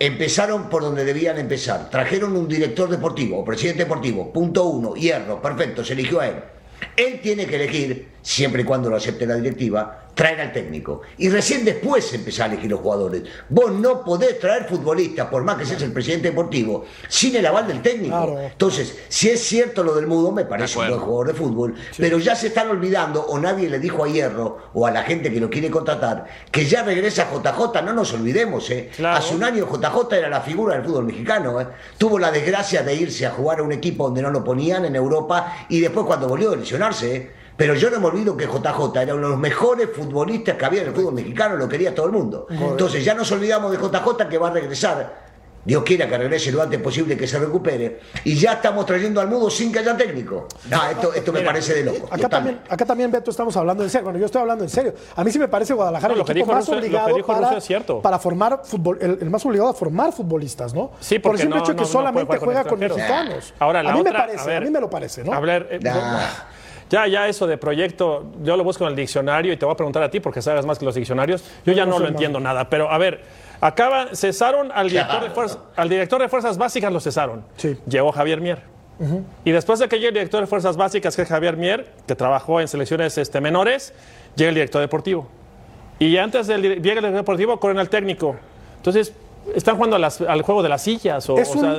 Empezaron 0.00 0.68
por 0.68 0.82
donde 0.82 1.04
debían 1.04 1.38
empezar. 1.38 1.90
Trajeron 1.90 2.36
un 2.36 2.46
director 2.46 2.88
deportivo, 2.88 3.40
o 3.40 3.44
presidente 3.44 3.82
deportivo, 3.82 4.32
punto 4.32 4.64
uno, 4.64 4.94
hierro, 4.94 5.42
perfecto, 5.42 5.84
se 5.84 5.94
eligió 5.94 6.20
a 6.20 6.28
él. 6.28 6.34
Él 6.96 7.20
tiene 7.20 7.46
que 7.46 7.56
elegir, 7.56 8.08
siempre 8.28 8.60
y 8.60 8.64
cuando 8.66 8.90
lo 8.90 8.96
acepte 8.96 9.24
la 9.24 9.36
directiva, 9.36 10.08
traer 10.12 10.38
al 10.42 10.52
técnico. 10.52 11.00
Y 11.16 11.30
recién 11.30 11.64
después 11.64 12.12
empezar 12.12 12.50
a 12.50 12.52
elegir 12.52 12.70
los 12.70 12.80
jugadores. 12.80 13.22
Vos 13.48 13.72
no 13.72 14.04
podés 14.04 14.38
traer 14.38 14.68
futbolistas, 14.68 15.28
por 15.28 15.44
más 15.44 15.56
que 15.56 15.64
seas 15.64 15.80
el 15.80 15.92
presidente 15.92 16.28
deportivo, 16.28 16.84
sin 17.08 17.34
el 17.36 17.46
aval 17.46 17.66
del 17.66 17.80
técnico. 17.80 18.14
Claro. 18.14 18.38
Entonces, 18.38 18.98
si 19.08 19.30
es 19.30 19.42
cierto 19.42 19.82
lo 19.82 19.94
del 19.94 20.06
mudo, 20.06 20.30
me 20.30 20.44
parece 20.44 20.78
un 20.78 20.88
buen 20.88 21.00
jugador 21.00 21.28
de 21.28 21.32
fútbol, 21.32 21.74
pero 21.96 22.18
ya 22.18 22.36
se 22.36 22.48
están 22.48 22.68
olvidando, 22.68 23.24
o 23.24 23.38
nadie 23.38 23.70
le 23.70 23.78
dijo 23.78 24.04
a 24.04 24.08
Hierro, 24.08 24.58
o 24.74 24.86
a 24.86 24.90
la 24.90 25.04
gente 25.04 25.32
que 25.32 25.40
lo 25.40 25.48
quiere 25.48 25.70
contratar, 25.70 26.26
que 26.52 26.66
ya 26.66 26.82
regresa 26.82 27.30
JJ, 27.32 27.80
no 27.82 27.94
nos 27.94 28.12
olvidemos, 28.12 28.68
¿eh? 28.68 28.90
Claro. 28.94 29.16
Hace 29.16 29.34
un 29.34 29.42
año 29.42 29.66
JJ 29.66 30.12
era 30.12 30.28
la 30.28 30.42
figura 30.42 30.74
del 30.74 30.84
fútbol 30.84 31.06
mexicano, 31.06 31.58
¿eh? 31.62 31.66
Tuvo 31.96 32.18
la 32.18 32.30
desgracia 32.30 32.82
de 32.82 32.94
irse 32.94 33.24
a 33.24 33.30
jugar 33.30 33.60
a 33.60 33.62
un 33.62 33.72
equipo 33.72 34.04
donde 34.04 34.20
no 34.20 34.30
lo 34.30 34.44
ponían 34.44 34.84
en 34.84 34.96
Europa, 34.96 35.64
y 35.70 35.80
después 35.80 36.04
cuando 36.04 36.28
volvió 36.28 36.52
a 36.52 36.56
lesionarse, 36.56 37.16
¿eh? 37.16 37.37
Pero 37.58 37.74
yo 37.74 37.90
no 37.90 37.98
me 37.98 38.06
olvido 38.06 38.36
que 38.36 38.46
JJ 38.46 38.96
era 39.02 39.14
uno 39.16 39.24
de 39.24 39.30
los 39.30 39.38
mejores 39.38 39.88
futbolistas 39.92 40.56
que 40.56 40.64
había 40.64 40.82
en 40.82 40.88
el 40.88 40.94
fútbol 40.94 41.14
mexicano, 41.14 41.56
lo 41.56 41.68
quería 41.68 41.92
todo 41.92 42.06
el 42.06 42.12
mundo. 42.12 42.46
Entonces 42.48 43.04
ya 43.04 43.14
nos 43.14 43.30
olvidamos 43.32 43.72
de 43.72 43.78
JJ 43.78 44.28
que 44.30 44.38
va 44.38 44.46
a 44.48 44.52
regresar 44.52 45.28
Dios 45.64 45.82
quiera 45.82 46.08
que 46.08 46.16
regrese 46.16 46.50
lo 46.52 46.62
antes 46.62 46.80
posible, 46.80 47.14
que 47.16 47.26
se 47.26 47.38
recupere. 47.38 48.00
Y 48.24 48.36
ya 48.36 48.54
estamos 48.54 48.86
trayendo 48.86 49.20
al 49.20 49.28
mudo 49.28 49.50
sin 49.50 49.70
que 49.70 49.80
haya 49.80 49.94
técnico. 49.96 50.46
No, 50.70 50.88
esto, 50.88 51.12
esto 51.12 51.30
me 51.32 51.40
Mira, 51.40 51.50
parece 51.52 51.74
de 51.74 51.84
loco. 51.84 52.08
Acá 52.10 52.26
también, 52.28 52.60
acá 52.70 52.86
también, 52.86 53.10
Beto, 53.10 53.30
estamos 53.30 53.54
hablando 53.54 53.82
en 53.82 53.90
serio. 53.90 54.04
Bueno, 54.04 54.18
yo 54.18 54.26
estoy 54.26 54.40
hablando 54.40 54.64
en 54.64 54.70
serio. 54.70 54.94
A 55.14 55.22
mí 55.24 55.30
sí 55.30 55.38
me 55.38 55.48
parece 55.48 55.74
Guadalajara 55.74 56.14
No, 56.14 56.22
el 56.24 56.30
equipo 56.30 56.52
más 56.52 56.66
obligado 56.70 57.26
para, 57.26 57.60
cierto. 57.60 58.00
formar 58.20 58.62
fútbol, 58.64 58.98
el, 59.00 59.18
el 59.20 59.28
más 59.28 59.44
obligado 59.44 59.68
a 59.70 59.74
formar 59.74 60.12
futbolistas, 60.12 60.72
¿no? 60.72 60.92
Sí, 61.00 61.18
Por 61.18 61.32
el 61.32 61.32
porque 61.32 61.42
simple 61.42 61.58
no- 61.58 61.64
hecho 61.64 61.76
que 61.76 61.84
solamente 61.84 62.38
juega 62.38 62.64
con 62.64 62.78
mexicanos. 62.78 63.52
Ahora, 63.58 63.82
la 63.82 63.90
a 63.90 63.94
mí 63.94 64.02
me 64.02 64.12
parece, 64.12 64.56
a 64.56 64.60
mí 64.60 64.70
me 64.70 64.80
lo 64.80 64.88
parece, 64.88 65.22
¿no? 65.24 65.34
A 65.34 65.40
ver, 65.40 65.68
eh, 65.72 65.80
Nah. 65.82 66.18
Ya, 66.90 67.06
ya 67.06 67.28
eso 67.28 67.46
de 67.46 67.58
proyecto, 67.58 68.26
yo 68.42 68.56
lo 68.56 68.64
busco 68.64 68.84
en 68.84 68.90
el 68.90 68.96
diccionario 68.96 69.52
y 69.52 69.56
te 69.56 69.64
voy 69.64 69.74
a 69.74 69.76
preguntar 69.76 70.02
a 70.02 70.10
ti 70.10 70.20
porque 70.20 70.42
sabes 70.42 70.64
más 70.64 70.78
que 70.78 70.84
los 70.84 70.94
diccionarios. 70.94 71.44
Yo 71.64 71.72
ya 71.72 71.86
No 71.86 71.98
lo 71.98 72.08
entiendo 72.08 72.40
nada, 72.40 72.68
pero 72.68 72.90
a 72.90 72.98
ver, 72.98 73.22
acaba, 73.60 74.14
cesaron 74.14 74.70
al 74.72 74.88
director, 74.88 75.22
de 75.22 75.30
fuerzas, 75.30 75.58
al 75.76 75.88
director 75.88 76.20
de 76.20 76.28
Fuerzas 76.28 76.58
Básicas, 76.58 76.92
lo 76.92 77.00
cesaron. 77.00 77.44
Sí. 77.56 77.76
Llegó 77.88 78.12
Javier 78.12 78.40
Mier. 78.40 78.62
Y 79.44 79.52
después 79.52 79.78
de 79.78 79.88
que 79.88 79.96
llegue 79.96 80.08
el 80.08 80.14
director 80.14 80.40
de 80.40 80.48
Fuerzas 80.48 80.76
Básicas, 80.76 81.14
que 81.14 81.22
es 81.22 81.28
Javier 81.28 81.56
Mier, 81.56 81.86
que 82.06 82.16
trabajó 82.16 82.60
en 82.60 82.66
selecciones 82.66 83.16
este, 83.16 83.40
menores, 83.40 83.92
llega 84.34 84.48
el 84.48 84.56
director 84.56 84.80
deportivo. 84.80 85.28
Y 86.00 86.16
antes 86.16 86.48
del 86.48 86.62
llega 86.62 86.74
el 86.74 86.82
director 86.82 87.12
deportivo, 87.12 87.60
corren 87.60 87.78
al 87.78 87.88
técnico. 87.88 88.36
Entonces, 88.76 89.12
están 89.54 89.76
jugando 89.76 89.96
a 89.96 89.98
las- 89.98 90.20
al 90.20 90.42
juego 90.42 90.62
de 90.62 90.68
las 90.68 90.82
sillas. 90.82 91.28
O, 91.30 91.36
Es 91.38 91.48
o 91.50 91.52
un- 91.54 91.60
sea, 91.60 91.74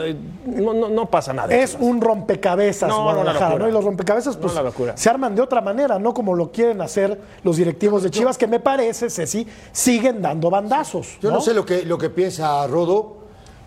no, 0.46 0.74
no- 0.74 0.90
no 0.90 1.06
pasa 1.10 1.34
nada. 1.34 1.54
Es 1.54 1.78
un 1.80 2.02
rompecabezas, 2.02 2.90
No, 2.90 3.04
Guadalajara. 3.04 3.58
¿no? 3.58 3.68
Y 3.68 3.72
los 3.72 3.84
rompecabezas, 3.84 4.38
pues, 4.38 4.54
se 4.96 5.10
arman 5.10 5.36
de 5.36 5.42
otra 5.42 5.62
manera, 5.62 6.00
no 6.00 6.14
como 6.14 6.36
lo 6.36 6.52
quieren 6.52 6.82
hacer 6.82 7.20
los 7.44 7.58
directivos 7.58 8.04
de 8.04 8.10
Chivas, 8.12 8.38
que 8.38 8.48
me 8.48 8.60
parece, 8.60 9.10
Ceci, 9.10 9.46
siguen 9.72 10.22
dando 10.22 10.50
bandazos. 10.50 11.18
Yo 11.22 11.32
no, 11.32 11.42
sé 11.42 11.54
lo 11.54 11.66
que, 11.66 11.84
lo 11.86 11.98
que 11.98 12.10
piensa 12.10 12.66
Rodo, 12.68 13.18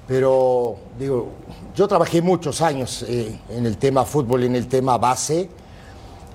pero 0.06 0.76
digo, 0.98 1.28
yo 1.74 1.86
trabajé 1.88 2.20
muchos 2.20 2.60
años 2.60 3.04
eh, 3.08 3.38
en 3.50 3.66
el 3.66 3.76
tema 3.78 4.04
fútbol, 4.04 4.44
en 4.44 4.56
el 4.56 4.66
tema 4.68 4.98
base. 4.98 5.48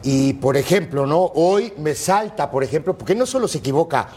Y 0.04 0.34
por 0.34 0.56
ejemplo, 0.56 1.06
¿no? 1.06 1.24
Hoy 1.36 1.74
me 1.78 1.94
salta, 1.96 2.50
por 2.50 2.64
ejemplo, 2.64 2.98
porque 2.98 3.14
no 3.16 3.26
solo 3.26 3.48
se 3.48 3.58
equivoca 3.58 4.08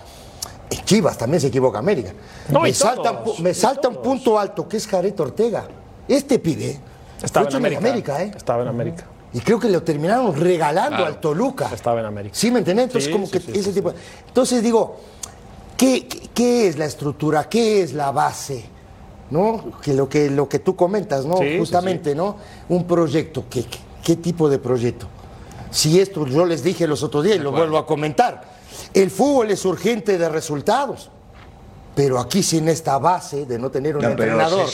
en 0.71 0.85
Chivas, 0.85 1.18
también 1.18 1.41
se 1.41 1.49
equivoca 1.49 1.79
América. 1.79 2.12
No, 2.49 2.61
me 2.61 2.71
y 2.71 2.75
salta, 2.75 3.23
todos, 3.23 3.41
me 3.41 3.51
y 3.51 3.55
salta 3.55 3.89
un 3.89 3.97
punto 3.97 4.39
alto, 4.39 4.68
que 4.68 4.77
es 4.77 4.87
Jared 4.87 5.18
Ortega. 5.21 5.66
Este 6.07 6.39
pibe 6.39 6.79
Estaba 7.23 7.49
en 7.49 7.77
América. 7.77 8.23
¿eh? 8.23 8.33
Estaba 8.35 8.62
en 8.62 8.68
América. 8.68 9.05
Y 9.33 9.41
creo 9.41 9.61
que 9.61 9.68
lo 9.68 9.83
terminaron 9.83 10.35
regalando 10.35 10.97
Claro. 10.97 11.07
al 11.07 11.21
Toluca. 11.21 11.71
Estaba 11.73 12.01
en 12.01 12.07
América. 12.07 12.35
¿Sí 12.35 12.51
me 12.51 12.59
entendés? 12.61 12.87
Entonces, 12.87 13.07
Sí, 13.07 13.12
como 13.12 13.27
sí, 13.27 13.33
que 13.33 13.41
sí, 13.41 13.53
ese 13.59 13.73
tipo. 13.73 13.93
Entonces 14.27 14.62
digo, 14.62 14.97
¿qué, 15.77 16.09
qué, 16.35 16.66
es 16.66 16.79
la 16.79 16.87
estructura? 16.87 17.49
¿Qué 17.49 17.83
es 17.83 17.93
la 17.93 18.11
base? 18.11 18.64
¿No? 19.31 19.73
Que 19.83 19.95
lo 19.95 20.09
que, 20.09 20.31
lo 20.31 20.49
que 20.49 20.59
tú 20.59 20.75
comentas, 20.75 21.25
¿no? 21.27 21.37
Justamente, 21.59 22.14
¿no? 22.14 22.37
Un 22.68 22.85
proyecto. 22.87 23.45
¿Qué, 23.49 23.62
qué, 23.64 23.79
qué 24.03 24.16
tipo 24.16 24.49
de 24.49 24.59
proyecto? 24.59 25.07
Si 25.71 26.01
esto 26.01 26.27
yo 26.27 26.45
les 26.45 26.64
dije 26.64 26.89
los 26.89 27.05
otros 27.05 27.23
días 27.23 27.37
y 27.37 27.41
lo 27.41 27.53
vuelvo 27.53 27.79
a 27.79 27.87
comentar. 27.87 28.60
El 28.95 29.11
fútbol 29.11 29.51
es 29.51 29.64
urgente 29.64 30.18
de 30.18 30.29
resultados. 30.29 31.11
Pero 31.95 32.21
aquí 32.21 32.43
sin 32.43 32.68
esta 32.68 32.99
base 32.99 33.47
de 33.47 33.59
no 33.59 33.71
tener 33.71 33.97
un 33.97 34.03
No, 34.03 34.11
pero, 34.16 34.33
entrenador. 34.33 34.66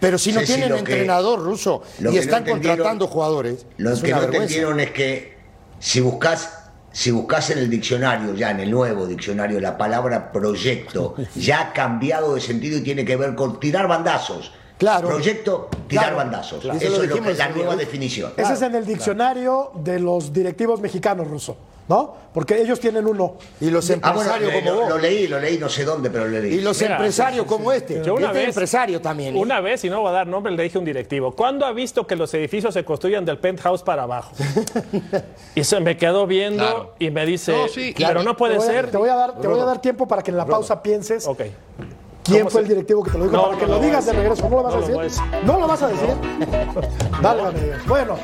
Pero 0.00 0.18
si 0.18 0.32
no 0.32 0.40
tienen 0.42 0.68
que- 0.72 0.78
entrenador 0.78 1.40
ruso 1.40 1.82
y 1.98 2.04
no 2.04 2.10
están 2.10 2.44
contratando 2.44 3.06
jugadores, 3.08 3.66
Lo 3.76 3.92
es 3.92 4.00
que 4.00 4.12
una 4.12 4.18
no 4.18 4.32
entendieron 4.32 4.78
es 4.80 4.90
que 4.92 5.36
si 5.78 6.00
buscas 6.00 6.56
si 6.92 7.12
buscas 7.12 7.50
en 7.50 7.58
el 7.58 7.70
diccionario, 7.70 8.34
ya 8.34 8.50
en 8.50 8.58
el 8.60 8.70
nuevo 8.72 9.06
diccionario, 9.06 9.60
la 9.60 9.78
palabra 9.78 10.32
proyecto 10.32 11.14
ya 11.36 11.60
ha 11.60 11.72
cambiado 11.72 12.34
de 12.34 12.40
sentido 12.40 12.78
y 12.78 12.82
tiene 12.82 13.04
que 13.04 13.14
ver 13.16 13.36
con 13.36 13.60
tirar 13.60 13.86
bandazos. 13.86 14.50
Claro. 14.76 15.06
Proyecto, 15.08 15.68
tirar 15.86 16.06
Claro. 16.06 16.16
bandazos. 16.16 16.60
Claro. 16.62 16.78
Eso 16.78 16.86
Eso 16.88 16.96
lo 16.96 17.02
es 17.04 17.08
lo 17.10 17.14
que 17.22 17.34
la 17.34 17.46
en 17.46 17.54
nueva 17.54 17.72
el- 17.74 17.78
definición. 17.78 18.32
Ese 18.36 18.54
es 18.54 18.62
en 18.62 18.74
el 18.74 18.84
diccionario 18.86 19.70
de 19.74 20.00
los 20.00 20.32
directivos 20.32 20.80
mexicanos, 20.80 21.28
Ruso, 21.28 21.56
¿no? 21.90 22.14
Porque 22.32 22.62
ellos 22.62 22.78
tienen 22.78 23.04
uno. 23.04 23.34
Y 23.60 23.68
los 23.68 23.90
Ah, 23.90 23.96
bueno, 24.12 24.20
empresarios 24.20 24.52
como 24.52 24.70
lo, 24.70 24.80
vos. 24.82 24.88
lo 24.90 24.98
leí, 24.98 25.26
lo 25.26 25.40
leí, 25.40 25.58
no 25.58 25.68
sé 25.68 25.84
dónde, 25.84 26.08
pero 26.08 26.28
lo 26.28 26.38
leí. 26.40 26.54
Y 26.54 26.60
los 26.60 26.80
Mira, 26.80 26.94
empresarios 26.94 27.44
como 27.46 27.72
este. 27.72 28.00
Yo 28.04 28.14
una 28.14 28.26
este 28.28 28.38
vez- 28.38 28.48
empresario 28.50 29.00
también. 29.00 29.34
¿eh? 29.36 29.40
Una 29.40 29.58
vez, 29.60 29.82
y 29.84 29.90
no 29.90 30.00
voy 30.00 30.10
a 30.10 30.12
dar 30.12 30.28
nombre, 30.28 30.52
le 30.52 30.62
dije 30.62 30.78
a 30.78 30.78
un 30.78 30.84
directivo, 30.84 31.32
¿cuándo 31.34 31.66
ha 31.66 31.72
visto 31.72 32.06
que 32.06 32.14
los 32.14 32.32
edificios 32.32 32.72
se 32.74 32.84
construyan 32.84 33.24
del 33.24 33.38
penthouse 33.38 33.82
para 33.82 34.04
abajo? 34.04 34.30
y 35.56 35.64
se 35.64 35.80
me 35.80 35.96
quedó 35.96 36.28
viendo 36.28 36.62
Claro. 36.64 36.94
y 37.00 37.10
me 37.10 37.26
dice, 37.26 37.50
No, 37.52 37.66
sí, 37.66 37.92
pero 37.98 38.22
no 38.22 38.36
puede 38.36 38.52
te 38.54 38.58
voy 38.60 38.68
a- 38.68 38.70
ser. 38.70 38.90
Te 38.92 38.96
voy 38.96 39.08
a 39.08 39.14
dar, 39.16 39.40
te 39.40 39.48
voy 39.48 39.58
a 39.58 39.64
dar 39.64 39.80
tiempo 39.82 40.06
para 40.06 40.22
que 40.22 40.30
en 40.30 40.36
la 40.36 40.46
pausa 40.46 40.80
pienses 40.80 41.26
Ok. 41.26 41.42
Quién 42.30 42.42
¿Cómo 42.42 42.50
fue 42.50 42.60
el 42.62 42.68
directivo 42.68 43.02
que 43.02 43.10
te 43.10 43.18
lo 43.18 43.24
dijo, 43.24 43.36
No, 43.36 43.42
para 43.42 43.54
no 43.54 43.58
que 43.60 43.66
lo 43.66 43.74
lo 43.76 43.80
digas 43.82 44.06
de 44.06 44.12
regreso. 44.12 44.48
¿No 44.48 44.56
lo 44.56 44.62
vas 44.62 44.72
No 44.74 44.78
a 44.78 44.80
lo 44.80 44.86
decir? 44.86 45.02
decir. 45.02 45.44
¿No 45.44 45.58
lo 45.60 45.66
vas 45.66 45.82
a 45.82 45.88
decir? 45.88 46.08
Dios. 47.60 47.86
Bueno, 47.86 48.16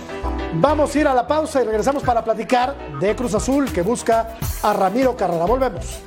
vamos 0.54 0.94
a 0.94 0.98
ir 0.98 1.09
a 1.09 1.14
la 1.14 1.26
pausa 1.26 1.62
y 1.62 1.64
regresamos 1.64 2.02
para 2.02 2.22
platicar 2.24 2.74
de 3.00 3.14
Cruz 3.16 3.34
Azul 3.34 3.72
que 3.72 3.82
busca 3.82 4.36
a 4.62 4.72
Ramiro 4.72 5.16
Carrera. 5.16 5.44
Volvemos. 5.44 6.00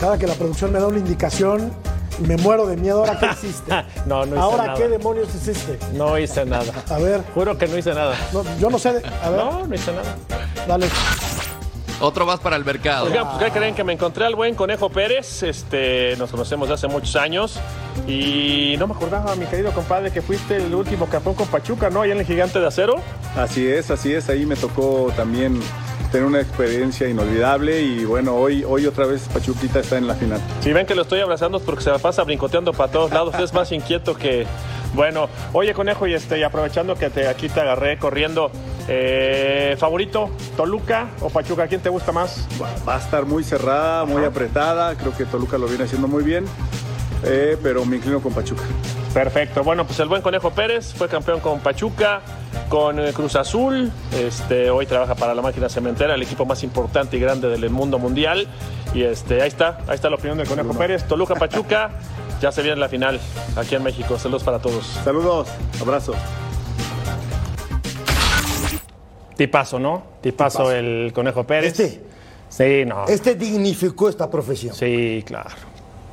Cada 0.00 0.16
que 0.16 0.26
la 0.26 0.34
producción 0.34 0.72
me 0.72 0.78
da 0.78 0.86
una 0.86 0.98
indicación, 0.98 1.72
me 2.26 2.36
muero 2.36 2.66
de 2.66 2.76
miedo. 2.76 2.98
¿Ahora 3.00 3.18
qué 3.18 3.26
hiciste? 3.32 3.72
No, 4.06 4.24
no 4.26 4.34
hice 4.34 4.38
¿Ahora 4.38 4.66
nada. 4.66 4.78
qué 4.78 4.88
demonios 4.88 5.28
hiciste? 5.34 5.78
No 5.94 6.18
hice 6.18 6.44
nada. 6.44 6.72
A 6.90 6.98
ver, 6.98 7.22
Juro 7.34 7.56
que 7.58 7.66
no 7.68 7.78
hice 7.78 7.94
nada. 7.94 8.14
no, 8.32 8.42
yo 8.58 8.70
no 8.70 8.78
sé. 8.78 8.94
de- 8.94 9.06
a 9.22 9.30
ver, 9.30 9.38
No, 9.40 9.66
no 9.66 9.74
hice 9.74 9.92
nada. 9.92 10.16
dale. 10.66 10.88
Otro 12.00 12.24
más 12.26 12.38
para 12.38 12.54
el 12.54 12.64
mercado. 12.64 13.06
Oigan, 13.06 13.26
pues, 13.28 13.42
¿qué 13.44 13.50
creen? 13.58 13.74
Que 13.74 13.82
me 13.82 13.92
encontré 13.92 14.24
al 14.24 14.36
buen 14.36 14.54
Conejo 14.54 14.88
Pérez. 14.88 15.42
Este, 15.42 16.14
nos 16.16 16.30
conocemos 16.30 16.68
de 16.68 16.74
hace 16.74 16.86
muchos 16.86 17.16
años. 17.16 17.58
Y 18.06 18.76
no 18.78 18.86
me 18.86 18.94
acordaba, 18.94 19.34
mi 19.34 19.46
querido 19.46 19.72
compadre, 19.72 20.12
que 20.12 20.22
fuiste 20.22 20.58
el 20.58 20.72
último 20.72 21.06
campeón 21.08 21.34
con 21.34 21.48
Pachuca, 21.48 21.90
¿no? 21.90 22.02
Allá 22.02 22.12
en 22.12 22.20
el 22.20 22.24
Gigante 22.26 22.60
de 22.60 22.68
Acero. 22.68 23.00
Así 23.36 23.66
es, 23.66 23.90
así 23.90 24.12
es. 24.14 24.28
Ahí 24.28 24.46
me 24.46 24.54
tocó 24.54 25.12
también 25.16 25.60
tener 26.10 26.26
una 26.26 26.40
experiencia 26.40 27.08
inolvidable 27.08 27.80
y 27.80 28.04
bueno, 28.04 28.34
hoy, 28.34 28.64
hoy 28.64 28.86
otra 28.86 29.06
vez 29.06 29.28
Pachuquita 29.32 29.80
está 29.80 29.98
en 29.98 30.06
la 30.06 30.14
final. 30.14 30.40
Si 30.60 30.72
ven 30.72 30.86
que 30.86 30.94
lo 30.94 31.02
estoy 31.02 31.20
abrazando 31.20 31.58
es 31.58 31.64
porque 31.64 31.82
se 31.82 31.90
la 31.90 31.98
pasa 31.98 32.24
brincoteando 32.24 32.72
para 32.72 32.90
todos 32.90 33.10
lados. 33.10 33.34
Es 33.38 33.52
más 33.52 33.70
inquieto 33.72 34.14
que. 34.14 34.46
Bueno, 34.94 35.28
oye, 35.52 35.74
Conejo, 35.74 36.06
y 36.06 36.14
este, 36.14 36.42
aprovechando 36.44 36.94
que 36.94 37.10
te, 37.10 37.28
aquí 37.28 37.50
te 37.50 37.60
agarré 37.60 37.98
corriendo, 37.98 38.50
eh, 38.88 39.76
¿favorito? 39.78 40.30
¿Toluca 40.56 41.08
o 41.20 41.28
Pachuca? 41.28 41.66
¿Quién 41.68 41.82
te 41.82 41.90
gusta 41.90 42.10
más? 42.10 42.46
Va, 42.60 42.70
va 42.88 42.96
a 42.96 42.98
estar 42.98 43.26
muy 43.26 43.44
cerrada, 43.44 44.06
muy 44.06 44.24
apretada. 44.24 44.94
Creo 44.96 45.14
que 45.14 45.26
Toluca 45.26 45.58
lo 45.58 45.66
viene 45.66 45.84
haciendo 45.84 46.08
muy 46.08 46.24
bien, 46.24 46.46
eh, 47.24 47.58
pero 47.62 47.84
me 47.84 47.96
inclino 47.96 48.20
con 48.20 48.32
Pachuca. 48.32 48.64
Perfecto. 49.14 49.64
Bueno, 49.64 49.86
pues 49.86 49.98
el 50.00 50.08
buen 50.08 50.22
Conejo 50.22 50.50
Pérez 50.50 50.92
fue 50.94 51.08
campeón 51.08 51.40
con 51.40 51.60
Pachuca, 51.60 52.20
con 52.68 52.98
eh, 53.00 53.12
Cruz 53.12 53.36
Azul. 53.36 53.90
Este, 54.12 54.70
hoy 54.70 54.86
trabaja 54.86 55.14
para 55.14 55.34
la 55.34 55.42
máquina 55.42 55.68
cementera, 55.68 56.14
el 56.14 56.22
equipo 56.22 56.44
más 56.44 56.62
importante 56.62 57.16
y 57.16 57.20
grande 57.20 57.48
del 57.48 57.70
mundo 57.70 57.98
mundial. 57.98 58.46
Y 58.94 59.02
este, 59.02 59.40
ahí 59.42 59.48
está, 59.48 59.78
ahí 59.88 59.94
está 59.94 60.08
la 60.10 60.16
opinión 60.16 60.36
del 60.38 60.46
Conejo 60.46 60.74
Pérez. 60.74 61.04
Toluca 61.08 61.34
Pachuca, 61.34 61.90
ya 62.40 62.52
se 62.52 62.62
viene 62.62 62.76
la 62.78 62.88
final 62.88 63.18
aquí 63.56 63.74
en 63.74 63.82
México. 63.82 64.18
Saludos 64.18 64.44
para 64.44 64.58
todos. 64.60 64.86
Saludos, 65.04 65.48
abrazo. 65.80 66.14
Tipazo, 69.36 69.78
¿no? 69.78 70.02
Tipazo, 70.20 70.70
el 70.72 71.12
Conejo 71.14 71.44
Pérez. 71.44 71.78
Este, 71.78 72.02
Sí, 72.50 72.84
no. 72.86 73.04
este 73.06 73.34
dignificó 73.34 74.08
esta 74.08 74.30
profesión. 74.30 74.74
Sí, 74.74 75.22
claro. 75.26 75.50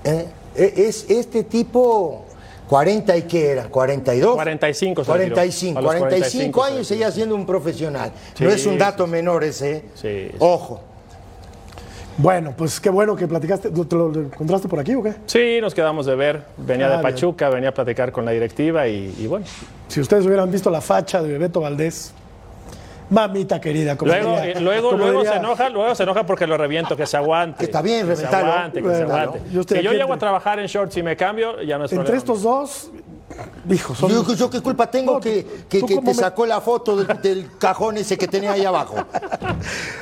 ¿eh? 0.03 0.27
E- 0.55 0.73
Es 0.87 1.09
este 1.09 1.43
tipo 1.45 2.25
40 2.69 3.15
y 3.17 3.21
qué 3.23 3.51
era, 3.51 3.63
42. 3.65 4.33
45 4.35 5.03
se 5.03 5.13
retiró. 5.13 5.35
45, 5.35 5.79
A 5.79 5.81
los 5.81 5.95
45 5.95 6.51
45 6.51 6.63
se 6.65 6.71
años 6.73 6.87
seguía 6.87 7.11
siendo 7.11 7.35
un 7.35 7.45
profesional. 7.45 8.11
Sí, 8.33 8.43
no 8.43 8.49
es 8.49 8.65
un 8.65 8.73
sí, 8.73 8.79
dato 8.79 9.05
menor 9.07 9.43
ese. 9.43 9.71
¿eh? 9.77 9.83
Sí, 9.95 10.27
sí. 10.31 10.35
Ojo. 10.39 10.81
Bueno, 12.17 12.53
pues 12.57 12.79
qué 12.79 12.89
bueno 12.89 13.15
que 13.15 13.27
platicaste. 13.27 13.69
¿Lo- 13.71 13.85
¿Te 13.85 13.95
lo 13.95 14.07
encontraste 14.13 14.67
por 14.69 14.79
aquí 14.79 14.95
o 14.95 15.03
qué? 15.03 15.13
Sí, 15.25 15.59
nos 15.61 15.73
quedamos 15.75 16.05
de 16.05 16.15
ver. 16.15 16.43
Venía 16.57 16.85
Ah, 16.87 16.89
de 16.91 16.95
bien. 16.97 17.01
Pachuca, 17.13 17.49
venía 17.49 17.69
a 17.69 17.73
platicar 17.73 18.11
con 18.13 18.23
la 18.23 18.31
directiva 18.31 18.87
y, 18.87 19.13
y 19.19 19.27
bueno. 19.27 19.45
Si 19.89 19.99
ustedes 19.99 20.25
hubieran 20.25 20.49
visto 20.49 20.69
la 20.69 20.79
facha 20.81 21.21
de 21.21 21.29
Bebeto 21.33 21.59
Valdés, 21.59 22.13
mamita 23.09 23.59
querida. 23.61 23.95
Como 23.97 24.11
Luego, 24.11 24.35
diría- 24.35 24.51
eh, 24.51 24.59
luego, 24.61 24.91
como 24.91 25.03
luego 25.03 25.19
diría- 25.19 25.33
se 25.33 25.37
enoja, 25.39 25.69
luego 25.69 25.95
se 25.95 26.03
enoja 26.03 26.25
porque 26.25 26.47
lo 26.47 26.57
reviento, 26.57 26.95
que 26.97 27.05
se 27.05 27.17
aguante. 27.17 27.59
Que 27.59 27.65
está 27.65 27.81
bien, 27.81 28.07
que 28.07 28.15
se 28.15 28.25
aguante, 28.25 28.81
que 28.81 28.89
se 28.89 29.03
Bueno, 29.05 29.13
aguante. 29.15 29.41
yo 29.51 29.63
si 29.63 29.81
yo 29.81 29.91
llego 29.93 30.13
a 30.13 30.17
trabajar 30.17 30.59
en 30.59 30.67
shorts 30.67 30.97
y 30.97 31.03
me 31.03 31.15
cambio, 31.15 31.61
ya 31.61 31.77
no 31.77 31.85
es 31.85 31.91
Entre 31.91 32.03
problema 32.03 32.17
estos 32.17 32.41
dos, 32.41 32.91
hijo, 33.69 33.93
son. 33.95 34.09
Yo, 34.09 34.33
yo 34.33 34.49
qué 34.49 34.61
culpa 34.61 34.89
tengo 34.89 35.13
No, 35.13 35.19
que, 35.19 35.45
te 35.69 36.01
me- 36.01 36.13
sacó 36.13 36.45
la 36.45 36.61
foto 36.61 36.95
del, 36.97 37.21
del 37.21 37.57
cajón 37.57 37.97
ese 37.97 38.17
que 38.17 38.27
tenía 38.27 38.53
ahí 38.53 38.65
abajo? 38.65 38.95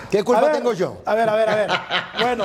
¿Qué 0.10 0.24
culpa 0.24 0.42
ver, 0.42 0.52
tengo 0.54 0.74
yo? 0.74 0.98
A 1.06 1.16
ver, 1.16 1.28
a 1.30 1.36
ver, 1.36 1.50
a 1.50 1.56
ver. 1.56 1.70
Bueno, 2.22 2.44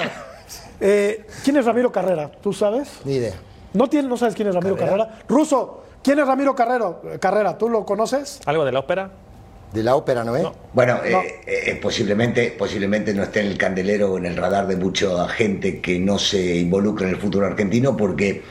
eh, 0.81 1.27
¿quién 1.45 1.57
es 1.57 1.65
Ramiro 1.65 1.93
Carrera? 1.93 2.31
¿Tú 2.43 2.53
sabes? 2.53 2.89
Ni 3.05 3.15
idea. 3.15 3.35
¿No, 3.75 3.87
tiene, 3.89 4.09
¿No 4.09 4.17
sabes 4.17 4.35
quién 4.35 4.49
es 4.49 4.55
Ramiro 4.55 4.77
Carrera? 4.77 5.21
Ruso, 5.29 5.83
¿Quién 6.03 6.21
es 6.21 6.27
Ramiro 6.27 6.55
Carrero? 6.55 7.03
Carrera? 7.21 7.59
¿Tú 7.59 7.69
lo 7.69 7.85
conoces? 7.85 8.41
¿Algo 8.47 8.65
de 8.65 8.73
la 8.73 8.79
ópera? 8.79 9.11
De 9.73 9.83
la 9.83 9.97
ópera, 9.97 10.25
¿no 10.25 10.35
es? 10.35 10.47
Bueno, 10.73 10.99
eh, 11.05 11.41
eh, 11.47 11.79
posiblemente, 11.81 12.55
posiblemente 12.59 13.13
no 13.13 13.23
esté 13.23 13.41
en 13.41 13.49
el 13.49 13.59
candelero 13.59 14.13
o 14.13 14.19
en 14.19 14.27
el 14.27 14.37
radar 14.37 14.67
de 14.67 14.77
mucha 14.77 15.29
gente 15.29 15.81
que 15.81 15.99
no 15.99 16.19
se 16.19 16.57
involucra 16.57 17.07
en 17.07 17.15
el 17.15 17.21
fútbol 17.21 17.45
argentino 17.45 17.97
porque 17.97 18.43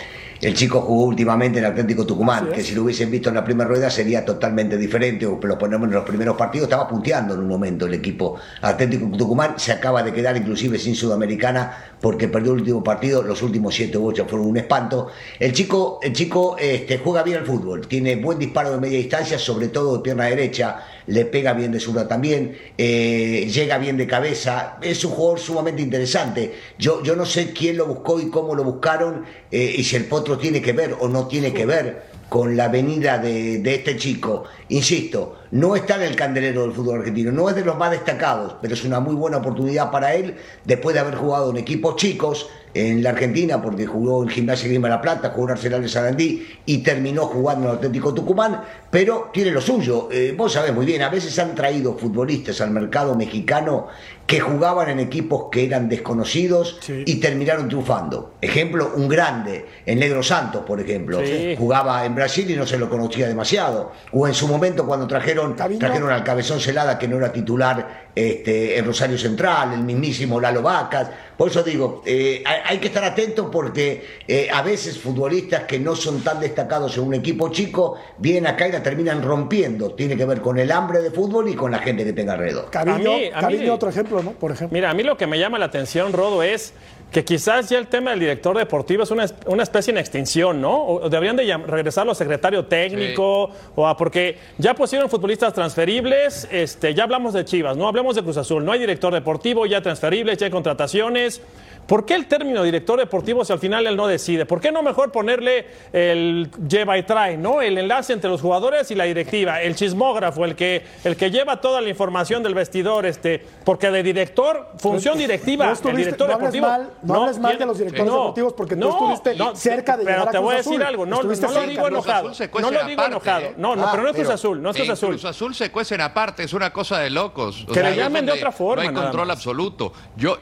el 0.42 0.54
chico 0.54 0.82
jugó 0.82 1.06
últimamente 1.06 1.58
en 1.58 1.66
Atlético 1.66 2.06
Tucumán, 2.06 2.50
que 2.52 2.62
si 2.62 2.76
lo 2.76 2.84
hubiesen 2.84 3.10
visto 3.10 3.30
en 3.30 3.36
la 3.36 3.44
primera 3.44 3.68
rueda 3.68 3.90
sería 3.90 4.24
totalmente 4.24 4.78
diferente, 4.78 5.26
o 5.26 5.40
lo 5.42 5.58
ponemos 5.58 5.88
en 5.88 5.96
los 5.96 6.06
primeros 6.06 6.38
partidos, 6.38 6.68
estaba 6.68 6.88
punteando 6.88 7.34
en 7.34 7.40
un 7.40 7.48
momento 7.48 7.88
el 7.88 7.96
equipo 7.96 8.36
Atlético 8.62 9.18
Tucumán, 9.18 9.56
se 9.58 9.72
acaba 9.72 10.04
de 10.04 10.14
quedar 10.14 10.38
inclusive 10.38 10.78
sin 10.78 10.96
Sudamericana 10.96 11.96
porque 12.00 12.28
perdió 12.28 12.54
el 12.54 12.60
último 12.60 12.84
partido, 12.84 13.24
los 13.24 13.42
últimos 13.42 13.74
7 13.74 13.98
u 13.98 14.10
8 14.10 14.26
fueron 14.30 14.48
un 14.48 14.58
espanto. 14.58 15.08
El 15.40 15.54
chico, 15.54 16.00
el 16.04 16.14
chico 16.14 16.56
este, 16.60 17.00
juega 17.00 17.24
bien 17.24 17.40
al 17.40 17.46
fútbol, 17.46 17.88
tiene 17.88 18.18
buen 18.18 18.38
disparo 18.38 18.72
de 18.72 18.78
media 18.78 19.00
distancia, 19.00 19.40
sobre 19.40 19.70
todo 19.70 19.98
de 19.98 20.04
pierna 20.04 20.26
derecha, 20.26 20.84
le 21.08 21.26
pega 21.26 21.54
bien 21.54 21.72
de 21.72 21.80
zurda 21.80 22.08
también, 22.08 22.58
eh, 22.78 23.50
llega 23.52 23.78
bien 23.78 23.98
de 23.98 24.08
cabeza, 24.08 24.78
es 24.82 25.04
un 25.04 25.12
jugador 25.12 25.40
sumamente 25.40 25.82
interesante. 25.82 26.54
Yo, 26.78 27.02
yo 27.04 27.16
no 27.16 27.26
sé 27.26 27.54
quién 27.54 27.78
lo 27.78 27.88
buscó 27.88 28.20
y 28.20 28.30
cómo 28.30 28.56
lo 28.56 28.64
buscaron 28.64 29.26
eh, 29.52 29.76
y 29.78 29.84
si 29.84 29.96
el 29.96 30.06
potro 30.06 30.38
tiene 30.38 30.62
que 30.62 30.74
ver 30.74 30.96
o 31.00 31.08
no 31.08 31.28
tiene 31.28 31.54
que 31.54 31.66
ver 31.66 32.04
con 32.30 32.58
la 32.58 32.68
venida 32.68 33.18
de, 33.18 33.60
de, 33.60 33.76
este 33.76 33.96
chico. 33.96 34.44
Insisto, 34.70 35.40
no 35.52 35.76
está 35.76 35.96
en 35.96 36.02
el 36.04 36.16
candelero 36.16 36.64
del 36.64 36.72
fútbol 36.74 37.00
argentino, 37.00 37.32
no 37.32 37.50
es 37.50 37.56
de 37.56 37.64
los 37.66 37.78
más 37.78 37.92
destacados, 37.92 38.56
pero 38.62 38.74
es 38.74 38.84
una 38.84 39.00
muy 39.00 39.16
buena 39.16 39.38
oportunidad 39.38 39.92
para 39.92 40.14
él 40.16 40.36
después 40.66 40.94
de 40.94 41.00
haber 41.00 41.16
jugado 41.16 41.50
en 41.52 41.58
equipos 41.58 41.96
chicos 41.96 42.50
en 42.74 43.02
la 43.02 43.10
Argentina, 43.12 43.60
porque 43.62 43.88
jugó 43.88 44.22
en 44.22 44.30
Gimnasia 44.30 44.68
Grima 44.68 44.88
La 44.90 45.02
Plata, 45.02 45.32
jugó 45.34 45.48
en 45.48 45.52
Arsenal 45.54 45.82
de 45.82 45.90
Sarandí 45.90 46.46
y 46.66 46.80
terminó 46.80 47.24
jugando 47.26 47.66
en 47.66 47.72
el 47.72 47.78
Atlético 47.78 48.14
Tucumán, 48.14 48.62
pero 48.92 49.30
tiene 49.34 49.50
lo 49.52 49.62
suyo. 49.62 50.10
Eh, 50.12 50.36
vos 50.38 50.54
sabés 50.54 50.74
muy 50.74 50.86
bien, 50.86 51.02
a 51.02 51.10
veces 51.10 51.38
han 51.40 51.56
traído 51.56 51.98
futbolistas 51.98 52.62
al 52.62 52.70
mercado 52.72 53.16
mexicano 53.16 53.88
que 54.28 54.40
jugaban 54.42 54.90
en 54.90 55.00
equipos 55.00 55.46
que 55.52 55.64
eran 55.66 55.88
desconocidos 55.90 56.80
y 57.06 57.16
terminaron 57.16 57.68
triunfando. 57.70 58.34
Ejemplo, 58.42 58.92
un 58.96 59.08
grande, 59.08 59.66
el 59.86 59.98
Negro 60.00 60.22
Santos, 60.22 60.64
por 60.68 60.80
ejemplo, 60.82 61.20
Sí. 61.26 61.56
jugaba 61.58 62.06
en 62.06 62.14
Brasil 62.14 62.52
y 62.52 62.56
no 62.56 62.68
se 62.68 62.78
lo 62.78 62.90
conocía 62.90 63.28
demasiado. 63.28 63.94
O 64.12 64.28
en 64.28 64.34
su 64.34 64.48
momento 64.48 64.86
cuando 64.86 65.08
trajeron, 65.08 65.37
trajeron 65.80 66.12
al 66.12 66.24
Cabezón 66.24 66.60
Celada, 66.60 66.98
que 66.98 67.08
no 67.08 67.18
era 67.18 67.32
titular 67.32 68.07
este, 68.18 68.78
en 68.78 68.86
Rosario 68.86 69.18
Central, 69.18 69.74
el 69.74 69.82
mismísimo 69.82 70.40
Lalo 70.40 70.62
Vacas. 70.62 71.10
Por 71.38 71.50
eso 71.50 71.62
digo, 71.62 72.02
eh, 72.06 72.42
hay, 72.46 72.58
hay 72.66 72.78
que 72.80 72.88
estar 72.88 73.04
atentos 73.04 73.48
porque 73.52 74.04
eh, 74.28 74.48
a 74.52 74.64
veces 74.64 74.98
futbolistas 74.98 75.66
que 75.66 75.78
no 75.80 75.96
son 75.96 76.22
tan 76.24 76.40
destacados 76.40 76.98
en 76.98 77.04
un 77.04 77.14
equipo 77.14 77.50
chico, 77.52 77.96
vienen 78.18 78.48
acá 78.48 78.68
y 78.68 78.72
la 78.72 78.82
terminan 78.82 79.22
rompiendo. 79.22 79.92
Tiene 79.94 80.18
que 80.18 80.26
ver 80.26 80.42
con 80.42 80.58
el 80.58 80.72
hambre 80.72 81.00
de 81.02 81.12
fútbol 81.12 81.48
y 81.50 81.54
con 81.54 81.70
la 81.72 81.78
gente 81.80 82.04
que 82.04 82.14
tenga 82.14 82.34
alrededor. 82.34 82.72
Caviño, 82.72 82.96
A 82.96 83.00
mí- 83.18 83.26
a 83.28 83.36
mí- 83.36 83.42
Caviño, 83.42 83.74
otro 83.76 83.90
ejemplo, 83.90 84.24
¿no? 84.24 84.32
Por 84.32 84.52
ejemplo. 84.52 84.74
Mira, 84.74 84.90
a 84.90 84.94
mí 84.96 85.04
lo 85.04 85.16
que 85.16 85.28
me 85.28 85.38
llama 85.38 85.60
la 85.60 85.66
atención, 85.66 86.12
Rodo, 86.12 86.42
es 86.42 86.74
que 87.12 87.24
quizás 87.24 87.70
ya 87.70 87.78
el 87.78 87.88
tema 87.88 88.10
del 88.12 88.20
director 88.20 88.58
deportivo 88.58 89.04
es 89.04 89.12
una, 89.12 89.26
una 89.46 89.64
especie 89.64 89.92
en 89.92 89.98
extinción, 89.98 90.60
¿no? 90.60 90.86
O 90.86 91.10
deberían 91.10 91.38
de 91.38 91.56
regresar 91.56 92.06
los 92.06 92.18
secretarios 92.18 92.68
técnico, 92.68 93.50
o 93.76 93.88
a- 93.88 93.96
porque 93.96 94.38
ya 94.58 94.74
pusieron 94.74 95.08
futbolistas 95.10 95.54
transferibles, 95.54 96.48
este, 96.52 96.94
ya 96.94 97.04
hablamos 97.04 97.34
de 97.34 97.46
Chivas, 97.46 97.78
no 97.78 97.88
hablamos 97.88 98.07
de 98.16 98.24
Cruz 98.24 98.38
Azul, 98.38 98.64
no 98.64 98.72
hay 98.72 98.80
director 98.80 99.14
deportivo, 99.14 99.66
ya 99.66 99.82
transferibles, 99.82 100.38
ya 100.38 100.46
hay 100.46 100.52
contrataciones. 100.52 101.42
¿Por 101.88 102.06
qué 102.06 102.16
el 102.16 102.28
término 102.28 102.64
director 102.64 103.00
deportivo 103.00 103.46
si 103.46 103.54
al 103.54 103.60
final 103.60 103.88
él 103.88 103.96
no 103.96 104.08
decide? 104.08 104.46
¿Por 104.46 104.60
qué 104.60 104.72
no 104.74 104.84
mejor 104.84 105.12
ponerle 105.12 105.68
el 105.94 106.50
lleva 106.68 106.98
y 106.98 107.04
trae, 107.04 107.38
¿no? 107.38 107.62
El 107.62 107.78
enlace 107.78 108.12
entre 108.14 108.30
los 108.30 108.42
jugadores 108.42 108.92
y 108.92 108.96
la 108.96 109.06
directiva, 109.06 109.62
el 109.62 109.74
chismógrafo, 109.76 110.44
el 110.44 110.56
que, 110.56 110.86
el 111.06 111.16
que 111.16 111.32
lleva 111.32 111.62
toda 111.62 111.80
la 111.80 111.88
información 111.90 112.44
del 112.44 112.54
vestidor, 112.56 113.06
este, 113.06 113.42
porque 113.64 113.90
de 113.90 114.04
director, 114.04 114.68
función 114.78 115.18
directiva, 115.18 115.66
No 115.66 115.72
el 115.72 115.78
estuviste- 115.78 115.98
director 115.98 116.28
no 116.28 116.34
hables 116.36 116.52
deportivo. 116.52 116.68
mal- 116.68 116.90
no 117.04 117.24
hables 117.24 117.40
mal 117.40 117.58
de 117.58 117.66
los 117.66 117.78
directores 117.78 118.06
no, 118.06 118.18
deportivos 118.20 118.54
porque 118.54 118.76
tú 118.76 118.82
no, 118.82 118.90
estuviste 118.90 119.36
no, 119.36 119.56
cerca 119.56 119.96
de 119.98 120.04
Pero 120.04 120.16
llegar 120.18 120.28
a 120.28 120.32
te 120.32 120.38
voy 120.40 120.54
a 120.54 120.58
decir 120.58 120.74
Azul. 120.74 120.84
algo, 120.84 121.06
no, 121.06 121.24
no 121.24 121.52
lo 121.52 121.62
digo 121.68 121.88
enojado. 121.88 122.32
No 122.62 122.72
lo 122.72 122.84
digo 122.86 123.04
enojado. 123.06 123.48
No, 123.56 123.76
no, 123.78 123.86
Ah, 123.86 123.90
pero 123.92 124.04
no 124.04 124.10
es 124.10 124.16
Cruz 124.16 124.30
Azul, 124.30 124.62
no 124.62 124.72
es 124.72 124.76
Cruz 124.76 124.90
Azul. 124.90 125.10
Cruz 125.12 125.24
Azul 125.26 125.56
se 125.56 125.72
cuecen 125.72 126.02
aparte, 126.02 126.44
es 126.44 126.52
una 126.54 126.74
cosa 126.74 127.00
de 127.00 127.10
locos. 127.12 127.66
O 127.68 127.72
Que 127.72 127.82
le 127.82 127.96
llamen 127.96 128.26
de 128.26 128.34
otra 128.34 128.52
forma, 128.52 128.84
No 128.84 128.90
hay 128.90 128.94
control 128.94 129.32
absoluto. 129.32 129.94
Yo, 130.18 130.38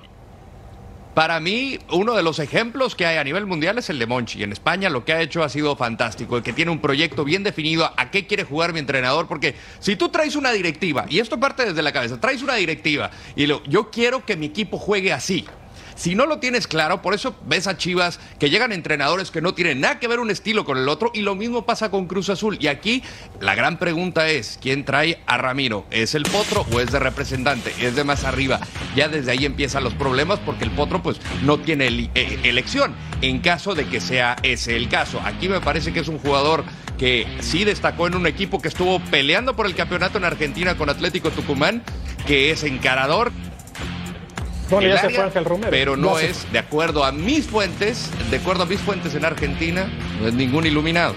para 1.16 1.39
mí, 1.39 1.80
uno 1.91 2.13
de 2.13 2.24
los 2.24 2.39
ejemplos 2.39 2.93
que 2.93 3.05
hay 3.05 3.16
a 3.16 3.24
nivel 3.24 3.45
mundial 3.45 3.78
es 3.78 3.89
el 3.89 3.97
de 3.97 4.05
Monchi. 4.05 4.43
En 4.43 4.51
España 4.51 4.89
lo 4.89 5.05
que 5.05 5.13
ha 5.13 5.22
hecho 5.22 5.43
ha 5.43 5.49
sido 5.49 5.76
fantástico. 5.78 6.36
El 6.36 6.43
que 6.43 6.51
tiene 6.51 6.72
un 6.72 6.80
proyecto 6.80 7.24
bien 7.24 7.41
definido 7.41 7.89
a 7.95 8.11
qué 8.11 8.28
quiere 8.28 8.43
jugar 8.43 8.74
mi 8.74 8.80
entrenador. 8.80 9.26
Porque 9.28 9.55
si 9.80 9.95
tú 9.95 10.09
traes 10.09 10.36
una 10.36 10.51
directiva, 10.51 11.05
y 11.09 11.20
esto 11.20 11.39
parte 11.39 11.66
desde 11.66 11.82
la 11.82 11.93
cabeza, 11.93 12.20
traes 12.20 12.43
una 12.43 12.55
directiva 12.55 13.11
y 13.36 13.47
lo, 13.47 13.63
yo 13.63 13.89
quiero 13.89 14.26
que 14.26 14.36
mi 14.36 14.47
equipo 14.47 14.78
juegue 14.78 15.13
así. 15.13 15.45
Si 15.95 16.13
no 16.13 16.25
lo 16.25 16.39
tienes 16.39 16.67
claro, 16.67 17.01
por 17.01 17.13
eso 17.13 17.35
ves 17.45 17.67
a 17.67 17.77
Chivas 17.77 18.19
que 18.37 18.49
llegan 18.49 18.71
entrenadores 18.73 19.31
que 19.31 19.41
no 19.41 19.53
tienen 19.53 19.81
nada 19.81 19.99
que 19.99 20.07
ver 20.07 20.19
un 20.19 20.29
estilo 20.29 20.65
con 20.65 20.77
el 20.77 20.89
otro 20.89 21.11
y 21.13 21.21
lo 21.21 21.35
mismo 21.35 21.65
pasa 21.65 21.89
con 21.89 22.07
Cruz 22.07 22.29
Azul. 22.29 22.57
Y 22.59 22.67
aquí 22.67 23.01
la 23.39 23.55
gran 23.55 23.79
pregunta 23.79 24.27
es, 24.27 24.59
¿quién 24.61 24.83
trae 24.83 25.19
a 25.25 25.37
Ramiro? 25.37 25.85
¿Es 25.91 26.13
el 26.13 26.23
Potro 26.23 26.65
o 26.71 26.79
es 26.79 26.91
de 26.91 26.99
representante? 26.99 27.73
¿Es 27.79 27.95
de 27.95 28.03
más 28.03 28.25
arriba? 28.25 28.59
Ya 28.95 29.07
desde 29.07 29.31
ahí 29.31 29.45
empiezan 29.45 29.83
los 29.83 29.93
problemas 29.93 30.39
porque 30.39 30.65
el 30.65 30.71
Potro 30.71 31.01
pues 31.01 31.19
no 31.43 31.59
tiene 31.59 31.87
eh, 31.87 32.39
elección 32.43 32.93
en 33.21 33.39
caso 33.39 33.73
de 33.73 33.87
que 33.87 34.01
sea 34.01 34.35
ese 34.43 34.75
el 34.75 34.89
caso. 34.89 35.21
Aquí 35.23 35.47
me 35.47 35.61
parece 35.61 35.93
que 35.93 36.01
es 36.01 36.07
un 36.09 36.19
jugador 36.19 36.65
que 36.97 37.27
sí 37.39 37.63
destacó 37.63 38.07
en 38.07 38.15
un 38.15 38.27
equipo 38.27 38.61
que 38.61 38.67
estuvo 38.67 38.99
peleando 38.99 39.55
por 39.55 39.65
el 39.65 39.75
campeonato 39.75 40.17
en 40.17 40.25
Argentina 40.25 40.75
con 40.75 40.89
Atlético 40.89 41.31
Tucumán, 41.31 41.83
que 42.27 42.51
es 42.51 42.63
encarador, 42.63 43.31
Bueno, 44.70 44.88
ya 44.88 45.01
se 45.01 45.09
fue 45.09 45.24
Ángel 45.24 45.45
Romero. 45.45 45.70
Pero 45.70 45.95
no 45.95 46.20
Ya 46.20 46.28
es, 46.28 46.51
de 46.51 46.59
acuerdo 46.59 47.03
a 47.03 47.11
mis 47.11 47.45
fuentes, 47.45 48.09
de 48.30 48.38
acuerdo 48.38 48.63
a 48.63 48.66
mis 48.66 48.80
fuentes 48.80 49.13
en 49.16 49.26
Argentina, 49.26 49.88
no 50.20 50.28
es 50.28 50.34
ningún 50.34 50.66
iluminado. 50.66 51.13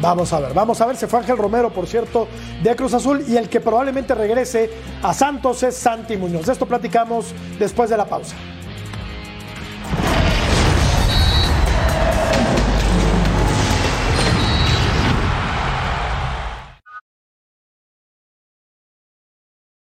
Vamos 0.00 0.32
a 0.32 0.40
ver, 0.40 0.52
vamos 0.52 0.80
a 0.80 0.86
ver. 0.86 0.96
Se 0.96 1.06
fue 1.06 1.20
Ángel 1.20 1.38
Romero, 1.38 1.70
por 1.70 1.86
cierto, 1.86 2.28
de 2.62 2.76
Cruz 2.76 2.94
Azul. 2.94 3.24
Y 3.26 3.36
el 3.36 3.48
que 3.48 3.60
probablemente 3.60 4.14
regrese 4.14 4.70
a 5.02 5.14
Santos 5.14 5.62
es 5.62 5.74
Santi 5.76 6.16
Muñoz. 6.16 6.46
De 6.46 6.52
esto 6.52 6.66
platicamos 6.66 7.34
después 7.58 7.88
de 7.88 7.96
la 7.96 8.04
pausa. 8.04 8.36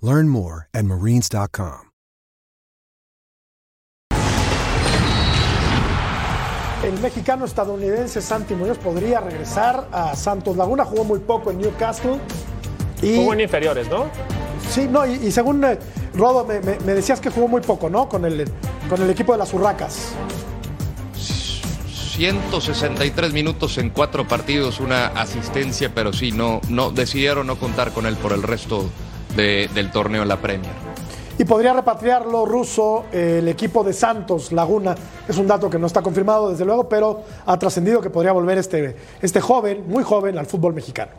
Learn 0.00 0.28
more 0.28 0.68
at 0.72 0.84
marines.com. 0.84 1.86
El 6.82 6.98
mexicano 7.00 7.44
estadounidense 7.44 8.22
Santi 8.22 8.54
Muñoz 8.54 8.78
podría 8.78 9.20
regresar 9.20 9.86
a 9.92 10.16
Santos 10.16 10.56
Laguna. 10.56 10.84
Jugó 10.84 11.04
muy 11.04 11.18
poco 11.18 11.50
en 11.50 11.58
Newcastle. 11.58 12.18
Y, 13.02 13.16
Jugó 13.16 13.34
en 13.34 13.40
inferiores, 13.42 13.88
¿no? 13.88 14.06
Sí, 14.70 14.88
no, 14.88 15.06
y, 15.06 15.12
y 15.26 15.30
según 15.30 15.62
eh, 15.64 15.78
Rodo, 16.14 16.44
me, 16.46 16.60
me- 16.60 16.78
me 16.80 16.94
decías 16.94 17.20
que 17.20 17.30
jugó 17.30 17.48
muy 17.48 17.60
poco, 17.60 17.90
¿no? 17.90 18.08
Con 18.08 18.24
el, 18.24 18.50
con 18.88 19.00
el 19.02 19.10
equipo 19.10 19.32
de 19.32 19.38
las 19.38 19.52
Urracas. 19.52 20.12
163 21.16 23.32
minutos 23.32 23.76
en 23.78 23.90
cuatro 23.90 24.26
partidos, 24.26 24.80
una 24.80 25.06
asistencia, 25.08 25.92
pero 25.94 26.12
sí, 26.12 26.32
no, 26.32 26.60
no 26.68 26.90
decidieron 26.90 27.46
no 27.46 27.56
contar 27.58 27.92
con 27.92 28.06
él 28.06 28.16
por 28.16 28.32
el 28.32 28.42
resto 28.42 28.88
de- 29.36 29.68
del 29.74 29.90
torneo 29.90 30.24
la 30.24 30.36
Premier. 30.36 30.72
Y 31.38 31.44
podría 31.44 31.72
repatriarlo 31.72 32.44
ruso 32.44 33.04
el 33.12 33.48
equipo 33.48 33.82
de 33.82 33.94
Santos 33.94 34.52
Laguna. 34.52 34.94
Es 35.26 35.38
un 35.38 35.46
dato 35.46 35.70
que 35.70 35.78
no 35.78 35.86
está 35.86 36.02
confirmado, 36.02 36.50
desde 36.50 36.66
luego, 36.66 36.86
pero 36.88 37.22
ha 37.46 37.58
trascendido 37.58 38.02
que 38.02 38.10
podría 38.10 38.32
volver 38.32 38.58
este, 38.58 38.94
este 39.22 39.40
joven, 39.40 39.84
muy 39.88 40.02
joven, 40.04 40.36
al 40.36 40.44
fútbol 40.44 40.74
mexicano. 40.74 41.12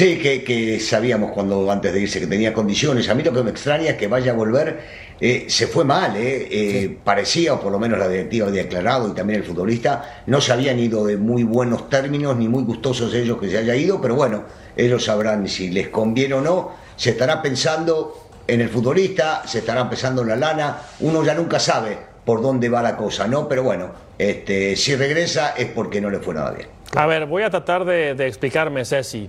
Sí, 0.00 0.16
que, 0.18 0.42
que 0.42 0.80
sabíamos 0.80 1.30
cuando 1.30 1.70
antes 1.70 1.92
de 1.92 2.00
irse 2.00 2.20
que 2.20 2.26
tenía 2.26 2.54
condiciones. 2.54 3.06
A 3.10 3.14
mí 3.14 3.22
lo 3.22 3.34
que 3.34 3.42
me 3.42 3.50
extraña 3.50 3.90
es 3.90 3.96
que 3.98 4.08
vaya 4.08 4.32
a 4.32 4.34
volver. 4.34 4.80
eh, 5.20 5.44
se 5.48 5.66
fue 5.66 5.84
mal, 5.84 6.16
eh, 6.16 6.48
eh, 6.50 6.96
parecía, 7.04 7.52
o 7.52 7.60
por 7.60 7.70
lo 7.70 7.78
menos 7.78 7.98
la 7.98 8.08
directiva 8.08 8.48
había 8.48 8.62
aclarado 8.62 9.10
y 9.10 9.12
también 9.12 9.40
el 9.40 9.44
futbolista, 9.44 10.22
no 10.24 10.40
se 10.40 10.54
habían 10.54 10.78
ido 10.78 11.04
de 11.04 11.18
muy 11.18 11.44
buenos 11.44 11.90
términos 11.90 12.34
ni 12.38 12.48
muy 12.48 12.62
gustosos 12.62 13.12
ellos 13.12 13.36
que 13.38 13.50
se 13.50 13.58
haya 13.58 13.76
ido, 13.76 14.00
pero 14.00 14.14
bueno, 14.14 14.44
ellos 14.74 15.04
sabrán 15.04 15.46
si 15.46 15.68
les 15.68 15.88
conviene 15.88 16.32
o 16.32 16.40
no. 16.40 16.70
Se 16.96 17.10
estará 17.10 17.42
pensando 17.42 18.30
en 18.46 18.62
el 18.62 18.70
futbolista, 18.70 19.42
se 19.46 19.58
estará 19.58 19.86
pensando 19.90 20.22
en 20.22 20.28
la 20.28 20.36
lana. 20.36 20.78
Uno 21.00 21.22
ya 21.22 21.34
nunca 21.34 21.60
sabe 21.60 21.98
por 22.24 22.40
dónde 22.40 22.70
va 22.70 22.80
la 22.80 22.96
cosa, 22.96 23.28
¿no? 23.28 23.46
Pero 23.46 23.64
bueno, 23.64 23.90
este, 24.16 24.76
si 24.76 24.96
regresa 24.96 25.50
es 25.58 25.66
porque 25.66 26.00
no 26.00 26.08
le 26.08 26.20
fue 26.20 26.32
nada 26.32 26.52
bien. 26.52 26.68
A 26.96 27.04
ver, 27.04 27.26
voy 27.26 27.42
a 27.42 27.50
tratar 27.50 27.84
de, 27.84 28.14
de 28.14 28.26
explicarme, 28.26 28.86
Ceci, 28.86 29.28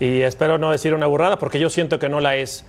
y 0.00 0.20
espero 0.22 0.58
no 0.58 0.70
decir 0.70 0.94
una 0.94 1.06
burrada 1.06 1.38
porque 1.38 1.58
yo 1.58 1.70
siento 1.70 1.98
que 1.98 2.08
no 2.08 2.20
la 2.20 2.36
es. 2.36 2.64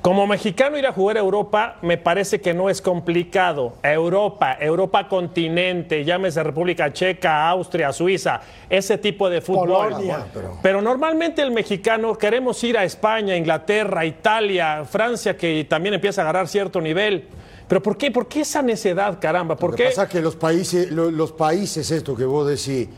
Como 0.00 0.28
mexicano 0.28 0.78
ir 0.78 0.86
a 0.86 0.92
jugar 0.92 1.16
a 1.16 1.20
Europa 1.20 1.76
me 1.82 1.98
parece 1.98 2.40
que 2.40 2.54
no 2.54 2.70
es 2.70 2.80
complicado. 2.80 3.74
Europa, 3.82 4.56
Europa 4.60 5.08
continente, 5.08 6.04
llámese 6.04 6.40
República 6.44 6.92
Checa, 6.92 7.48
Austria, 7.48 7.92
Suiza, 7.92 8.40
ese 8.70 8.96
tipo 8.98 9.28
de 9.28 9.40
fútbol. 9.40 9.88
Polonia. 9.94 10.24
Pero 10.62 10.80
normalmente 10.80 11.42
el 11.42 11.50
mexicano 11.50 12.16
queremos 12.16 12.62
ir 12.62 12.78
a 12.78 12.84
España, 12.84 13.36
Inglaterra, 13.36 14.04
Italia, 14.06 14.84
Francia, 14.88 15.36
que 15.36 15.66
también 15.68 15.94
empieza 15.94 16.20
a 16.20 16.24
agarrar 16.24 16.46
cierto 16.46 16.80
nivel. 16.80 17.24
Pero 17.66 17.82
¿por 17.82 17.98
qué? 17.98 18.12
¿Por 18.12 18.28
qué 18.28 18.42
esa 18.42 18.62
necedad, 18.62 19.18
caramba? 19.20 19.56
¿Por 19.56 19.70
Lo 19.72 19.76
que 19.76 19.82
qué? 19.82 19.88
pasa 19.90 20.04
es 20.04 20.10
que 20.10 20.20
los 20.20 20.36
países, 20.36 20.92
lo- 20.92 21.10
los 21.10 21.32
países, 21.32 21.90
esto 21.90 22.14
que 22.14 22.24
vos 22.24 22.46
decís, 22.46 22.88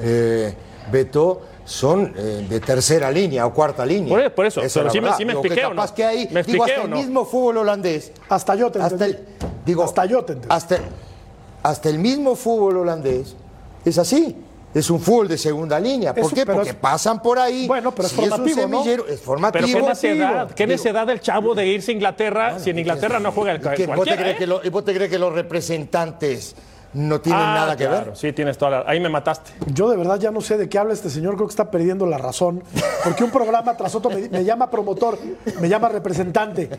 eh, 0.00 0.54
Beto, 0.90 1.42
son 1.64 2.12
eh, 2.16 2.46
de 2.48 2.60
tercera 2.60 3.10
línea 3.10 3.46
o 3.46 3.54
cuarta 3.54 3.86
línea. 3.86 4.14
Por- 4.14 4.34
por 4.34 4.46
eso, 4.46 4.60
Esa 4.60 4.66
es 4.66 4.74
pero 4.74 4.90
sí 4.90 5.00
me- 5.00 5.12
sí 5.16 5.24
me 5.24 5.32
que 5.32 5.38
expliqué, 5.38 5.64
¿o 5.66 5.70
no? 5.70 5.76
capaz 5.76 5.94
que 5.94 6.04
hay, 6.04 6.28
¿Me 6.30 6.42
digo, 6.42 6.64
hasta 6.64 6.82
el 6.82 6.90
no? 6.90 6.96
mismo 6.96 7.24
fútbol 7.24 7.56
holandés. 7.58 8.12
Hasta 8.28 8.54
yo 8.54 8.70
te 8.70 8.80
hasta 8.80 9.06
el, 9.06 9.18
digo, 9.64 9.82
Hasta 9.84 10.04
yo 10.04 10.24
te 10.24 10.34
entendí. 10.34 10.54
hasta, 10.54 10.76
hasta 11.62 11.88
el 11.88 11.98
mismo 11.98 12.36
fútbol 12.36 12.76
holandés 12.78 13.34
es 13.84 13.96
así. 13.98 14.36
Es 14.74 14.90
un 14.90 15.00
fútbol 15.00 15.28
de 15.28 15.38
segunda 15.38 15.78
línea. 15.78 16.12
¿Por 16.12 16.24
Eso, 16.24 16.34
qué? 16.34 16.44
Porque 16.44 16.70
es- 16.70 16.74
pasan 16.74 17.22
por 17.22 17.38
ahí. 17.38 17.66
Bueno, 17.68 17.94
pero 17.94 18.08
es 18.08 18.12
Si 18.12 18.20
un 18.20 18.28
formativo, 18.28 19.06
es 19.06 19.20
formativo. 19.20 19.62
Pero 19.68 19.82
qué 19.84 19.88
necedad, 19.88 20.50
qué 20.50 20.66
Digo, 20.66 20.76
necedad 20.76 21.06
del 21.06 21.20
chavo 21.20 21.54
de 21.54 21.66
irse 21.68 21.92
a 21.92 21.94
Inglaterra 21.94 22.58
si 22.58 22.70
en 22.70 22.80
Inglaterra 22.80 23.20
no 23.20 23.30
juega 23.30 23.52
el. 23.52 23.58
¿Vos 23.60 23.72
te, 23.76 23.86
cualquiera, 23.86 24.20
crees 24.20 24.34
¿eh? 24.34 24.38
que 24.40 24.46
lo- 24.48 24.60
y 24.64 24.68
vos 24.70 24.84
te 24.84 24.92
crees 24.92 25.08
que 25.08 25.18
los 25.20 25.32
representantes 25.32 26.56
no 26.94 27.20
tienen 27.20 27.42
Ah, 27.42 27.54
nada 27.54 27.76
que 27.76 27.86
claro, 27.86 28.06
ver? 28.06 28.16
Sí, 28.16 28.32
tienes 28.32 28.56
toda 28.56 28.70
la... 28.70 28.84
Ahí 28.86 29.00
me 29.00 29.08
mataste. 29.08 29.50
Yo 29.72 29.90
de 29.90 29.96
verdad 29.96 30.18
ya 30.18 30.30
no 30.30 30.40
sé 30.40 30.56
de 30.56 30.68
qué 30.68 30.78
habla 30.78 30.92
este 30.94 31.10
señor, 31.10 31.34
creo 31.34 31.46
que 31.46 31.52
está 31.52 31.70
perdiendo 31.70 32.06
la 32.06 32.18
razón, 32.18 32.62
porque 33.04 33.24
un 33.24 33.30
programa 33.30 33.76
tras 33.76 33.94
otro 33.94 34.10
me, 34.10 34.28
me 34.28 34.44
llama 34.44 34.70
promotor, 34.70 35.18
me 35.60 35.68
llama 35.68 35.88
representante. 35.88 36.70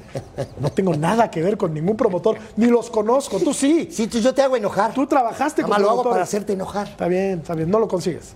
No 0.59 0.71
tengo 0.71 0.95
nada 0.95 1.29
que 1.29 1.41
ver 1.41 1.57
con 1.57 1.73
ningún 1.73 1.97
promotor, 1.97 2.37
ni 2.55 2.67
los 2.67 2.89
conozco, 2.89 3.39
tú 3.39 3.53
sí. 3.53 3.89
Sí, 3.91 4.07
tú- 4.07 4.19
yo 4.19 4.33
te 4.33 4.41
hago 4.41 4.55
enojar. 4.55 4.93
Tú 4.93 5.05
trabajaste 5.05 5.61
Nada 5.61 5.75
con 5.75 5.81
más 5.81 5.81
lo 5.81 5.99
hago 6.01 6.09
para 6.09 6.23
hacerte 6.23 6.53
enojar. 6.53 6.87
Está 6.87 7.07
bien, 7.07 7.39
está 7.39 7.53
bien, 7.53 7.69
no 7.69 7.79
lo 7.79 7.87
consigues. 7.87 8.33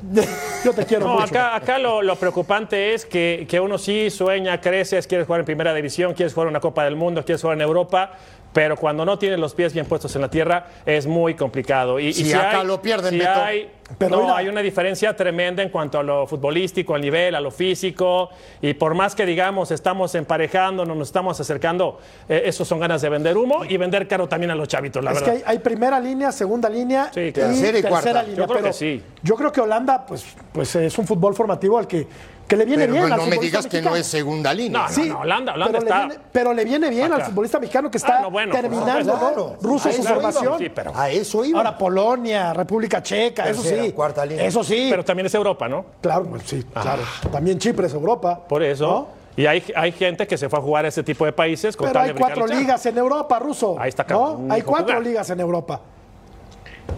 Yo 0.64 0.74
te 0.74 0.86
quiero 0.86 1.08
No, 1.08 1.14
mucho. 1.14 1.26
acá, 1.26 1.56
acá 1.56 1.78
lo, 1.80 2.02
lo 2.02 2.16
preocupante 2.18 2.94
es 2.94 3.06
que, 3.06 3.48
que 3.50 3.60
uno 3.60 3.78
sí 3.78 4.10
sueña, 4.10 4.60
creces, 4.60 5.08
quieres 5.08 5.26
jugar 5.26 5.40
en 5.42 5.46
primera 5.46 5.74
división, 5.74 6.14
quieres 6.14 6.34
jugar 6.34 6.48
una 6.50 6.60
Copa 6.60 6.84
del 6.84 6.96
Mundo, 6.96 7.24
quieres 7.24 7.42
jugar 7.42 7.58
en 7.58 7.62
Europa, 7.62 8.12
pero 8.54 8.76
cuando 8.78 9.06
no 9.06 9.20
tienes 9.20 9.40
los 9.40 9.54
pies 9.54 9.74
bien 9.74 9.86
puestos 9.86 10.16
en 10.16 10.22
la 10.22 10.30
tierra 10.30 10.66
es 10.86 11.06
muy 11.08 11.36
complicado. 11.36 12.00
Y, 12.00 12.08
y 12.08 12.14
Sí, 12.14 12.34
acá 12.34 12.62
hay- 12.62 12.68
lo 12.68 12.82
pierden, 12.82 13.12
si 13.12 13.20
Beto. 13.20 13.32
hay, 13.32 13.72
Pero 13.98 14.16
no, 14.18 14.22
mira- 14.24 14.38
hay 14.38 14.48
una 14.48 14.62
diferencia 14.62 15.16
tremenda 15.16 15.62
en 15.64 15.70
cuanto 15.70 16.00
a 16.00 16.04
lo 16.04 16.26
futbolístico, 16.28 16.94
al 16.96 17.02
nivel, 17.02 17.36
a 17.36 17.42
lo 17.42 17.52
físico, 17.52 18.30
y 18.62 18.74
por 18.74 18.94
más 18.96 19.16
que 19.16 19.26
digamos 19.26 19.72
estamos 19.72 20.14
emparejándonos, 20.16 20.96
nos 20.98 21.08
estamos 21.08 21.40
acercando, 21.40 22.00
eh, 22.28 22.44
esos 22.46 22.68
son 22.68 22.80
ganas 22.80 23.02
de 23.02 23.10
vender 23.10 23.38
humo 23.38 23.66
y 23.66 23.78
vender 23.78 24.08
caro 24.08 24.28
también 24.28 24.52
a 24.52 24.56
los 24.56 24.68
chavitos, 24.68 25.04
la 25.04 25.12
es 25.12 25.20
que 25.20 25.26
verdad. 25.30 25.44
hay, 25.48 25.56
hay 25.58 25.60
primera 25.64 26.00
línea, 26.00 26.32
segunda 26.32 26.70
línea 26.70 27.12
Sí, 27.14 27.20
y 27.22 27.32
claro. 27.34 27.50
Tercera 27.52 27.78
y 27.80 27.82
tercera 27.82 27.90
cuarta. 27.90 28.24
línea. 28.24 28.38
Yo 28.38 28.44
creo 28.46 28.58
pero 28.60 28.68
que 28.68 28.74
sí. 28.74 29.04
Yo 29.24 29.36
creo 29.36 29.52
que 29.52 29.62
Holanda, 29.62 30.06
pues, 30.06 30.26
pues 30.54 30.76
es 30.76 30.98
un 30.98 31.06
fútbol 31.08 31.34
formativo 31.36 31.78
al 31.78 31.88
que, 31.88 32.08
que 32.50 32.58
le 32.58 32.66
viene 32.66 32.84
Pero 32.84 32.94
bien. 32.94 33.08
no, 33.08 33.14
al 33.14 33.20
no 33.22 33.26
me 33.28 33.32
futbolista 33.36 33.58
digas 33.60 33.68
que 33.72 33.78
no 33.78 33.92
mexicano. 33.92 33.96
es 33.96 34.08
segunda 34.08 34.54
línea. 34.54 34.80
No, 34.82 34.88
no, 34.90 34.94
Sí, 34.94 35.08
no, 35.10 35.20
Holanda, 35.20 35.54
Holanda 35.54 35.72
pero, 35.80 35.86
está- 35.88 36.00
le 36.02 36.08
viene, 36.08 36.24
pero 36.34 36.54
le 36.54 36.66
viene 36.66 36.90
bien 36.90 37.06
al 37.06 37.14
Acá. 37.14 37.26
futbolista 37.30 37.60
mexicano 37.60 37.92
que 37.92 37.98
está 38.00 38.18
Ah, 38.18 38.22
no, 38.24 38.32
bueno, 38.32 38.52
por 38.52 38.62
terminando, 38.62 39.14
supuesto. 39.14 39.58
¿no? 39.62 39.70
Ruso 39.70 39.92
su 39.92 40.04
formación. 40.04 40.44
íbamos. 40.44 40.60
Sí, 40.60 40.70
pero- 40.74 40.92
A 40.96 41.10
eso 41.10 41.46
iba. 41.46 41.60
Ahora 41.60 41.78
Polonia, 41.78 42.52
República 42.54 43.02
Checa, 43.04 43.48
eso 43.48 43.62
sí. 43.62 43.92
cuarta 43.94 44.26
línea. 44.26 44.44
Eso 44.46 44.64
sí. 44.64 44.88
Pero 44.90 45.06
también 45.06 45.28
es 45.28 45.34
Europa, 45.36 45.70
¿no? 45.70 45.86
claro, 46.02 46.26
pues 46.26 46.44
sí, 46.46 46.66
Ah. 46.74 46.82
claro. 46.82 47.04
También 47.32 47.60
Chipre 47.60 47.88
es 47.88 47.94
Europa. 47.94 48.42
Por 48.50 48.64
eso. 48.64 48.88
¿no? 48.88 49.08
Y 49.38 49.46
hay, 49.46 49.64
hay 49.76 49.92
gente 49.94 50.28
que 50.28 50.38
se 50.38 50.50
fue 50.50 50.60
a 50.60 50.62
jugar 50.62 50.86
a 50.86 50.88
ese 50.90 51.04
tipo 51.04 51.24
de 51.26 51.32
países 51.32 51.78
con 51.78 51.88
Pero 51.88 52.00
hay 52.02 52.14
cuatro 52.14 52.46
ligas 52.48 52.86
en 52.88 52.98
Europa, 52.98 53.40
Ruso. 53.40 53.78
Ahí 53.80 53.90
está, 53.90 54.06
¿no? 54.10 54.42
Hay 54.50 54.64
cuatro 54.64 55.00
ligas 55.00 55.30
en 55.30 55.40
Europa. 55.40 55.80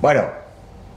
Bueno, 0.02 0.24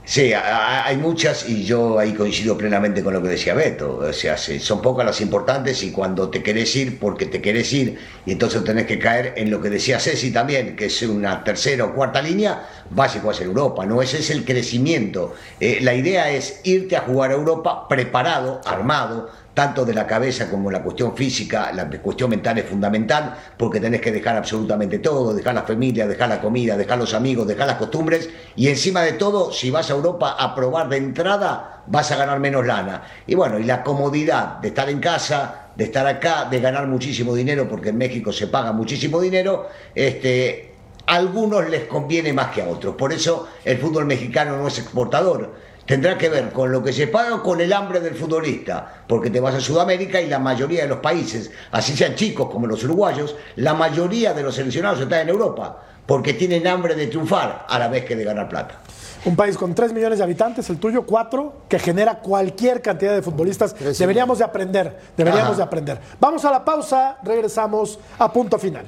sí, 0.05 0.31
hay 0.33 0.97
muchas 0.97 1.49
y 1.49 1.63
yo 1.63 1.99
ahí 1.99 2.13
coincido 2.13 2.57
plenamente 2.57 3.03
con 3.03 3.13
lo 3.13 3.21
que 3.21 3.29
decía 3.29 3.53
Beto. 3.53 3.97
O 3.97 4.13
sea, 4.13 4.37
son 4.37 4.81
pocas 4.81 5.05
las 5.05 5.21
importantes 5.21 5.83
y 5.83 5.91
cuando 5.91 6.29
te 6.29 6.41
querés 6.41 6.75
ir, 6.75 6.99
porque 6.99 7.25
te 7.25 7.41
querés 7.41 7.71
ir, 7.73 7.97
y 8.25 8.31
entonces 8.31 8.63
tenés 8.63 8.85
que 8.85 8.99
caer 8.99 9.33
en 9.37 9.51
lo 9.51 9.61
que 9.61 9.69
decía 9.69 9.99
Ceci 9.99 10.31
también, 10.31 10.75
que 10.75 10.85
es 10.85 11.01
una 11.03 11.43
tercera 11.43 11.85
o 11.85 11.93
cuarta 11.93 12.21
línea, 12.21 12.67
básico 12.89 13.29
a 13.29 13.33
ser 13.33 13.47
Europa, 13.47 13.85
¿no? 13.85 14.01
Ese 14.01 14.19
es 14.19 14.29
el 14.29 14.45
crecimiento. 14.45 15.33
Eh, 15.59 15.79
la 15.81 15.93
idea 15.93 16.31
es 16.31 16.61
irte 16.63 16.95
a 16.95 17.01
jugar 17.01 17.31
a 17.31 17.33
Europa 17.33 17.87
preparado, 17.87 18.61
armado, 18.65 19.29
tanto 19.55 19.85
de 19.85 19.93
la 19.93 20.05
cabeza 20.05 20.49
como 20.51 20.69
la 20.69 20.83
cuestión 20.83 21.15
física, 21.15 21.71
la 21.73 21.89
cuestión 21.89 22.29
mental 22.29 22.57
es 22.57 22.65
fundamental, 22.65 23.35
porque 23.57 23.79
tenés 23.79 24.01
que 24.01 24.11
dejar 24.11 24.35
absolutamente 24.35 24.99
todo, 24.99 25.33
dejar 25.33 25.55
la 25.55 25.63
familia, 25.63 26.05
dejar 26.05 26.27
la 26.27 26.41
comida, 26.41 26.75
dejar 26.77 26.99
los 26.99 27.13
amigos, 27.13 27.47
dejar 27.47 27.65
las 27.65 27.77
costumbres, 27.77 28.29
y 28.57 28.67
encima 28.67 29.01
de 29.01 29.13
todo, 29.13 29.53
si 29.53 29.71
vas 29.71 29.89
a 29.89 29.93
Europa 29.93 30.35
a 30.37 30.53
probar 30.53 30.89
de 30.89 30.97
entrada, 30.97 31.83
vas 31.87 32.11
a 32.11 32.17
ganar 32.17 32.39
menos 32.39 32.65
lana. 32.67 33.03
Y 33.25 33.35
bueno, 33.35 33.57
y 33.57 33.63
la 33.63 33.81
comodidad 33.81 34.57
de 34.57 34.67
estar 34.67 34.89
en 34.89 34.99
casa, 34.99 35.69
de 35.73 35.85
estar 35.85 36.05
acá, 36.05 36.45
de 36.51 36.59
ganar 36.59 36.85
muchísimo 36.87 37.33
dinero, 37.33 37.67
porque 37.67 37.89
en 37.89 37.97
México 37.97 38.33
se 38.33 38.47
paga 38.47 38.73
muchísimo 38.73 39.21
dinero, 39.21 39.69
este, 39.95 40.73
a 41.07 41.15
algunos 41.15 41.69
les 41.69 41.85
conviene 41.85 42.33
más 42.33 42.47
que 42.47 42.61
a 42.61 42.67
otros. 42.67 42.95
Por 42.95 43.13
eso 43.13 43.47
el 43.63 43.77
fútbol 43.77 44.05
mexicano 44.05 44.57
no 44.57 44.67
es 44.67 44.79
exportador. 44.79 45.64
Tendrá 45.85 46.17
que 46.17 46.29
ver 46.29 46.51
con 46.51 46.71
lo 46.71 46.83
que 46.83 46.91
se 46.91 47.07
paga 47.07 47.35
o 47.35 47.43
con 47.43 47.61
el 47.61 47.71
hambre 47.71 47.99
del 47.99 48.15
futbolista, 48.15 49.03
porque 49.07 49.29
te 49.29 49.39
vas 49.39 49.53
a 49.53 49.59
Sudamérica 49.59 50.19
y 50.19 50.27
la 50.27 50.39
mayoría 50.39 50.81
de 50.81 50.87
los 50.87 50.97
países, 50.97 51.51
así 51.71 51.95
sean 51.95 52.15
chicos 52.15 52.49
como 52.49 52.65
los 52.65 52.83
uruguayos, 52.83 53.35
la 53.57 53.75
mayoría 53.75 54.33
de 54.33 54.41
los 54.41 54.55
seleccionados 54.55 54.99
están 54.99 55.21
en 55.21 55.29
Europa, 55.29 55.79
porque 56.07 56.33
tienen 56.33 56.65
hambre 56.65 56.95
de 56.95 57.05
triunfar 57.07 57.67
a 57.69 57.77
la 57.77 57.87
vez 57.87 58.03
que 58.03 58.15
de 58.15 58.23
ganar 58.23 58.49
plata. 58.49 58.79
Un 59.25 59.35
país 59.35 59.57
con 59.57 59.75
3 59.75 59.93
millones 59.93 60.17
de 60.19 60.23
habitantes, 60.23 60.69
el 60.71 60.77
tuyo 60.77 61.03
4, 61.03 61.53
que 61.69 61.77
genera 61.77 62.15
cualquier 62.15 62.81
cantidad 62.81 63.13
de 63.13 63.21
futbolistas. 63.21 63.75
Deberíamos 63.97 64.39
de 64.39 64.43
aprender, 64.43 64.99
deberíamos 65.15 65.51
Ajá. 65.51 65.57
de 65.57 65.63
aprender. 65.63 65.99
Vamos 66.19 66.45
a 66.45 66.51
la 66.51 66.65
pausa, 66.65 67.17
regresamos 67.23 67.99
a 68.17 68.31
punto 68.31 68.57
final. 68.57 68.85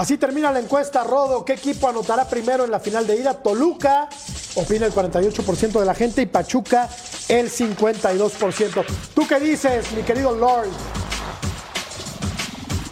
Así 0.00 0.16
termina 0.16 0.50
la 0.50 0.60
encuesta, 0.60 1.04
Rodo. 1.04 1.44
¿Qué 1.44 1.52
equipo 1.52 1.86
anotará 1.86 2.26
primero 2.26 2.64
en 2.64 2.70
la 2.70 2.80
final 2.80 3.06
de 3.06 3.16
ida? 3.16 3.34
Toluca, 3.34 4.08
opina 4.54 4.86
el 4.86 4.94
48% 4.94 5.78
de 5.78 5.84
la 5.84 5.94
gente, 5.94 6.22
y 6.22 6.26
Pachuca, 6.26 6.88
el 7.28 7.50
52%. 7.50 8.82
¿Tú 9.14 9.28
qué 9.28 9.38
dices, 9.38 9.92
mi 9.92 10.00
querido 10.00 10.34
Lord? 10.34 10.70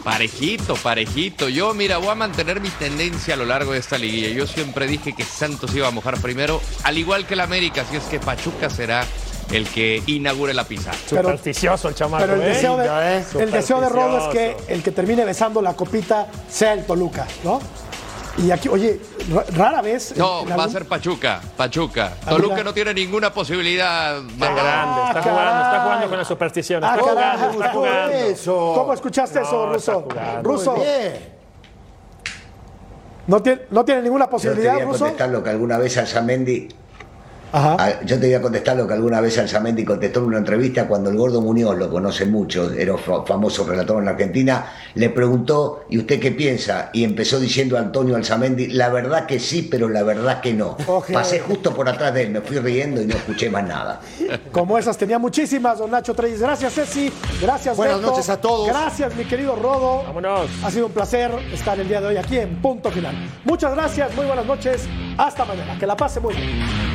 Parejito, 0.03 0.75
parejito. 0.75 1.49
Yo, 1.49 1.73
mira, 1.73 1.97
voy 1.97 2.09
a 2.09 2.15
mantener 2.15 2.61
mi 2.61 2.69
tendencia 2.69 3.33
a 3.33 3.37
lo 3.37 3.45
largo 3.45 3.71
de 3.71 3.79
esta 3.79 3.97
liguilla. 3.97 4.29
Yo 4.29 4.45
siempre 4.45 4.85
dije 4.85 5.15
que 5.15 5.23
Santos 5.23 5.73
iba 5.73 5.87
a 5.87 5.91
mojar 5.91 6.21
primero, 6.21 6.61
al 6.83 6.99
igual 6.99 7.25
que 7.25 7.33
el 7.33 7.39
América, 7.39 7.81
así 7.81 7.95
es 7.95 8.03
que 8.03 8.19
Pachuca 8.19 8.69
será 8.69 9.03
el 9.51 9.67
que 9.67 10.01
inaugure 10.07 10.53
la 10.53 10.63
pizarra. 10.63 10.97
Pero- 11.09 11.21
Supersticioso 11.23 11.87
el 11.89 11.95
chamaco, 11.95 12.21
Pero 12.23 12.35
el 12.35 12.41
¿eh? 12.43 12.45
deseo, 12.49 12.77
de, 12.77 12.85
¿eh? 12.87 13.23
el 13.39 13.51
deseo 13.51 13.81
de 13.81 13.89
Rodo 13.89 14.17
es 14.19 14.27
que 14.27 14.57
el 14.73 14.83
que 14.83 14.91
termine 14.91 15.25
besando 15.25 15.61
la 15.61 15.73
copita 15.73 16.27
sea 16.49 16.73
el 16.73 16.85
Toluca, 16.85 17.25
¿no? 17.43 17.59
Y 18.37 18.51
aquí, 18.51 18.69
oye, 18.69 19.01
ra- 19.33 19.43
rara 19.53 19.81
vez. 19.81 20.15
No, 20.15 20.45
va 20.45 20.63
a 20.63 20.69
ser 20.69 20.85
Pachuca, 20.85 21.41
Pachuca. 21.57 22.13
Ah, 22.25 22.29
Toluca 22.29 22.53
mira. 22.53 22.63
no 22.63 22.73
tiene 22.73 22.93
ninguna 22.93 23.33
posibilidad. 23.33 24.21
Qué 24.21 24.37
grande, 24.37 25.01
está 25.07 25.21
jugando, 25.23 25.63
está 25.65 25.81
jugando 25.83 26.07
con 26.09 26.17
la 26.19 26.23
superstición. 26.25 26.81
Está 26.83 26.93
Ah, 26.93 26.97
jugando, 26.99 27.21
caray, 27.21 27.49
está 27.55 27.69
jugando. 27.73 28.13
Eso. 28.17 28.71
¿Cómo 28.75 28.93
escuchaste 28.93 29.41
eso, 29.41 29.65
No, 29.65 29.73
Ruso? 29.73 30.07
Ruso, 30.43 30.71
Muy 30.75 30.85
bien. 30.85 31.39
¿no 33.27 33.41
tiene, 33.41 33.61
¿no 33.71 33.83
tiene 33.85 34.01
ninguna 34.03 34.25
Yo 34.25 34.29
te 34.29 34.31
posibilidad, 34.31 34.73
voy 34.73 34.81
a 34.81 34.85
Ruso? 34.85 34.99
contestar 34.99 35.29
lo 35.29 35.43
que 35.43 35.49
alguna 35.49 35.77
vez 35.77 35.97
Alzamendi 35.97 36.67
Ah, 37.53 37.93
Yo 38.05 38.19
te 38.19 38.27
voy 38.27 38.33
a 38.35 38.41
contestar 38.41 38.77
lo 38.77 38.87
que 38.87 38.93
alguna 38.93 39.21
vez 39.21 39.37
Alzamendi 39.37 39.83
contestó 39.83 40.19
en 40.19 40.25
una 40.27 40.37
entrevista 40.37 40.87
cuando 40.87 41.09
el 41.09 41.17
gordo 41.17 41.41
Muñoz, 41.41 41.77
lo 41.77 41.89
conoce 41.89 42.25
mucho, 42.25 42.71
era 42.71 42.97
fa- 42.97 43.25
famoso 43.25 43.65
relator 43.65 44.01
en 44.01 44.07
Argentina, 44.09 44.65
le 44.95 45.09
preguntó, 45.09 45.85
¿y 45.89 45.97
usted 45.97 46.19
qué 46.19 46.31
piensa? 46.31 46.89
Y 46.93 47.03
empezó 47.03 47.39
diciendo 47.39 47.77
a 47.77 47.79
Antonio 47.81 48.15
Alzamendi, 48.15 48.67
la 48.67 48.89
verdad 48.89 49.25
que 49.25 49.39
sí, 49.39 49.67
pero 49.69 49.89
la 49.89 50.03
verdad 50.03 50.41
que 50.41 50.53
no. 50.53 50.77
Ok. 50.87 51.11
Pasé 51.11 51.39
justo 51.39 51.73
por 51.73 51.89
atrás 51.89 52.13
de 52.13 52.23
él, 52.23 52.31
me 52.31 52.41
fui 52.41 52.57
riendo 52.59 53.01
y 53.01 53.05
no 53.05 53.15
escuché 53.15 53.49
más 53.49 53.63
nada. 53.67 53.99
Como 54.51 54.77
esas 54.77 54.97
tenía 54.97 55.17
muchísimas, 55.19 55.79
don 55.79 55.89
Nacho 55.91 56.13
Treyes. 56.13 56.41
Gracias, 56.41 56.73
Ceci. 56.73 57.11
Gracias, 57.41 57.75
Buenas 57.75 57.97
Beto. 57.99 58.11
noches 58.11 58.29
a 58.29 58.39
todos. 58.39 58.67
Gracias, 58.67 59.15
mi 59.15 59.25
querido 59.25 59.55
Rodo. 59.55 60.03
Vámonos. 60.03 60.49
Ha 60.63 60.71
sido 60.71 60.85
un 60.87 60.91
placer 60.91 61.31
estar 61.53 61.79
el 61.79 61.87
día 61.87 61.99
de 62.01 62.07
hoy 62.07 62.17
aquí 62.17 62.37
en 62.37 62.61
Punto 62.61 62.91
Final. 62.91 63.15
Muchas 63.43 63.73
gracias, 63.73 64.15
muy 64.15 64.25
buenas 64.25 64.45
noches. 64.45 64.87
Hasta 65.17 65.45
mañana. 65.45 65.77
Que 65.79 65.87
la 65.87 65.97
pase 65.97 66.19
muy 66.19 66.33
bien. 66.35 66.88